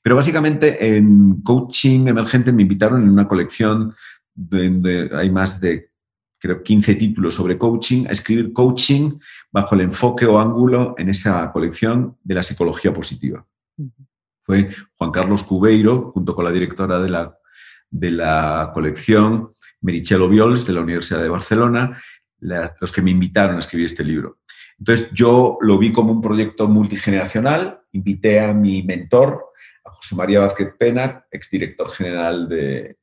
Pero 0.01 0.15
básicamente 0.15 0.95
en 0.95 1.41
coaching 1.41 2.07
emergente 2.07 2.51
me 2.51 2.61
invitaron 2.63 3.03
en 3.03 3.09
una 3.09 3.27
colección 3.27 3.93
donde 4.33 5.09
hay 5.13 5.29
más 5.31 5.59
de, 5.59 5.86
creo, 6.39 6.63
15 6.63 6.95
títulos 6.95 7.35
sobre 7.35 7.57
coaching, 7.57 8.05
a 8.07 8.11
escribir 8.11 8.53
coaching 8.53 9.19
bajo 9.51 9.75
el 9.75 9.81
enfoque 9.81 10.25
o 10.25 10.39
ángulo 10.39 10.95
en 10.97 11.09
esa 11.09 11.51
colección 11.51 12.17
de 12.23 12.35
la 12.35 12.43
psicología 12.43 12.93
positiva. 12.93 13.45
Fue 14.43 14.69
Juan 14.95 15.11
Carlos 15.11 15.43
Cubeiro, 15.43 16.11
junto 16.13 16.33
con 16.33 16.45
la 16.45 16.51
directora 16.51 16.99
de 16.99 17.09
la, 17.09 17.37
de 17.89 18.11
la 18.11 18.71
colección, 18.73 19.51
Merichelo 19.81 20.29
Viols, 20.29 20.65
de 20.65 20.73
la 20.73 20.81
Universidad 20.81 21.21
de 21.21 21.29
Barcelona, 21.29 22.01
los 22.39 22.91
que 22.91 23.01
me 23.01 23.11
invitaron 23.11 23.55
a 23.55 23.59
escribir 23.59 23.87
este 23.87 24.03
libro. 24.03 24.39
Entonces 24.79 25.11
yo 25.11 25.57
lo 25.61 25.77
vi 25.77 25.91
como 25.91 26.11
un 26.11 26.21
proyecto 26.21 26.67
multigeneracional, 26.67 27.81
invité 27.91 28.39
a 28.39 28.53
mi 28.53 28.83
mentor, 28.83 29.46
José 29.97 30.15
María 30.15 30.41
Vázquez 30.41 30.73
Pena, 30.77 31.25
exdirector 31.31 31.89
general 31.89 32.47
de, 32.47 32.97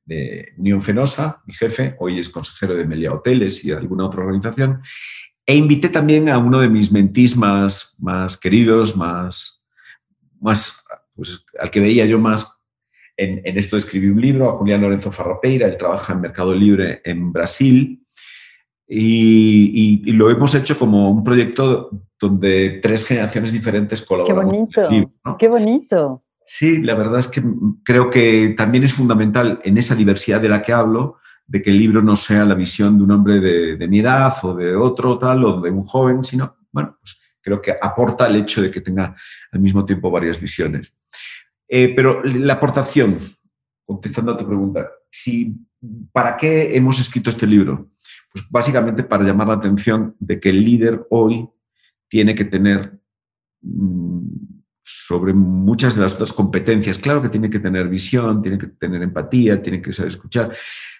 Unión 0.58 0.80
Fenosa, 0.80 1.42
mi 1.46 1.54
jefe, 1.54 1.96
hoy 1.98 2.20
es 2.20 2.28
consejero 2.28 2.74
de 2.74 2.84
Melia 2.84 3.12
Hoteles 3.12 3.64
y 3.64 3.70
de 3.70 3.76
alguna 3.76 4.06
otra 4.06 4.20
organización, 4.20 4.80
e 5.44 5.56
invité 5.56 5.88
también 5.88 6.28
a 6.28 6.38
uno 6.38 6.60
de 6.60 6.68
mis 6.68 6.92
mentís 6.92 7.36
más, 7.36 7.96
más 8.00 8.36
queridos, 8.36 8.96
más, 8.96 9.64
más 10.40 10.84
pues, 11.14 11.44
al 11.58 11.70
que 11.70 11.80
veía 11.80 12.06
yo 12.06 12.18
más 12.18 12.60
en, 13.16 13.42
esto 13.58 13.76
de 13.76 13.80
escribir 13.80 14.12
un 14.12 14.20
libro, 14.20 14.48
a 14.48 14.56
Julián 14.56 14.80
Lorenzo 14.80 15.12
Farrapeira, 15.12 15.66
él 15.66 15.76
trabaja 15.76 16.12
en 16.12 16.20
Mercado 16.20 16.54
Libre 16.54 17.02
en 17.04 17.32
Brasil, 17.32 18.00
y, 18.86 20.12
lo 20.12 20.30
hemos 20.30 20.54
hecho 20.54 20.78
como 20.78 21.10
un 21.10 21.24
proyecto 21.24 21.90
donde 22.20 22.80
tres 22.82 23.06
generaciones 23.06 23.52
diferentes 23.52 24.02
colaboran. 24.02 24.48
Qué 24.48 24.80
bonito, 24.80 25.36
qué 25.38 25.48
bonito. 25.48 26.22
Sí, 26.46 26.82
la 26.82 26.94
verdad 26.94 27.20
es 27.20 27.28
que 27.28 27.42
creo 27.84 28.10
que 28.10 28.54
también 28.56 28.84
es 28.84 28.92
fundamental 28.92 29.60
en 29.64 29.78
esa 29.78 29.94
diversidad 29.94 30.40
de 30.40 30.48
la 30.48 30.62
que 30.62 30.72
hablo, 30.72 31.18
de 31.46 31.62
que 31.62 31.70
el 31.70 31.78
libro 31.78 32.02
no 32.02 32.16
sea 32.16 32.44
la 32.44 32.54
visión 32.54 32.98
de 32.98 33.04
un 33.04 33.10
hombre 33.10 33.40
de, 33.40 33.88
mi 33.88 34.00
edad 34.00 34.32
o 34.42 34.54
de 34.54 34.76
otro 34.76 35.18
tal 35.18 35.44
o 35.44 35.60
de 35.60 35.70
un 35.70 35.84
joven, 35.84 36.22
sino, 36.24 36.56
bueno, 36.72 36.96
pues 37.00 37.18
creo 37.40 37.60
que 37.60 37.74
aporta 37.80 38.26
el 38.26 38.36
hecho 38.36 38.62
de 38.62 38.70
que 38.70 38.80
tenga 38.80 39.14
al 39.52 39.60
mismo 39.60 39.84
tiempo 39.84 40.10
varias 40.10 40.40
visiones. 40.40 40.94
Eh, 41.68 41.94
pero 41.94 42.22
la 42.24 42.54
aportación, 42.54 43.18
contestando 43.84 44.32
a 44.32 44.36
tu 44.36 44.46
pregunta, 44.46 44.90
si, 45.10 45.54
¿para 46.12 46.36
qué 46.36 46.76
hemos 46.76 46.98
escrito 46.98 47.30
este 47.30 47.46
libro? 47.46 47.90
Pues 48.32 48.46
básicamente 48.50 49.02
para 49.02 49.24
llamar 49.24 49.48
la 49.48 49.54
atención 49.54 50.16
de 50.18 50.40
que 50.40 50.50
el 50.50 50.64
líder 50.64 51.06
hoy 51.10 51.48
tiene 52.08 52.34
que 52.34 52.44
tener 52.44 52.98
mm, 53.62 54.53
sobre 54.84 55.32
muchas 55.32 55.94
de 55.94 56.02
las 56.02 56.14
otras 56.14 56.32
competencias. 56.32 56.98
Claro 56.98 57.22
que 57.22 57.30
tiene 57.30 57.48
que 57.48 57.58
tener 57.58 57.88
visión, 57.88 58.42
tiene 58.42 58.58
que 58.58 58.66
tener 58.66 59.02
empatía, 59.02 59.62
tiene 59.62 59.80
que 59.80 59.92
saber 59.92 60.10
escuchar, 60.12 60.54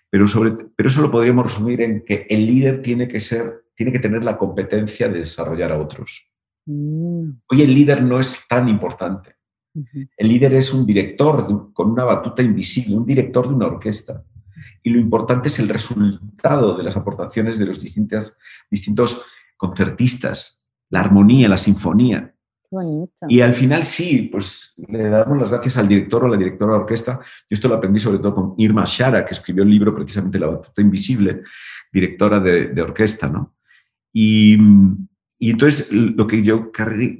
pero, 0.08 0.26
sobre, 0.26 0.52
pero 0.74 0.88
eso 0.88 1.02
lo 1.02 1.10
podríamos 1.10 1.44
resumir 1.44 1.82
en 1.82 2.04
que 2.04 2.26
el 2.30 2.46
líder 2.46 2.80
tiene 2.80 3.06
que, 3.06 3.20
ser, 3.20 3.66
tiene 3.74 3.92
que 3.92 3.98
tener 3.98 4.24
la 4.24 4.38
competencia 4.38 5.08
de 5.08 5.18
desarrollar 5.20 5.72
a 5.72 5.78
otros. 5.78 6.30
Mm. 6.64 7.30
Hoy 7.50 7.62
el 7.62 7.74
líder 7.74 8.02
no 8.02 8.18
es 8.18 8.46
tan 8.48 8.68
importante. 8.68 9.36
El 10.16 10.28
líder 10.28 10.54
es 10.54 10.72
un 10.72 10.86
director 10.86 11.72
con 11.72 11.90
una 11.90 12.04
batuta 12.04 12.42
invisible, 12.42 12.96
un 12.96 13.04
director 13.04 13.48
de 13.48 13.54
una 13.54 13.66
orquesta. 13.66 14.24
Y 14.82 14.90
lo 14.90 15.00
importante 15.00 15.48
es 15.48 15.58
el 15.58 15.68
resultado 15.68 16.76
de 16.76 16.84
las 16.84 16.96
aportaciones 16.96 17.58
de 17.58 17.66
los 17.66 17.80
distintos, 17.80 18.36
distintos 18.70 19.24
concertistas, 19.56 20.62
la 20.90 21.00
armonía, 21.00 21.48
la 21.48 21.58
sinfonía. 21.58 22.33
Y 23.28 23.40
al 23.40 23.54
final 23.54 23.84
sí, 23.84 24.28
pues 24.30 24.74
le 24.76 25.08
damos 25.08 25.38
las 25.38 25.50
gracias 25.50 25.76
al 25.78 25.88
director 25.88 26.24
o 26.24 26.28
la 26.28 26.36
directora 26.36 26.74
de 26.74 26.80
orquesta. 26.80 27.20
Yo 27.20 27.54
esto 27.54 27.68
lo 27.68 27.74
aprendí 27.74 27.98
sobre 27.98 28.18
todo 28.18 28.34
con 28.34 28.54
Irma 28.58 28.84
Shara, 28.86 29.24
que 29.24 29.32
escribió 29.32 29.62
el 29.62 29.70
libro 29.70 29.94
precisamente 29.94 30.38
La 30.38 30.48
batuta 30.48 30.82
invisible, 30.82 31.42
directora 31.92 32.40
de, 32.40 32.80
orquesta, 32.82 33.28
¿no? 33.28 33.54
Y, 34.12 34.56
y, 35.38 35.50
entonces 35.50 35.92
lo 35.92 36.26
que 36.26 36.42
yo 36.42 36.70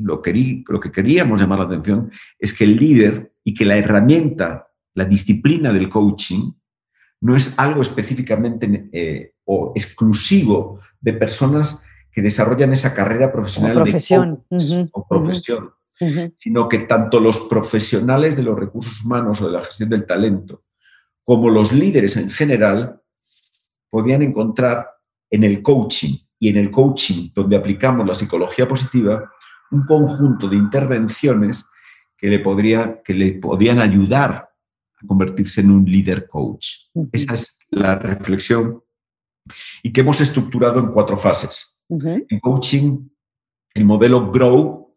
lo, 0.00 0.22
querí, 0.22 0.64
lo 0.68 0.80
que 0.80 0.92
queríamos 0.92 1.40
llamar 1.40 1.59
la 1.61 1.64
atención 1.66 2.11
es 2.38 2.55
que 2.55 2.64
el 2.64 2.76
líder 2.76 3.32
y 3.42 3.55
que 3.55 3.64
la 3.64 3.76
herramienta, 3.76 4.68
la 4.94 5.05
disciplina 5.05 5.72
del 5.72 5.88
coaching, 5.88 6.52
no 7.20 7.34
es 7.34 7.59
algo 7.59 7.82
específicamente 7.82 8.88
eh, 8.92 9.32
o 9.44 9.72
exclusivo 9.74 10.80
de 11.00 11.14
personas 11.14 11.82
que 12.14 12.22
desarrollan 12.22 12.72
esa 12.72 12.94
carrera 12.94 13.32
profesional 13.32 13.74
profesión. 13.74 14.44
o 14.92 15.08
profesión, 15.08 15.72
sino 16.38 16.68
que 16.68 16.78
tanto 16.80 17.18
los 17.18 17.40
profesionales 17.40 18.36
de 18.36 18.44
los 18.44 18.56
recursos 18.56 19.04
humanos 19.04 19.42
o 19.42 19.46
de 19.46 19.52
la 19.52 19.60
gestión 19.62 19.88
del 19.88 20.06
talento, 20.06 20.62
como 21.24 21.50
los 21.50 21.72
líderes 21.72 22.16
en 22.16 22.30
general, 22.30 23.00
podían 23.90 24.22
encontrar 24.22 24.90
en 25.28 25.42
el 25.42 25.60
coaching 25.60 26.16
y 26.38 26.50
en 26.50 26.58
el 26.58 26.70
coaching 26.70 27.30
donde 27.34 27.56
aplicamos 27.56 28.06
la 28.06 28.14
psicología 28.14 28.68
positiva 28.68 29.32
un 29.72 29.82
conjunto 29.84 30.48
de 30.48 30.56
intervenciones 30.56 31.66
que 32.16 32.28
le, 32.28 32.38
podría, 32.38 33.02
que 33.02 33.14
le 33.14 33.32
podían 33.32 33.80
ayudar 33.80 34.30
a 34.32 35.06
convertirse 35.06 35.62
en 35.62 35.72
un 35.72 35.84
líder 35.84 36.28
coach. 36.28 36.90
Esa 37.10 37.34
es 37.34 37.58
la 37.70 37.96
reflexión 37.96 38.82
y 39.82 39.92
que 39.92 40.02
hemos 40.02 40.20
estructurado 40.20 40.78
en 40.78 40.92
cuatro 40.92 41.16
fases. 41.16 41.73
En 41.89 42.41
coaching, 42.41 43.09
el 43.74 43.85
modelo 43.85 44.30
Grow 44.30 44.97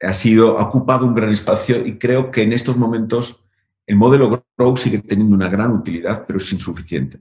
ha 0.00 0.14
sido, 0.14 0.58
ha 0.58 0.68
ocupado 0.68 1.06
un 1.06 1.14
gran 1.14 1.30
espacio 1.30 1.86
y 1.86 1.98
creo 1.98 2.30
que 2.30 2.42
en 2.42 2.52
estos 2.52 2.76
momentos 2.76 3.44
el 3.86 3.96
modelo 3.96 4.44
Grow 4.56 4.76
sigue 4.76 4.98
teniendo 4.98 5.34
una 5.34 5.48
gran 5.48 5.72
utilidad, 5.72 6.24
pero 6.26 6.38
es 6.38 6.52
insuficiente. 6.52 7.20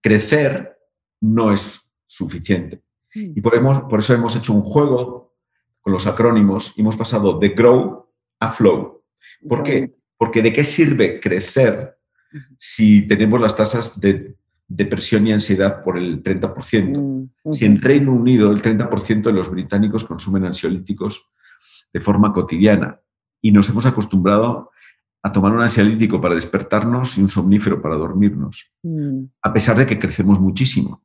Crecer 0.00 0.78
no 1.20 1.52
es 1.52 1.88
suficiente. 2.06 2.82
Mm. 3.14 3.32
Y 3.36 3.40
por, 3.40 3.88
por 3.88 3.98
eso 3.98 4.14
hemos 4.14 4.34
hecho 4.36 4.52
un 4.52 4.62
juego 4.62 5.36
con 5.80 5.92
los 5.92 6.06
acrónimos 6.06 6.76
y 6.76 6.80
hemos 6.80 6.96
pasado 6.96 7.38
de 7.38 7.50
Grow 7.50 8.08
a 8.40 8.48
Flow. 8.50 9.02
¿Por 9.48 9.62
qué? 9.62 9.94
Porque 10.16 10.42
¿de 10.42 10.52
qué 10.52 10.64
sirve 10.64 11.20
crecer 11.20 11.98
si 12.58 13.06
tenemos 13.06 13.40
las 13.40 13.54
tasas 13.54 14.00
de 14.00 14.34
depresión 14.68 15.26
y 15.26 15.32
ansiedad 15.32 15.82
por 15.82 15.98
el 15.98 16.22
30%. 16.22 16.98
Mm, 17.44 17.52
si 17.52 17.64
en 17.64 17.80
Reino 17.80 18.12
Unido 18.12 18.50
el 18.50 18.62
30% 18.62 19.22
de 19.22 19.32
los 19.32 19.50
británicos 19.50 20.04
consumen 20.04 20.44
ansiolíticos 20.44 21.28
de 21.92 22.00
forma 22.00 22.32
cotidiana 22.32 23.00
y 23.40 23.52
nos 23.52 23.68
hemos 23.68 23.86
acostumbrado 23.86 24.70
a 25.22 25.32
tomar 25.32 25.52
un 25.52 25.62
ansiolítico 25.62 26.20
para 26.20 26.34
despertarnos 26.34 27.18
y 27.18 27.22
un 27.22 27.28
somnífero 27.28 27.80
para 27.80 27.96
dormirnos, 27.96 28.72
mm. 28.82 29.24
a 29.42 29.52
pesar 29.52 29.76
de 29.76 29.86
que 29.86 29.98
crecemos 29.98 30.40
muchísimo. 30.40 31.02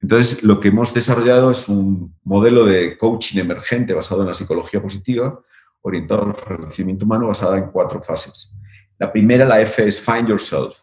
Entonces, 0.00 0.44
lo 0.44 0.60
que 0.60 0.68
hemos 0.68 0.94
desarrollado 0.94 1.50
es 1.50 1.68
un 1.68 2.16
modelo 2.24 2.64
de 2.64 2.96
coaching 2.96 3.40
emergente 3.40 3.94
basado 3.94 4.22
en 4.22 4.28
la 4.28 4.34
psicología 4.34 4.80
positiva, 4.80 5.40
orientado 5.82 6.24
al 6.24 6.34
florecimiento 6.34 7.04
humano, 7.04 7.26
basada 7.26 7.58
en 7.58 7.70
cuatro 7.70 8.02
fases. 8.02 8.52
La 8.98 9.12
primera, 9.12 9.44
la 9.44 9.60
F, 9.60 9.86
es 9.86 10.00
Find 10.00 10.28
Yourself 10.28 10.78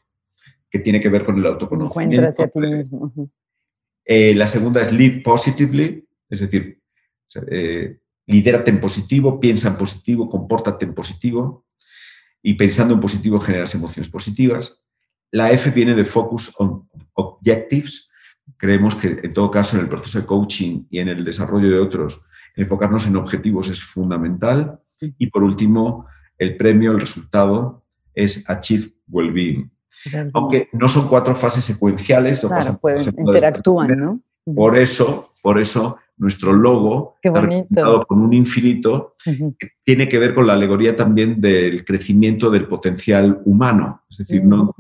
que 0.76 0.80
tiene 0.80 0.99
que 0.99 1.07
ver 1.07 1.23
con 1.23 1.38
el 1.38 1.45
autoconocimiento. 1.45 2.43
A 2.43 2.47
ti 2.49 2.59
mismo. 2.59 3.13
Eh, 4.03 4.36
la 4.36 4.45
segunda 4.45 4.82
es 4.82 4.91
lead 4.91 5.23
positively, 5.23 6.05
es 6.30 6.41
decir, 6.41 6.82
eh, 7.49 7.97
lidérate 8.28 8.71
en 8.71 8.82
positivo, 8.82 9.39
piensa 9.39 9.69
en 9.69 9.78
positivo, 9.78 10.30
compórtate 10.30 10.84
en 10.84 10.93
positivo 10.93 11.65
y 12.43 12.55
pensando 12.55 12.93
en 12.93 12.99
positivo 12.99 13.39
generas 13.39 13.73
emociones 13.73 14.09
positivas. 14.09 14.82
La 15.32 15.49
F 15.53 15.71
viene 15.71 15.95
de 15.95 16.03
focus 16.03 16.53
on 16.57 16.89
objectives. 17.13 18.09
Creemos 18.57 18.95
que 18.95 19.21
en 19.23 19.34
todo 19.34 19.49
caso 19.49 19.78
en 19.78 19.84
el 19.84 19.89
proceso 19.89 20.19
de 20.19 20.26
coaching 20.26 20.88
y 20.89 20.99
en 20.99 21.07
el 21.07 21.23
desarrollo 21.23 21.69
de 21.69 21.80
otros, 21.80 22.26
enfocarnos 22.57 23.07
en 23.07 23.15
objetivos 23.15 23.69
es 23.69 23.82
fundamental. 23.82 24.78
Y 24.99 25.28
por 25.28 25.41
último, 25.41 26.05
el 26.38 26.57
premio, 26.57 26.91
el 26.91 26.99
resultado 26.99 27.86
es 28.13 28.49
Achieve 28.49 28.93
Wellbeing. 29.07 29.71
Aunque 30.33 30.69
no 30.73 30.87
son 30.87 31.07
cuatro 31.07 31.35
fases 31.35 31.63
secuenciales, 31.63 32.39
interactúan, 33.17 33.97
¿no? 33.97 34.19
Por 34.53 34.77
eso, 34.77 35.33
por 35.41 35.59
eso 35.59 35.97
nuestro 36.17 36.53
logo 36.53 37.15
está 37.21 37.41
representado 37.41 38.05
con 38.05 38.21
un 38.21 38.33
infinito 38.33 39.15
que 39.23 39.71
tiene 39.83 40.07
que 40.07 40.19
ver 40.19 40.33
con 40.33 40.47
la 40.47 40.53
alegoría 40.53 40.95
también 40.95 41.41
del 41.41 41.83
crecimiento 41.83 42.49
del 42.49 42.67
potencial 42.67 43.41
humano. 43.45 44.03
Es 44.09 44.17
decir, 44.17 44.43
no, 44.43 44.73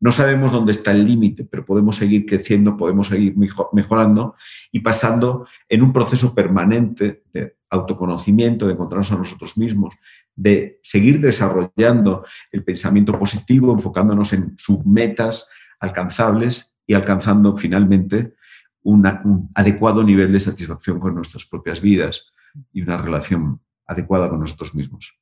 no, 0.00 0.12
sabemos 0.12 0.50
dónde 0.50 0.72
está 0.72 0.92
el 0.92 1.04
límite, 1.04 1.44
pero 1.44 1.64
podemos 1.64 1.96
seguir 1.96 2.26
creciendo, 2.26 2.76
podemos 2.76 3.08
seguir 3.08 3.34
mejorando 3.72 4.34
y 4.72 4.80
pasando 4.80 5.46
en 5.68 5.82
un 5.82 5.92
proceso 5.92 6.34
permanente 6.34 7.22
de 7.32 7.56
autoconocimiento, 7.68 8.66
de 8.66 8.72
encontrarnos 8.72 9.12
a 9.12 9.16
nosotros 9.16 9.56
mismos, 9.56 9.94
de 10.40 10.80
seguir 10.82 11.20
desarrollando 11.20 12.24
el 12.50 12.64
pensamiento 12.64 13.18
positivo, 13.18 13.72
enfocándonos 13.74 14.32
en 14.32 14.56
sus 14.56 14.86
metas 14.86 15.50
alcanzables 15.78 16.74
y 16.86 16.94
alcanzando 16.94 17.56
finalmente 17.58 18.34
un 18.82 19.50
adecuado 19.54 20.02
nivel 20.02 20.32
de 20.32 20.40
satisfacción 20.40 20.98
con 20.98 21.14
nuestras 21.14 21.44
propias 21.44 21.82
vidas 21.82 22.32
y 22.72 22.80
una 22.80 22.96
relación 22.96 23.60
adecuada 23.86 24.30
con 24.30 24.40
nosotros 24.40 24.74
mismos. 24.74 25.14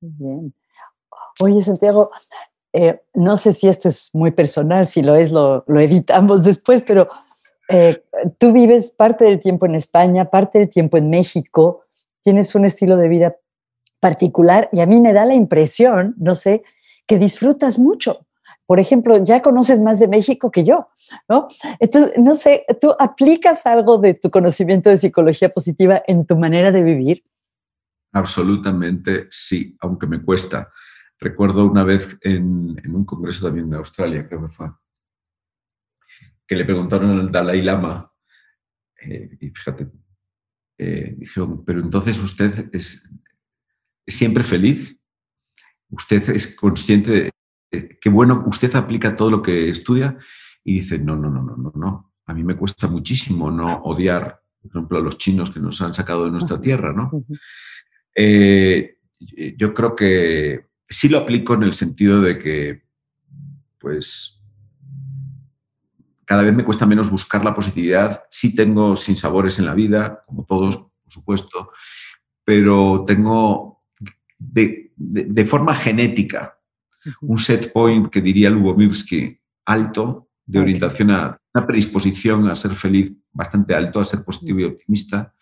Bien. 0.00 0.54
Oye, 1.40 1.62
Santiago, 1.62 2.10
eh, 2.72 3.02
no 3.12 3.36
sé 3.36 3.52
si 3.52 3.68
esto 3.68 3.90
es 3.90 4.08
muy 4.14 4.30
personal, 4.30 4.86
si 4.86 5.02
lo 5.02 5.16
es, 5.16 5.32
lo, 5.32 5.64
lo 5.66 5.80
editamos 5.80 6.44
después, 6.44 6.80
pero 6.80 7.10
eh, 7.68 8.02
tú 8.38 8.54
vives 8.54 8.88
parte 8.88 9.26
del 9.26 9.38
tiempo 9.38 9.66
en 9.66 9.74
España, 9.74 10.30
parte 10.30 10.60
del 10.60 10.70
tiempo 10.70 10.96
en 10.96 11.10
México, 11.10 11.82
tienes 12.22 12.54
un 12.54 12.64
estilo 12.64 12.96
de 12.96 13.08
vida 13.08 13.36
particular 14.00 14.68
y 14.72 14.80
a 14.80 14.86
mí 14.86 15.00
me 15.00 15.12
da 15.12 15.24
la 15.24 15.34
impresión, 15.34 16.14
no 16.18 16.34
sé, 16.34 16.62
que 17.06 17.18
disfrutas 17.18 17.78
mucho. 17.78 18.26
Por 18.66 18.80
ejemplo, 18.80 19.22
ya 19.24 19.42
conoces 19.42 19.80
más 19.80 20.00
de 20.00 20.08
México 20.08 20.50
que 20.50 20.64
yo, 20.64 20.88
¿no? 21.28 21.46
Entonces, 21.78 22.14
no 22.18 22.34
sé, 22.34 22.66
¿tú 22.80 22.94
aplicas 22.98 23.64
algo 23.64 23.98
de 23.98 24.14
tu 24.14 24.30
conocimiento 24.30 24.90
de 24.90 24.96
psicología 24.96 25.50
positiva 25.50 26.02
en 26.06 26.26
tu 26.26 26.36
manera 26.36 26.72
de 26.72 26.82
vivir? 26.82 27.24
Absolutamente 28.12 29.28
sí, 29.30 29.76
aunque 29.80 30.06
me 30.06 30.20
cuesta. 30.20 30.72
Recuerdo 31.18 31.64
una 31.64 31.84
vez 31.84 32.18
en, 32.22 32.76
un 32.92 33.04
congreso 33.04 33.46
también 33.46 33.70
de 33.70 33.76
Australia, 33.76 34.26
creo 34.26 34.42
que 34.42 34.48
fue, 34.48 34.70
que 36.46 36.56
le 36.56 36.64
preguntaron 36.64 37.20
al 37.20 37.30
Dalai 37.30 37.62
Lama, 37.62 38.12
eh, 39.00 39.36
y 39.40 39.50
fíjate, 39.50 39.88
eh, 40.78 41.14
dijeron, 41.16 41.64
pero 41.64 41.80
entonces 41.80 42.18
usted 42.22 42.68
es, 42.72 43.02
siempre 44.06 44.44
feliz, 44.44 44.96
usted 45.90 46.28
es 46.30 46.54
consciente 46.54 47.12
de 47.12 47.98
que 48.00 48.08
bueno, 48.08 48.44
usted 48.46 48.74
aplica 48.74 49.16
todo 49.16 49.30
lo 49.30 49.42
que 49.42 49.70
estudia 49.70 50.16
y 50.64 50.74
dice, 50.74 50.98
no, 50.98 51.16
no, 51.16 51.30
no, 51.30 51.42
no, 51.42 51.56
no, 51.56 51.72
no, 51.74 52.14
a 52.26 52.34
mí 52.34 52.44
me 52.44 52.56
cuesta 52.56 52.88
muchísimo 52.88 53.50
no 53.50 53.82
odiar, 53.82 54.40
por 54.60 54.70
ejemplo, 54.70 54.98
a 54.98 55.00
los 55.00 55.18
chinos 55.18 55.50
que 55.50 55.60
nos 55.60 55.80
han 55.82 55.94
sacado 55.94 56.24
de 56.24 56.30
nuestra 56.30 56.60
tierra, 56.60 56.92
¿no? 56.92 57.10
Eh, 58.14 58.98
yo 59.56 59.74
creo 59.74 59.94
que 59.94 60.66
sí 60.88 61.08
lo 61.08 61.18
aplico 61.18 61.54
en 61.54 61.62
el 61.64 61.72
sentido 61.72 62.20
de 62.20 62.38
que, 62.38 62.82
pues, 63.78 64.42
cada 66.24 66.42
vez 66.42 66.54
me 66.54 66.64
cuesta 66.64 66.86
menos 66.86 67.08
buscar 67.08 67.44
la 67.44 67.54
positividad. 67.54 68.24
Sí 68.30 68.54
tengo 68.54 68.96
sinsabores 68.96 69.58
en 69.58 69.66
la 69.66 69.74
vida, 69.74 70.24
como 70.26 70.44
todos, 70.44 70.76
por 70.76 70.90
supuesto, 71.06 71.70
pero 72.44 73.04
tengo 73.06 73.75
de, 74.38 75.44
forma 75.46 75.74
genética, 75.74 76.52
Un 77.20 77.38
set 77.38 77.72
point 77.72 78.10
que 78.10 78.20
diría 78.20 78.50
Lubomirsky, 78.50 79.38
alto, 79.64 80.28
de 80.44 80.58
orientación 80.58 81.10
a 81.12 81.40
una 81.54 81.66
predisposición 81.66 82.48
a 82.48 82.54
ser 82.54 82.72
feliz 82.72 83.12
bastante 83.32 83.74
alto, 83.74 84.00
a 84.00 84.04
ser 84.04 84.24
positivo 84.24 84.60
y 84.60 84.64
optimista. 84.64 85.32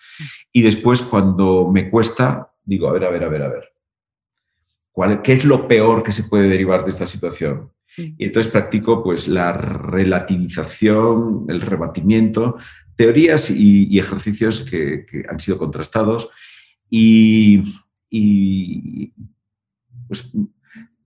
Y 0.53 0.63
después, 0.63 1.01
cuando 1.03 1.71
me 1.73 1.89
cuesta, 1.91 2.53
digo, 2.65 2.89
a 2.89 2.93
ver, 2.93 3.05
a 3.05 3.11
ver, 3.11 3.25
a 3.25 3.29
ver, 3.29 3.43
a 3.43 3.49
ver. 3.49 3.73
¿Cuál, 4.93 5.23
¿Qué 5.23 5.33
es 5.33 5.45
lo 5.45 5.67
peor 5.67 6.03
que 6.03 6.13
se 6.13 6.25
puede 6.25 6.49
derivar 6.49 6.85
de 6.85 6.91
esta 6.91 7.07
situación? 7.07 7.73
Y 7.97 8.25
entonces 8.25 8.53
practico 8.53 9.03
pues, 9.03 9.29
la 9.29 9.53
relativización, 9.53 11.47
el 11.49 11.61
rebatimiento, 11.61 12.59
teorías 12.97 13.51
y, 13.51 13.99
ejercicios 13.99 14.69
que, 14.69 15.07
han 15.29 15.41
sido 15.41 15.59
contrastados 15.59 16.31
y, 16.91 17.63
y 18.17 19.13
pues, 20.07 20.33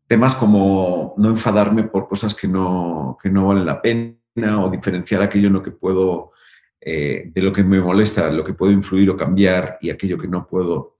temas 0.07 0.35
como 0.35 1.15
no 1.17 1.31
enfadarme 1.31 1.85
por 1.85 2.07
cosas 2.07 2.35
que 2.35 2.47
no, 2.47 3.17
que 3.23 3.31
no 3.31 3.47
valen 3.47 3.65
la 3.65 3.81
pena 3.81 4.63
o 4.63 4.71
diferenciar 4.71 5.23
aquello 5.23 5.47
en 5.47 5.55
lo 5.55 5.63
que 5.63 5.71
puedo, 5.71 6.33
eh, 6.79 7.31
de 7.33 7.43
lo 7.43 7.51
que 7.51 7.65
me 7.65 7.81
molesta, 7.81 8.31
lo 8.31 8.45
que 8.45 8.53
puedo 8.53 8.73
influir 8.73 9.09
o 9.09 9.17
cambiar 9.17 9.79
y 9.81 9.89
aquello 9.89 10.19
que 10.19 10.29
no 10.29 10.47
puedo 10.47 10.99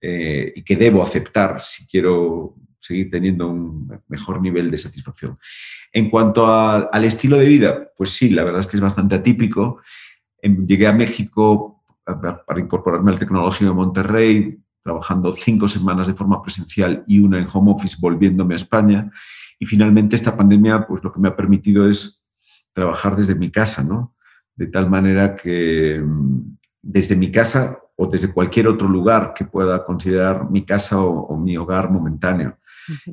eh, 0.00 0.54
y 0.56 0.62
que 0.62 0.76
debo 0.76 1.02
aceptar 1.02 1.60
si 1.60 1.86
quiero 1.86 2.54
seguir 2.78 3.10
teniendo 3.10 3.48
un 3.48 4.02
mejor 4.08 4.40
nivel 4.40 4.70
de 4.70 4.78
satisfacción. 4.78 5.38
En 5.92 6.08
cuanto 6.08 6.46
al 6.46 7.04
estilo 7.04 7.36
de 7.36 7.44
vida, 7.44 7.90
pues 7.94 8.10
sí, 8.10 8.30
la 8.30 8.42
verdad 8.42 8.60
es 8.60 8.66
que 8.66 8.78
es 8.78 8.82
bastante 8.82 9.16
atípico. 9.16 9.82
llegué 10.42 10.86
a 10.86 10.94
México 10.94 11.84
para 12.04 12.58
incorporarme 12.58 13.12
al 13.12 13.18
Tecnológico 13.18 13.70
de 13.70 13.76
Monterrey, 13.76 14.61
trabajando 14.82 15.32
cinco 15.32 15.68
semanas 15.68 16.06
de 16.06 16.14
forma 16.14 16.42
presencial 16.42 17.04
y 17.06 17.20
una 17.20 17.38
en 17.38 17.48
home 17.52 17.72
office 17.72 17.96
volviéndome 18.00 18.54
a 18.54 18.56
España. 18.56 19.10
Y 19.58 19.66
finalmente 19.66 20.16
esta 20.16 20.36
pandemia, 20.36 20.86
pues 20.86 21.04
lo 21.04 21.12
que 21.12 21.20
me 21.20 21.28
ha 21.28 21.36
permitido 21.36 21.88
es 21.88 22.24
trabajar 22.72 23.16
desde 23.16 23.34
mi 23.34 23.50
casa, 23.50 23.84
¿no? 23.84 24.16
De 24.54 24.66
tal 24.66 24.90
manera 24.90 25.36
que 25.36 26.00
mm, 26.04 26.56
desde 26.82 27.16
mi 27.16 27.30
casa 27.30 27.78
o 27.96 28.06
desde 28.06 28.32
cualquier 28.32 28.66
otro 28.66 28.88
lugar 28.88 29.32
que 29.34 29.44
pueda 29.44 29.84
considerar 29.84 30.50
mi 30.50 30.64
casa 30.64 31.00
o, 31.00 31.36
mi 31.36 31.56
hogar 31.56 31.90
momentáneo. 31.90 32.58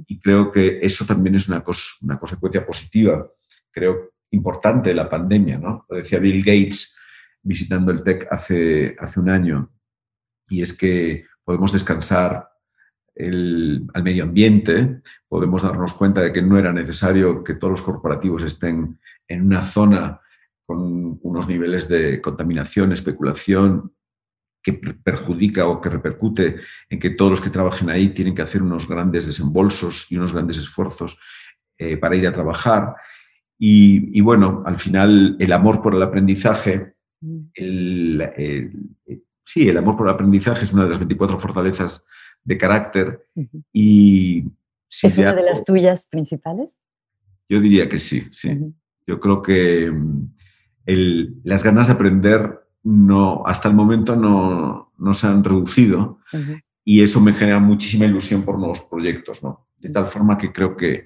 Y 0.07 0.19
creo 0.19 0.51
que 0.51 0.79
eso 0.81 1.05
también 1.05 1.35
es 1.35 1.47
una, 1.47 1.63
una 2.01 2.17
consecuencia 2.17 2.65
positiva, 2.65 3.27
creo, 3.71 4.13
importante 4.31 4.89
de 4.89 4.95
la 4.95 5.09
pandemia, 5.09 5.59
¿no? 5.59 5.85
Lo 5.87 5.97
decía 5.97 6.17
Bill 6.17 6.43
Gates 6.43 6.97
visitando 7.43 7.91
el 7.91 8.03
TEC 8.03 8.27
hace, 8.31 8.95
hace 8.99 9.19
un 9.19 9.29
año, 9.29 9.71
y 10.49 10.61
es 10.61 10.75
que 10.75 11.25
podemos 11.49 11.71
descansar 11.71 12.47
al 13.17 14.03
medio 14.03 14.23
ambiente, 14.23 15.01
podemos 15.27 15.63
darnos 15.63 15.95
cuenta 15.95 16.21
de 16.21 16.31
que 16.31 16.43
no 16.43 16.59
era 16.59 16.71
necesario 16.71 17.43
que 17.43 17.55
todos 17.55 17.71
los 17.71 17.81
corporativos 17.81 18.43
estén 18.43 18.99
en 19.27 19.47
una 19.47 19.63
zona 19.63 20.21
con 20.63 21.17
unos 21.23 21.47
niveles 21.47 21.89
de 21.89 22.21
contaminación, 22.21 22.91
especulación, 22.91 23.95
que 24.61 24.73
perjudica 24.73 25.67
o 25.67 25.81
que 25.81 25.89
repercute 25.89 26.57
en 26.87 26.99
que 26.99 27.09
todos 27.09 27.31
los 27.31 27.41
que 27.41 27.49
trabajen 27.49 27.89
ahí 27.89 28.09
tienen 28.09 28.35
que 28.35 28.43
hacer 28.43 28.61
unos 28.61 28.87
grandes 28.87 29.25
desembolsos 29.25 30.11
y 30.11 30.17
unos 30.17 30.33
grandes 30.33 30.59
esfuerzos 30.59 31.19
eh, 31.79 31.97
para 31.97 32.15
ir 32.15 32.27
a 32.27 32.33
trabajar. 32.33 32.93
Y, 33.57 34.21
bueno, 34.21 34.61
al 34.67 34.77
final 34.77 35.35
el 35.39 35.51
amor 35.51 35.81
por 35.81 35.95
el 35.95 36.03
aprendizaje, 36.03 36.93
mm. 37.21 37.39
el, 37.55 38.21
sí, 39.49 39.67
el 39.67 39.77
amor 39.77 39.97
por 39.97 40.07
el 40.07 40.13
aprendizaje 40.13 40.63
es 40.63 40.73
una 40.73 40.83
de 40.83 40.89
las 40.89 40.99
24 40.99 41.37
fortalezas 41.37 42.05
de 42.43 42.57
carácter 42.57 43.25
y... 43.73 44.45
¿Es 45.01 45.17
una 45.17 45.33
de 45.33 45.43
las 45.43 45.65
tuyas 45.65 46.07
principales? 46.07 46.77
Yo 47.47 47.59
diría 47.59 47.89
que 47.89 47.97
sí, 47.97 48.27
sí. 48.31 48.57
Yo 49.07 49.19
creo 49.19 49.41
que 49.41 49.89
mm, 49.91 51.41
las 51.43 51.63
ganas 51.63 51.87
de 51.87 51.93
aprender 51.93 52.59
no, 52.83 53.43
hasta 53.45 53.69
el 53.69 53.75
momento 53.75 54.15
no, 54.15 55.13
se 55.13 55.27
han 55.27 55.43
reducido 55.43 56.19
y 56.83 57.01
eso 57.01 57.19
me 57.19 57.33
genera 57.33 57.59
muchísima 57.59 58.05
ilusión 58.05 58.43
por 58.43 58.57
nuevos 58.57 58.81
proyectos, 58.81 59.43
¿no? 59.43 59.67
De 59.77 59.89
tal 59.89 60.07
forma 60.07 60.37
que 60.37 60.51
creo 60.51 60.77
que, 60.77 61.05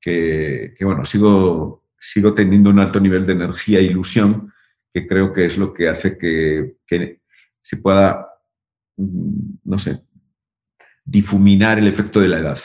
que, 0.00 0.74
bueno, 0.80 1.04
sigo, 1.04 1.84
sigo 1.98 2.34
teniendo 2.34 2.70
un 2.70 2.80
alto 2.80 2.98
nivel 2.98 3.24
de 3.24 3.34
energía 3.34 3.78
e 3.78 3.84
ilusión 3.84 4.52
que 4.92 5.06
creo 5.06 5.32
que 5.32 5.46
es 5.46 5.58
lo 5.58 5.72
que 5.72 5.88
hace 5.88 6.16
que, 6.18 6.76
que 6.86 7.20
se 7.68 7.76
pueda, 7.76 8.26
mm, 8.96 9.58
no 9.64 9.78
sé, 9.78 10.02
difuminar 11.04 11.78
el 11.78 11.86
efecto 11.86 12.18
de 12.18 12.28
la 12.28 12.38
edad. 12.38 12.58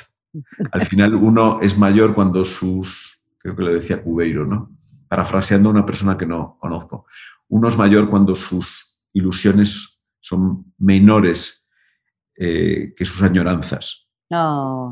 Al 0.71 0.81
final 0.89 1.13
uno 1.15 1.59
es 1.61 1.77
mayor 1.77 2.15
cuando 2.15 2.45
sus, 2.45 3.25
creo 3.37 3.53
que 3.53 3.63
lo 3.63 3.73
decía 3.73 4.01
Cubeiro, 4.01 4.45
¿no? 4.45 4.71
Parafraseando 5.09 5.67
a 5.67 5.73
una 5.73 5.85
persona 5.85 6.17
que 6.17 6.25
no 6.25 6.57
conozco. 6.57 7.05
Uno 7.49 7.67
es 7.67 7.77
mayor 7.77 8.09
cuando 8.09 8.33
sus 8.33 9.03
ilusiones 9.11 10.01
son 10.21 10.73
menores 10.77 11.67
eh, 12.37 12.93
que 12.95 13.03
sus 13.03 13.21
añoranzas. 13.23 14.07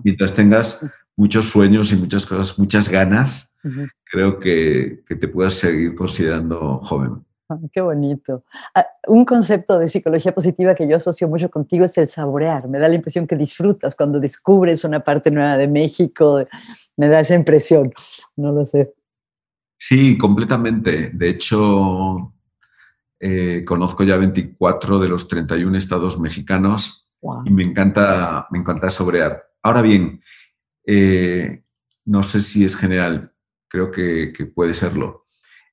Mientras 0.03 0.33
tengas 0.33 0.85
muchos 1.15 1.45
sueños 1.45 1.93
y 1.93 1.95
muchas 1.95 2.25
cosas, 2.25 2.59
muchas 2.59 2.89
ganas, 2.89 3.55
creo 4.03 4.39
que, 4.39 5.05
que 5.07 5.15
te 5.15 5.29
puedas 5.29 5.53
seguir 5.53 5.95
considerando 5.95 6.79
joven. 6.83 7.23
Qué 7.73 7.81
bonito. 7.81 8.43
Ah, 8.73 8.85
un 9.07 9.25
concepto 9.25 9.79
de 9.79 9.87
psicología 9.87 10.33
positiva 10.33 10.75
que 10.75 10.87
yo 10.87 10.97
asocio 10.97 11.27
mucho 11.27 11.49
contigo 11.49 11.85
es 11.85 11.97
el 11.97 12.07
saborear. 12.07 12.67
Me 12.67 12.79
da 12.79 12.87
la 12.87 12.95
impresión 12.95 13.27
que 13.27 13.35
disfrutas 13.35 13.95
cuando 13.95 14.19
descubres 14.19 14.83
una 14.83 15.01
parte 15.01 15.31
nueva 15.31 15.57
de 15.57 15.67
México. 15.67 16.45
Me 16.97 17.07
da 17.07 17.19
esa 17.19 17.35
impresión. 17.35 17.91
No 18.35 18.51
lo 18.51 18.65
sé. 18.65 18.93
Sí, 19.77 20.17
completamente. 20.17 21.09
De 21.13 21.29
hecho, 21.29 22.33
eh, 23.19 23.63
conozco 23.65 24.03
ya 24.03 24.17
24 24.17 24.99
de 24.99 25.09
los 25.09 25.27
31 25.27 25.77
estados 25.77 26.19
mexicanos 26.19 27.07
y 27.45 27.51
me 27.51 27.63
encanta, 27.63 28.47
me 28.51 28.59
encanta 28.59 28.89
saborear. 28.89 29.43
Ahora 29.63 29.81
bien, 29.81 30.21
eh, 30.85 31.63
no 32.05 32.23
sé 32.23 32.41
si 32.41 32.63
es 32.63 32.75
general, 32.75 33.31
creo 33.67 33.91
que, 33.91 34.33
que 34.35 34.45
puede 34.45 34.73
serlo. 34.73 35.25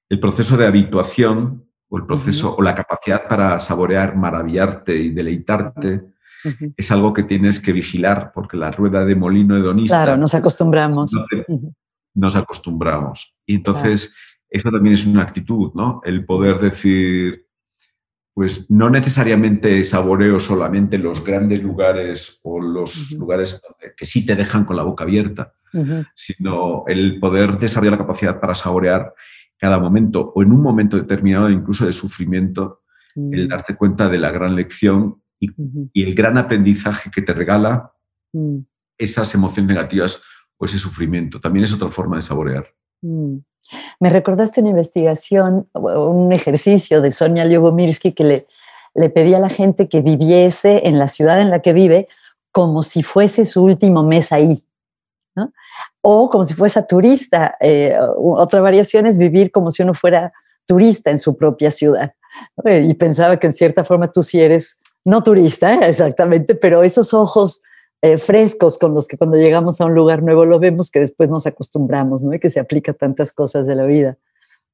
El 0.09 0.21
proceso 0.21 0.57
de 0.57 0.67
habituación 0.67 1.68
o 1.89 1.97
el 1.97 2.07
proceso 2.07 2.55
o 2.57 2.63
la 2.63 2.75
capacidad 2.75 3.27
para 3.27 3.59
saborear, 3.61 4.17
maravillarte 4.17 4.97
y 4.97 5.11
deleitarte 5.11 6.03
es 6.77 6.93
algo 6.93 7.13
que 7.13 7.25
tienes 7.25 7.61
que 7.61 7.73
vigilar 7.73 8.33
porque 8.33 8.57
la 8.57 8.71
rueda 8.71 9.05
de 9.05 9.15
molino 9.15 9.57
hedonista... 9.57 10.05
Claro, 10.05 10.17
nos 10.17 10.35
acostumbramos. 10.35 11.13
Nos 12.15 12.37
acostumbramos. 12.37 13.37
Y 13.47 13.57
entonces 13.57 14.15
eso 14.49 14.71
también 14.71 14.95
es 14.95 15.07
una 15.07 15.23
actitud, 15.23 15.73
¿no? 15.75 16.01
El 16.05 16.25
poder 16.25 16.59
decir, 16.59 17.47
pues 18.33 18.71
no 18.71 18.89
necesariamente 18.89 19.85
saboreo 19.85 20.39
solamente 20.39 20.99
los 20.99 21.25
grandes 21.25 21.63
lugares 21.63 22.41
o 22.45 22.61
los 22.61 23.13
lugares 23.13 23.61
que 23.97 24.07
sí 24.07 24.25
te 24.25 24.37
dejan 24.37 24.65
con 24.65 24.77
la 24.77 24.85
boca 24.85 25.05
abierta, 25.05 25.55
sino 26.15 26.85
el 26.87 27.19
poder 27.19 27.59
desarrollar 27.59 27.93
la 27.93 27.99
capacidad 27.99 28.41
para 28.41 28.55
saborear 28.55 29.13
cada 29.59 29.79
momento 29.79 30.33
o 30.35 30.43
en 30.43 30.53
un 30.53 30.63
momento 30.63 30.97
determinado 30.97 31.51
incluso 31.51 31.87
de 31.87 31.93
sufrimiento, 31.93 32.83
el 33.17 33.47
mm. 33.47 33.49
darte 33.49 33.77
cuenta 33.77 34.09
de 34.09 34.19
la 34.19 34.31
gran 34.31 34.55
lección 34.55 35.23
y, 35.41 35.51
el 35.95 36.15
gran 36.15 36.39
aprendizaje 36.39 37.11
que 37.11 37.23
te 37.23 37.33
regala 37.33 37.93
mm. 38.33 38.59
esas 38.97 39.35
emociones 39.35 39.69
negativas 39.69 40.23
o 40.57 40.65
ese 40.65 40.79
sufrimiento. 40.79 41.41
También 41.41 41.65
es 41.65 41.73
otra 41.73 41.91
forma 41.91 42.17
de 42.17 42.23
saborear. 42.23 42.67
Mm. 43.03 43.39
Me 44.01 44.09
recordaste 44.09 44.61
una 44.61 44.71
investigación, 44.71 45.69
un 45.75 46.33
ejercicio 46.33 47.03
de 47.03 47.11
Sonia 47.11 47.45
Ljubomirsky 47.45 48.13
que 48.13 48.25
le, 48.25 48.47
le 48.95 49.11
pedía 49.11 49.37
a 49.37 49.41
la 49.41 49.51
gente 49.51 49.89
que 49.89 50.01
viviese 50.01 50.89
en 50.89 50.99
la 50.99 51.07
ciudad 51.07 51.41
en 51.41 51.51
la 51.51 51.61
que 51.61 51.73
vive 51.73 52.09
como 52.51 52.83
si 52.83 53.03
fuese 53.03 53.45
su 53.45 53.63
último 53.63 54.03
mes 54.03 54.33
ahí 54.33 54.65
o 56.01 56.31
como 56.31 56.45
si 56.45 56.55
fuese 56.55 56.83
turista. 56.85 57.57
Eh, 57.61 57.97
otra 58.17 58.61
variación 58.61 59.07
es 59.07 59.19
vivir 59.19 59.51
como 59.51 59.71
si 59.71 59.83
uno 59.83 59.95
fuera 59.95 60.33
turista 60.67 61.11
en 61.11 61.19
su 61.19 61.37
propia 61.37 61.71
ciudad. 61.71 62.13
Y 62.65 62.95
pensaba 62.95 63.39
que 63.39 63.49
en 63.49 63.53
cierta 63.53 63.85
forma 63.85 64.11
tú 64.13 64.23
sí 64.23 64.41
eres, 64.41 64.79
no 65.05 65.23
turista 65.23 65.75
¿eh? 65.75 65.81
exactamente, 65.89 66.55
pero 66.55 66.83
esos 66.83 67.15
ojos 67.15 67.63
eh, 68.03 68.19
frescos 68.19 68.79
con 68.79 68.95
los 68.95 69.09
que 69.09 69.17
cuando 69.17 69.37
llegamos 69.37 69.81
a 69.81 69.87
un 69.87 69.95
lugar 69.95 70.23
nuevo 70.23 70.45
lo 70.45 70.61
vemos 70.61 70.91
que 70.91 71.01
después 71.01 71.29
nos 71.31 71.47
acostumbramos, 71.47 72.23
¿no? 72.23 72.35
Y 72.35 72.39
que 72.39 72.49
se 72.49 72.61
aplica 72.61 72.93
a 72.93 72.95
tantas 72.95 73.33
cosas 73.33 73.67
de 73.67 73.75
la 73.75 73.85
vida. 73.85 74.19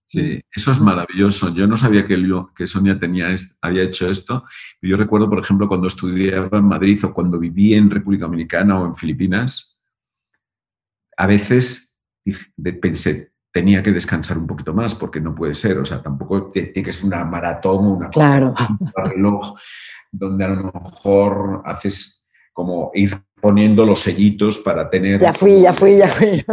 Sí, 0.06 0.42
eso 0.54 0.72
es 0.72 0.80
maravilloso. 0.80 1.54
Yo 1.54 1.66
no 1.66 1.78
sabía 1.78 2.06
que, 2.06 2.22
que 2.54 2.66
Sonia 2.66 2.98
tenía, 2.98 3.34
había 3.62 3.84
hecho 3.84 4.10
esto. 4.10 4.44
Yo 4.82 4.98
recuerdo, 4.98 5.30
por 5.30 5.38
ejemplo, 5.38 5.66
cuando 5.66 5.86
estudiaba 5.86 6.58
en 6.58 6.64
Madrid 6.64 7.02
o 7.04 7.14
cuando 7.14 7.38
viví 7.38 7.72
en 7.72 7.88
República 7.88 8.26
Dominicana 8.26 8.80
o 8.80 8.86
en 8.86 8.94
Filipinas, 8.94 9.73
a 11.16 11.26
veces 11.26 11.96
pensé, 12.80 13.32
tenía 13.52 13.82
que 13.82 13.92
descansar 13.92 14.38
un 14.38 14.46
poquito 14.46 14.72
más 14.72 14.94
porque 14.94 15.20
no 15.20 15.34
puede 15.34 15.54
ser, 15.54 15.78
o 15.78 15.84
sea, 15.84 16.02
tampoco 16.02 16.50
tiene 16.50 16.82
que 16.82 16.92
ser 16.92 17.06
una 17.06 17.24
maratón 17.24 17.86
o 17.86 17.94
una 17.94 18.10
claro. 18.10 18.54
reloj 18.96 19.54
donde 20.10 20.44
a 20.44 20.48
lo 20.48 20.72
mejor 20.72 21.62
haces 21.64 22.26
como 22.52 22.90
ir 22.94 23.20
poniendo 23.40 23.84
los 23.84 24.00
sellitos 24.00 24.58
para 24.58 24.88
tener... 24.88 25.20
Ya 25.20 25.32
fui, 25.32 25.60
ya 25.60 25.72
fui, 25.72 25.96
ya 25.96 26.08
fui. 26.08 26.44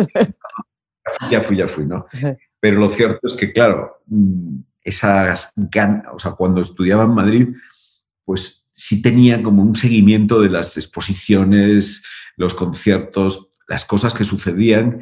ya 1.29 1.41
fui, 1.41 1.57
ya 1.57 1.67
fui, 1.67 1.85
¿no? 1.85 2.05
Pero 2.59 2.79
lo 2.79 2.89
cierto 2.89 3.19
es 3.23 3.33
que, 3.33 3.53
claro, 3.53 4.01
mm, 4.07 4.59
esas 4.83 5.53
ganas, 5.55 6.05
o 6.13 6.19
sea, 6.19 6.31
cuando 6.31 6.61
estudiaba 6.61 7.05
en 7.05 7.13
Madrid, 7.13 7.55
pues 8.25 8.67
sí 8.73 9.01
tenía 9.01 9.41
como 9.41 9.61
un 9.61 9.75
seguimiento 9.75 10.41
de 10.41 10.49
las 10.49 10.75
exposiciones, 10.77 12.05
los 12.35 12.55
conciertos, 12.55 13.50
las 13.67 13.85
cosas 13.85 14.13
que 14.13 14.23
sucedían 14.23 15.01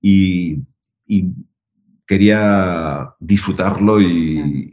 y, 0.00 0.62
quería 2.06 3.14
disfrutarlo 3.18 4.00
y, 4.00 4.72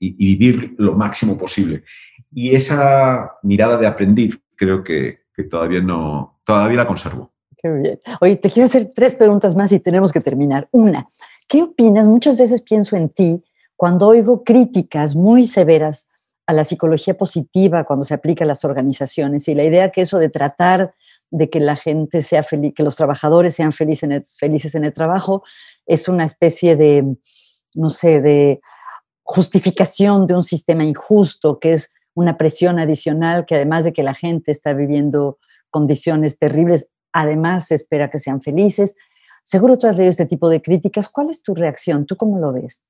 vivir 0.00 0.74
lo 0.76 0.94
máximo 0.94 1.38
posible. 1.38 1.84
Y 2.30 2.54
esa 2.54 3.32
mirada 3.42 3.78
de 3.78 3.86
aprendiz 3.86 4.38
creo 4.56 4.82
que, 4.84 5.20
todavía 5.50 5.80
no, 5.80 6.40
todavía 6.44 6.78
la 6.78 6.86
conservo. 6.86 7.32
Qué 7.56 7.70
bien. 7.70 8.00
Oye, 8.20 8.36
te 8.36 8.50
quiero 8.50 8.66
hacer 8.66 8.90
tres 8.94 9.14
preguntas 9.14 9.56
más 9.56 9.72
y 9.72 9.80
tenemos 9.80 10.12
que 10.12 10.20
terminar. 10.20 10.68
Una, 10.72 11.08
¿qué 11.48 11.62
opinas? 11.62 12.06
Muchas 12.06 12.36
veces 12.36 12.60
pienso 12.60 12.96
en 12.96 13.08
ti 13.08 13.42
cuando 13.76 14.08
oigo 14.08 14.44
críticas 14.44 15.14
muy 15.14 15.46
severas 15.46 16.08
a 16.46 16.52
la 16.52 16.64
psicología 16.64 17.16
positiva 17.16 17.84
cuando 17.84 18.04
se 18.04 18.14
aplica 18.14 18.44
a 18.44 18.46
las 18.46 18.64
organizaciones 18.64 19.48
y 19.48 19.54
la 19.54 19.64
idea 19.64 19.90
que 19.90 20.02
eso 20.02 20.18
de 20.18 20.28
tratar 20.28 20.94
de 21.36 21.50
que 21.50 21.58
la 21.58 21.74
gente 21.74 22.22
sea 22.22 22.44
feliz, 22.44 22.74
que 22.76 22.84
los 22.84 22.94
trabajadores 22.94 23.56
sean 23.56 23.72
felices 23.72 24.04
en, 24.04 24.12
el, 24.12 24.24
felices 24.24 24.76
en 24.76 24.84
el 24.84 24.92
trabajo, 24.92 25.42
es 25.84 26.08
una 26.08 26.24
especie 26.24 26.76
de, 26.76 27.16
no 27.74 27.90
sé, 27.90 28.20
de 28.20 28.60
justificación 29.24 30.28
de 30.28 30.36
un 30.36 30.44
sistema 30.44 30.84
injusto, 30.84 31.58
que 31.58 31.72
es 31.72 31.92
una 32.14 32.36
presión 32.36 32.78
adicional 32.78 33.46
que 33.46 33.56
además 33.56 33.82
de 33.82 33.92
que 33.92 34.04
la 34.04 34.14
gente 34.14 34.52
está 34.52 34.74
viviendo 34.74 35.38
condiciones 35.70 36.38
terribles, 36.38 36.88
además 37.12 37.72
espera 37.72 38.10
que 38.10 38.20
sean 38.20 38.40
felices. 38.40 38.94
Seguro 39.42 39.76
tú 39.76 39.88
has 39.88 39.96
leído 39.96 40.10
este 40.10 40.26
tipo 40.26 40.48
de 40.48 40.62
críticas. 40.62 41.08
¿Cuál 41.08 41.30
es 41.30 41.42
tu 41.42 41.56
reacción? 41.56 42.06
¿Tú 42.06 42.16
cómo 42.16 42.38
lo 42.38 42.52
ves? 42.52 42.84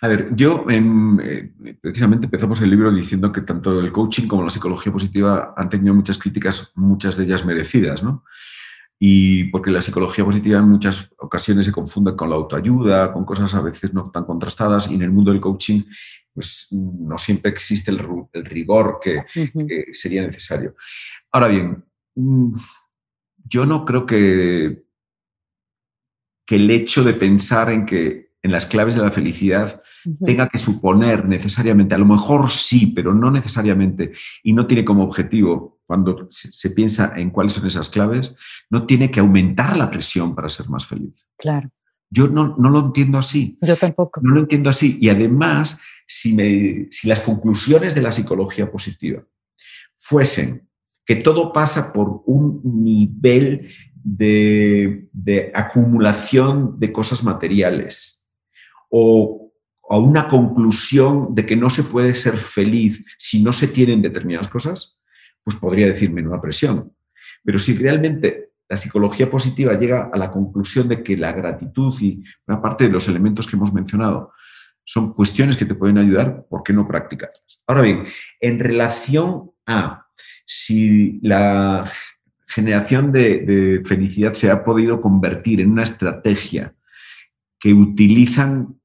A 0.00 0.08
ver, 0.08 0.34
yo 0.36 0.64
eh, 0.70 1.52
precisamente 1.80 2.26
empezamos 2.26 2.60
el 2.60 2.70
libro 2.70 2.92
diciendo 2.92 3.32
que 3.32 3.40
tanto 3.40 3.80
el 3.80 3.90
coaching 3.90 4.28
como 4.28 4.44
la 4.44 4.50
psicología 4.50 4.92
positiva 4.92 5.54
han 5.56 5.68
tenido 5.68 5.94
muchas 5.94 6.18
críticas, 6.18 6.72
muchas 6.76 7.16
de 7.16 7.24
ellas 7.24 7.44
merecidas, 7.44 8.02
¿no? 8.02 8.24
Y 9.00 9.44
porque 9.44 9.70
la 9.70 9.82
psicología 9.82 10.24
positiva 10.24 10.58
en 10.58 10.68
muchas 10.68 11.10
ocasiones 11.18 11.64
se 11.64 11.72
confunde 11.72 12.14
con 12.16 12.30
la 12.30 12.36
autoayuda, 12.36 13.12
con 13.12 13.24
cosas 13.24 13.54
a 13.54 13.60
veces 13.60 13.92
no 13.92 14.10
tan 14.10 14.24
contrastadas, 14.24 14.90
y 14.90 14.94
en 14.94 15.02
el 15.02 15.10
mundo 15.10 15.32
del 15.32 15.40
coaching, 15.40 15.82
pues 16.32 16.68
no 16.72 17.18
siempre 17.18 17.50
existe 17.50 17.90
el, 17.90 17.98
rigor 18.44 19.00
que, 19.02 19.24
sería 19.92 20.22
necesario. 20.22 20.76
Ahora 21.32 21.48
bien, 21.48 21.84
mm, 22.14 22.54
yo 23.48 23.66
no 23.66 23.84
creo 23.84 24.06
que, 24.06 24.84
que 26.46 26.56
el 26.56 26.70
hecho 26.70 27.02
de 27.02 27.14
pensar 27.14 27.70
en 27.70 27.86
que 27.86 28.27
en 28.48 28.52
las 28.52 28.64
claves 28.64 28.94
de 28.94 29.02
la 29.02 29.10
felicidad 29.10 29.82
tenga 30.24 30.48
que 30.48 30.58
suponer 30.58 31.26
necesariamente, 31.26 31.94
a 31.94 31.98
lo 31.98 32.06
mejor 32.06 32.50
sí, 32.50 32.86
pero 32.86 33.12
no 33.12 33.30
necesariamente, 33.30 34.12
y 34.42 34.54
no 34.54 34.66
tiene 34.66 34.86
como 34.86 35.04
objetivo, 35.04 35.80
cuando 35.84 36.26
se, 36.30 36.70
piensa 36.70 37.12
en 37.16 37.28
cuáles 37.28 37.52
son 37.52 37.66
esas 37.66 37.90
claves, 37.90 38.34
no 38.70 38.86
tiene 38.86 39.10
que 39.10 39.20
aumentar 39.20 39.76
la 39.76 39.90
presión 39.90 40.34
para 40.34 40.48
ser 40.48 40.70
más 40.70 40.86
feliz. 40.86 41.28
Claro. 41.36 41.70
Yo 42.08 42.26
no, 42.28 42.56
lo 42.56 42.78
entiendo 42.78 43.18
así. 43.18 43.58
Yo 43.60 43.76
tampoco. 43.76 44.22
No 44.22 44.32
lo 44.32 44.40
entiendo 44.40 44.70
así. 44.70 44.96
Y 44.98 45.10
además, 45.10 45.82
si, 46.06 46.32
me, 46.32 46.88
si 46.90 47.06
las 47.06 47.20
conclusiones 47.20 47.94
de 47.94 48.00
la 48.00 48.12
psicología 48.12 48.70
positiva 48.70 49.22
fuesen 49.98 50.66
que 51.04 51.16
todo 51.16 51.52
pasa 51.52 51.92
por 51.92 52.22
un 52.24 52.62
nivel 52.64 53.68
de, 53.94 55.06
de 55.12 55.52
acumulación 55.54 56.78
de 56.80 56.92
cosas 56.92 57.22
materiales 57.24 58.17
o 58.88 59.52
a 59.90 59.98
una 59.98 60.28
conclusión 60.28 61.34
de 61.34 61.46
que 61.46 61.56
no 61.56 61.70
se 61.70 61.82
puede 61.82 62.14
ser 62.14 62.36
feliz 62.36 63.04
si 63.18 63.42
no 63.42 63.52
se 63.52 63.68
tienen 63.68 64.02
determinadas 64.02 64.48
cosas, 64.48 64.98
pues 65.42 65.56
podría 65.56 65.86
decir 65.86 66.10
menuda 66.10 66.40
presión. 66.40 66.92
Pero 67.42 67.58
si 67.58 67.76
realmente 67.76 68.50
la 68.68 68.76
psicología 68.76 69.30
positiva 69.30 69.78
llega 69.78 70.10
a 70.12 70.18
la 70.18 70.30
conclusión 70.30 70.88
de 70.88 71.02
que 71.02 71.16
la 71.16 71.32
gratitud 71.32 71.94
y 72.00 72.22
una 72.46 72.60
parte 72.60 72.84
de 72.84 72.90
los 72.90 73.08
elementos 73.08 73.46
que 73.46 73.56
hemos 73.56 73.72
mencionado 73.72 74.32
son 74.84 75.14
cuestiones 75.14 75.56
que 75.56 75.64
te 75.64 75.74
pueden 75.74 75.98
ayudar, 75.98 76.46
¿por 76.48 76.62
qué 76.62 76.72
no 76.72 76.86
practicarlas? 76.86 77.62
Ahora 77.66 77.82
bien, 77.82 78.04
en 78.40 78.58
relación 78.58 79.50
a 79.66 80.06
si 80.44 81.18
la 81.22 81.90
generación 82.46 83.12
de, 83.12 83.38
de 83.38 83.82
felicidad 83.84 84.34
se 84.34 84.50
ha 84.50 84.64
podido 84.64 85.00
convertir 85.00 85.60
en 85.60 85.70
una 85.70 85.82
estrategia 85.82 86.74
que 87.58 87.74
utilizan 87.74 88.77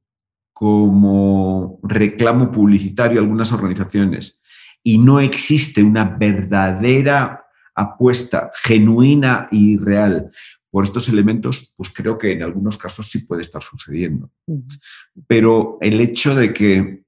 como 0.64 1.78
reclamo 1.84 2.50
publicitario 2.50 3.20
algunas 3.20 3.52
organizaciones 3.52 4.40
y 4.82 4.98
no 4.98 5.20
existe 5.20 5.84
una 5.84 6.06
verdadera 6.06 7.48
apuesta 7.76 8.50
genuina 8.64 9.50
y 9.52 9.76
real 9.76 10.32
por 10.72 10.86
estos 10.86 11.10
elementos, 11.10 11.74
pues 11.76 11.90
creo 11.90 12.18
que 12.18 12.32
en 12.32 12.44
algunos 12.44 12.78
casos 12.78 13.12
sí 13.12 13.26
puede 13.26 13.42
estar 13.42 13.62
sucediendo. 13.62 14.32
Pero 15.28 15.80
el 15.82 16.00
hecho 16.00 16.34
de 16.34 16.54
que 16.54 17.04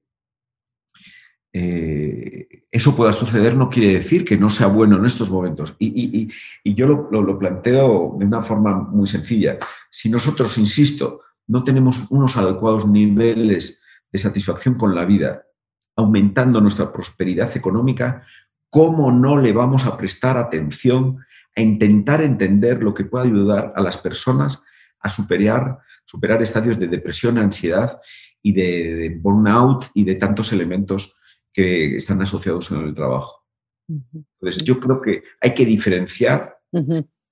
eh, 1.54 2.66
eso 2.70 2.94
pueda 2.94 3.14
suceder 3.14 3.56
no 3.56 3.70
quiere 3.70 3.94
decir 3.94 4.22
que 4.22 4.36
no 4.36 4.50
sea 4.50 4.66
bueno 4.66 4.98
en 4.98 5.06
estos 5.06 5.30
momentos. 5.30 5.74
Y, 5.78 6.28
yo 6.62 6.86
lo, 6.86 7.38
planteo 7.38 8.16
de 8.18 8.26
una 8.26 8.42
forma 8.42 8.74
muy 8.74 9.06
sencilla. 9.06 9.56
Si 9.88 10.10
nosotros, 10.10 10.58
insisto, 10.58 11.22
no 11.46 11.64
tenemos 11.64 12.10
unos 12.10 12.36
adecuados 12.36 12.86
niveles 12.86 13.82
de 14.10 14.18
satisfacción 14.18 14.74
con 14.74 14.94
la 14.94 15.04
vida, 15.04 15.46
aumentando 15.96 16.60
nuestra 16.60 16.92
prosperidad 16.92 17.56
económica, 17.56 18.24
¿cómo 18.70 19.12
no 19.12 19.38
le 19.38 19.52
vamos 19.52 19.86
a 19.86 19.96
prestar 19.96 20.36
atención 20.36 21.18
a 21.54 21.62
intentar 21.62 22.20
entender 22.20 22.82
lo 22.82 22.92
que 22.92 23.04
puede 23.04 23.26
ayudar 23.26 23.72
a 23.74 23.80
las 23.80 23.96
personas 23.96 24.62
a 25.00 25.08
superar, 25.08 25.78
superar 26.04 26.42
estadios 26.42 26.78
de 26.78 26.88
depresión, 26.88 27.38
ansiedad 27.38 27.98
y 28.42 28.52
de, 28.52 29.18
burnout 29.20 29.86
y 29.94 30.04
de 30.04 30.16
tantos 30.16 30.52
elementos 30.52 31.16
que 31.52 31.96
están 31.96 32.20
asociados 32.20 32.70
en 32.72 32.80
el 32.82 32.94
trabajo? 32.94 33.44
Entonces, 33.88 34.62
yo 34.64 34.78
creo 34.80 35.00
que 35.00 35.22
hay 35.40 35.54
que 35.54 35.64
diferenciar 35.64 36.58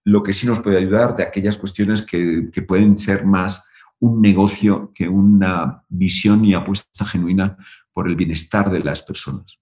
lo 0.04 0.22
que 0.22 0.32
sí 0.32 0.46
nos 0.46 0.60
puede 0.60 0.78
ayudar 0.78 1.16
de 1.16 1.24
aquellas 1.24 1.56
cuestiones 1.56 2.00
que, 2.00 2.48
que 2.52 2.62
pueden 2.62 2.98
ser 2.98 3.26
más 3.26 3.68
un 4.00 4.20
negocio 4.20 4.92
que 4.94 5.08
una 5.08 5.84
visión 5.88 6.44
y 6.44 6.54
apuesta 6.54 7.04
genuina 7.04 7.56
por 7.92 8.08
el 8.08 8.16
bienestar 8.16 8.70
de 8.70 8.80
las 8.80 9.02
personas. 9.02 9.58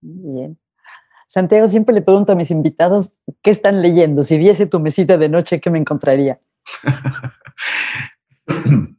Bien. 0.00 0.58
Santiago, 1.26 1.68
siempre 1.68 1.94
le 1.94 2.02
pregunto 2.02 2.32
a 2.32 2.36
mis 2.36 2.50
invitados 2.50 3.16
qué 3.42 3.50
están 3.50 3.82
leyendo. 3.82 4.22
Si 4.22 4.38
viese 4.38 4.66
tu 4.66 4.80
mesita 4.80 5.18
de 5.18 5.28
noche, 5.28 5.60
¿qué 5.60 5.70
me 5.70 5.78
encontraría? 5.78 6.40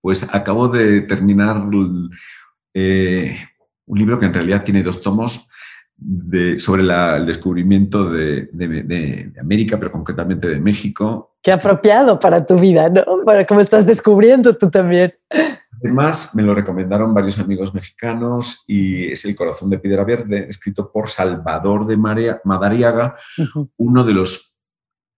pues 0.00 0.34
acabo 0.34 0.68
de 0.68 1.02
terminar 1.02 1.62
eh, 2.74 3.38
un 3.86 3.98
libro 3.98 4.18
que 4.18 4.26
en 4.26 4.34
realidad 4.34 4.64
tiene 4.64 4.82
dos 4.82 5.02
tomos 5.02 5.48
sobre 6.58 6.82
el 6.82 7.26
descubrimiento 7.26 8.10
de, 8.10 9.32
América, 9.40 9.78
pero 9.78 9.92
concretamente 9.92 10.48
de 10.48 10.60
México. 10.60 11.36
Qué 11.42 11.52
apropiado 11.52 12.18
para 12.18 12.44
tu 12.44 12.58
vida, 12.58 12.88
¿no? 12.88 13.04
Para 13.24 13.44
cómo 13.44 13.60
estás 13.60 13.86
descubriendo 13.86 14.54
tú 14.54 14.70
también. 14.70 15.14
Además, 15.82 16.34
me 16.34 16.42
lo 16.42 16.54
recomendaron 16.54 17.12
varios 17.12 17.38
amigos 17.38 17.74
mexicanos 17.74 18.64
y 18.66 19.12
es 19.12 19.24
El 19.24 19.36
corazón 19.36 19.68
de 19.70 19.78
piedra 19.78 20.04
verde, 20.04 20.46
escrito 20.48 20.90
por 20.90 21.08
Salvador 21.08 21.86
de 21.86 21.96
Madariaga, 21.96 23.16
uno 23.76 24.04
de 24.04 24.12
los 24.14 24.56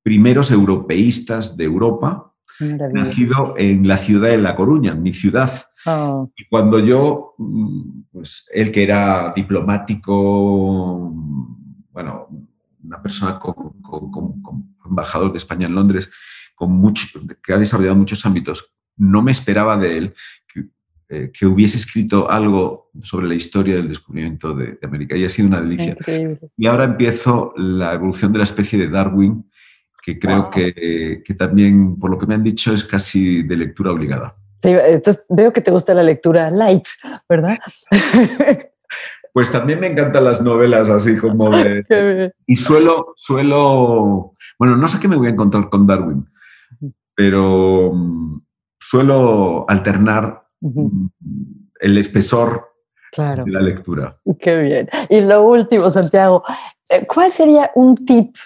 primeros 0.02 0.50
europeístas 0.50 1.56
de 1.56 1.64
Europa, 1.64 2.32
nacido 2.60 3.54
en 3.56 3.86
la 3.86 3.98
ciudad 3.98 4.30
de 4.30 4.38
La 4.38 4.56
Coruña, 4.56 4.94
mi 4.94 5.12
ciudad. 5.12 5.66
Oh. 5.86 6.30
Y 6.36 6.44
cuando 6.46 6.80
yo, 6.80 7.34
mm, 7.38 8.00
pues 8.12 8.50
él 8.52 8.72
que 8.72 8.82
era 8.82 9.32
diplomático, 9.34 11.12
bueno, 11.92 12.28
una 12.82 13.02
persona 13.02 13.38
con, 13.38 13.74
embajador 14.84 15.30
de 15.32 15.38
España 15.38 15.66
en 15.66 15.74
Londres, 15.74 16.10
con 16.54 16.72
mucho, 16.72 17.20
que 17.42 17.52
ha 17.52 17.58
desarrollado 17.58 17.96
muchos 17.96 18.24
ámbitos, 18.26 18.72
no 18.96 19.22
me 19.22 19.30
esperaba 19.30 19.76
de 19.76 19.98
él 19.98 20.14
que, 20.48 20.66
eh, 21.08 21.30
hubiese 21.46 21.76
escrito 21.76 22.30
algo 22.30 22.90
sobre 23.02 23.28
la 23.28 23.34
historia 23.34 23.76
del 23.76 23.88
descubrimiento 23.88 24.54
de, 24.54 24.78
América 24.82 25.16
y 25.16 25.24
ha 25.24 25.30
sido 25.30 25.48
una 25.48 25.60
delicia. 25.60 25.96
Y 26.56 26.66
ahora 26.66 26.84
empiezo 26.84 27.52
la 27.56 27.94
evolución 27.94 28.32
de 28.32 28.38
la 28.38 28.44
especie 28.44 28.78
de 28.78 28.88
Darwin, 28.88 29.48
que 30.02 30.18
creo 30.18 30.50
que, 30.50 31.22
que, 31.24 31.34
también, 31.34 31.96
por 31.98 32.10
lo 32.10 32.18
que 32.18 32.26
me 32.26 32.34
han 32.34 32.44
dicho, 32.44 32.72
es 32.72 32.84
casi 32.84 33.42
de 33.42 33.56
lectura 33.56 33.92
obligada. 33.92 34.36
Entonces 34.62 35.26
veo 35.28 35.52
que 35.52 35.60
te 35.60 35.70
gusta 35.70 35.94
la 35.94 36.02
lectura 36.02 36.50
light, 36.50 36.86
¿verdad? 37.28 37.58
Pues 39.36 39.52
también 39.52 39.80
me 39.80 39.88
encantan 39.88 40.24
las 40.24 40.40
novelas 40.40 40.88
así 40.88 41.18
como 41.18 41.54
de... 41.54 42.32
y 42.46 42.56
suelo, 42.56 43.12
suelo... 43.16 44.32
Bueno, 44.58 44.76
no 44.76 44.88
sé 44.88 44.98
qué 44.98 45.08
me 45.08 45.16
voy 45.16 45.26
a 45.26 45.32
encontrar 45.32 45.68
con 45.68 45.86
Darwin, 45.86 46.26
pero 47.14 47.92
mm, 47.92 48.40
suelo 48.80 49.66
alternar 49.68 50.46
mm, 50.62 51.06
el 51.80 51.98
espesor 51.98 52.76
de 53.14 53.50
la 53.50 53.60
lectura. 53.60 54.18
Qué 54.40 54.56
bien. 54.56 54.88
Y 55.10 55.20
lo 55.20 55.42
último, 55.42 55.90
Santiago, 55.90 56.42
eh, 56.88 57.06
¿cuál 57.06 57.30
sería 57.30 57.70
un 57.74 57.94
tip 57.94 58.36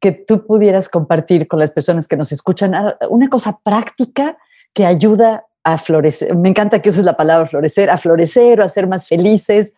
que 0.00 0.10
tú 0.10 0.44
pudieras 0.44 0.88
compartir 0.88 1.46
con 1.46 1.60
las 1.60 1.70
personas 1.70 2.08
que 2.08 2.16
nos 2.16 2.32
escuchan? 2.32 2.74
Ah, 2.74 2.96
una 3.10 3.28
cosa 3.28 3.60
práctica 3.62 4.36
que 4.74 4.86
ayuda 4.86 5.46
a 5.64 5.78
florecer. 5.78 6.34
Me 6.36 6.48
encanta 6.48 6.80
que 6.80 6.90
uses 6.90 7.04
la 7.04 7.16
palabra 7.16 7.46
florecer, 7.46 7.90
a 7.90 7.96
florecer 7.96 8.60
o 8.60 8.64
a 8.64 8.68
ser 8.68 8.86
más 8.86 9.06
felices. 9.06 9.74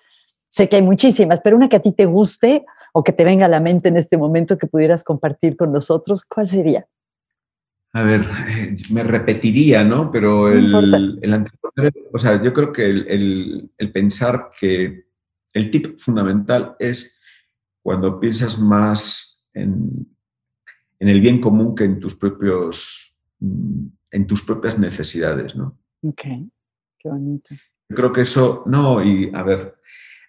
Sé 0.49 0.69
que 0.69 0.77
hay 0.77 0.83
muchísimas, 0.83 1.41
pero 1.43 1.57
una 1.57 1.69
que 1.69 1.77
a 1.77 1.83
ti 1.83 1.93
te 1.93 2.07
guste 2.07 2.65
o 2.93 3.03
que 3.03 3.13
te 3.13 3.25
venga 3.25 3.47
a 3.47 3.49
la 3.49 3.61
mente 3.61 3.89
en 3.89 3.97
este 3.97 4.17
momento 4.17 4.57
que 4.57 4.69
pudieras 4.69 5.03
compartir 5.03 5.57
con 5.57 5.73
nosotros, 5.73 6.25
¿cuál 6.25 6.47
sería? 6.47 6.87
A 7.93 8.03
ver, 8.03 8.25
eh, 8.49 8.77
me 8.91 9.03
repetiría, 9.03 9.85
¿no? 9.85 10.11
Pero 10.11 10.51
el, 10.51 11.19
el, 11.23 11.45
o 12.13 12.19
sea, 12.19 12.43
yo 12.43 12.53
creo 12.53 12.73
que 12.73 12.87
el, 12.87 13.71
el, 13.79 13.93
pensar 13.93 14.51
que 14.59 15.07
el 15.53 15.71
tip 15.71 15.99
fundamental 15.99 16.77
es 16.79 17.21
cuando 17.83 18.19
piensas 18.19 18.59
más 18.59 19.45
en, 19.55 20.09
en 20.99 21.09
el 21.09 21.21
bien 21.21 21.41
común 21.41 21.75
que 21.75 21.85
en 21.85 22.01
tus 22.01 22.15
propios 22.17 23.17
mm, 23.41 23.87
en 24.15 24.27
tus 24.29 24.43
propias 24.43 24.79
necesidades, 24.79 25.57
¿no? 25.57 25.77
Ok, 26.03 26.23
qué 26.99 27.09
bonito. 27.09 27.55
Yo 27.89 27.97
creo 27.97 28.13
que 28.13 28.23
eso, 28.23 28.63
no, 28.67 29.03
y 29.03 29.31
a 29.35 29.43
ver, 29.43 29.75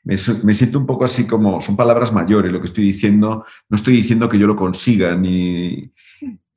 me, 0.03 0.17
siento 0.17 0.79
un 0.79 0.87
poco 0.87 1.05
así 1.05 1.27
como, 1.27 1.61
son 1.61 1.77
palabras 1.77 2.11
mayores 2.11 2.51
lo 2.51 2.59
que 2.59 2.65
estoy 2.65 2.83
diciendo, 2.83 3.45
no 3.69 3.75
estoy 3.75 3.95
diciendo 3.95 4.27
que 4.27 4.39
yo 4.39 4.47
lo 4.47 4.55
consiga, 4.55 5.15
ni, 5.15 5.93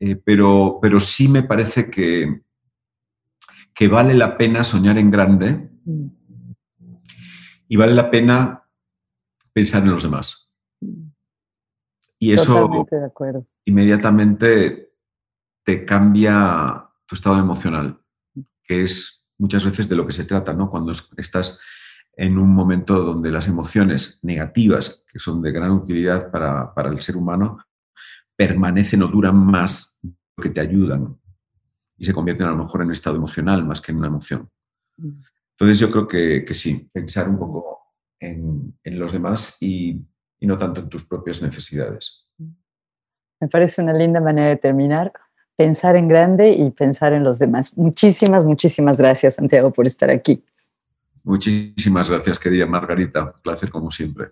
eh, 0.01 0.17
pero, 0.17 0.79
pero 0.81 0.99
sí 0.99 1.29
me 1.29 1.43
parece 1.43 1.91
que, 1.91 2.43
que 3.75 3.89
vale 3.89 4.15
la 4.15 4.39
pena 4.39 4.65
soñar 4.65 4.97
en 4.97 5.11
grande 5.11 5.71
mm. 5.85 6.07
y 7.69 7.77
vale 7.77 7.95
la 7.95 8.11
pena 8.11 8.65
pensar 9.53 9.83
en 9.83 9.91
los 9.91 10.03
demás. 10.03 10.51
Mm. 10.81 11.09
Y 12.21 12.33
eso 12.33 12.87
inmediatamente 13.65 14.93
te 15.63 15.85
cambia 15.85 16.88
tu 17.09 17.15
estado 17.15 17.39
emocional, 17.39 17.99
que 18.63 18.85
es 18.85 19.27
muchas 19.39 19.65
veces 19.65 19.89
de 19.89 19.97
lo 19.97 20.07
que 20.07 20.13
se 20.13 20.27
trata, 20.27 20.53
¿no? 20.53 20.71
Cuando 20.71 20.93
estás 21.17 21.59
en 22.13 22.37
un 22.37 22.53
momento 22.53 23.03
donde 23.03 23.31
las 23.31 23.49
emociones 23.49 24.19
negativas, 24.23 25.05
que 25.11 25.19
son 25.19 25.41
de 25.41 25.53
gran 25.53 25.71
utilidad 25.71 26.31
para, 26.31 26.91
el 26.91 27.01
ser 27.01 27.17
humano, 27.17 27.65
permanecen 28.37 29.03
o 29.03 29.09
duran 29.09 29.37
más 29.37 29.99
lo 30.03 30.43
que 30.43 30.51
te 30.51 30.61
ayudan 30.61 31.19
y 31.97 32.05
se 32.05 32.13
convierten 32.13 32.47
a 32.47 32.51
lo 32.51 32.65
mejor 32.65 32.83
en 32.83 32.89
un 32.89 32.93
estado 32.93 33.17
emocional 33.17 33.65
más 33.65 33.81
que 33.81 33.93
en 33.93 33.99
una 33.99 34.09
emoción. 34.09 34.51
Entonces 34.99 35.79
yo 35.79 35.91
creo 35.91 36.07
que, 36.07 36.55
sí, 36.55 36.91
pensar 36.93 37.29
un 37.29 37.39
poco 37.39 37.95
en, 38.21 38.77
los 38.85 39.13
demás 39.13 39.57
y, 39.61 40.05
y, 40.39 40.47
no 40.47 40.59
tanto 40.59 40.81
en 40.81 40.89
tus 40.89 41.05
propias 41.05 41.41
necesidades. 41.41 42.27
Me 43.41 43.49
parece 43.49 43.81
una 43.81 43.93
linda 43.93 44.21
manera 44.21 44.49
de 44.49 44.57
terminar 44.57 45.13
pensar 45.59 45.97
en 45.97 46.07
grande 46.07 46.53
y 46.53 46.71
pensar 46.71 47.13
en 47.13 47.25
los 47.25 47.41
demás. 47.41 47.77
Muchísimas, 47.77 48.45
muchísimas 48.45 48.99
gracias, 48.99 49.35
Santiago, 49.35 49.73
por 49.73 49.87
estar 49.87 50.09
aquí. 50.09 50.45
Muchísimas 51.25 52.09
gracias, 52.09 52.39
querida 52.39 52.65
Margarita. 52.65 53.25
Un 53.25 53.43
placer 53.43 53.69
como 53.69 53.91
siempre. 53.91 54.29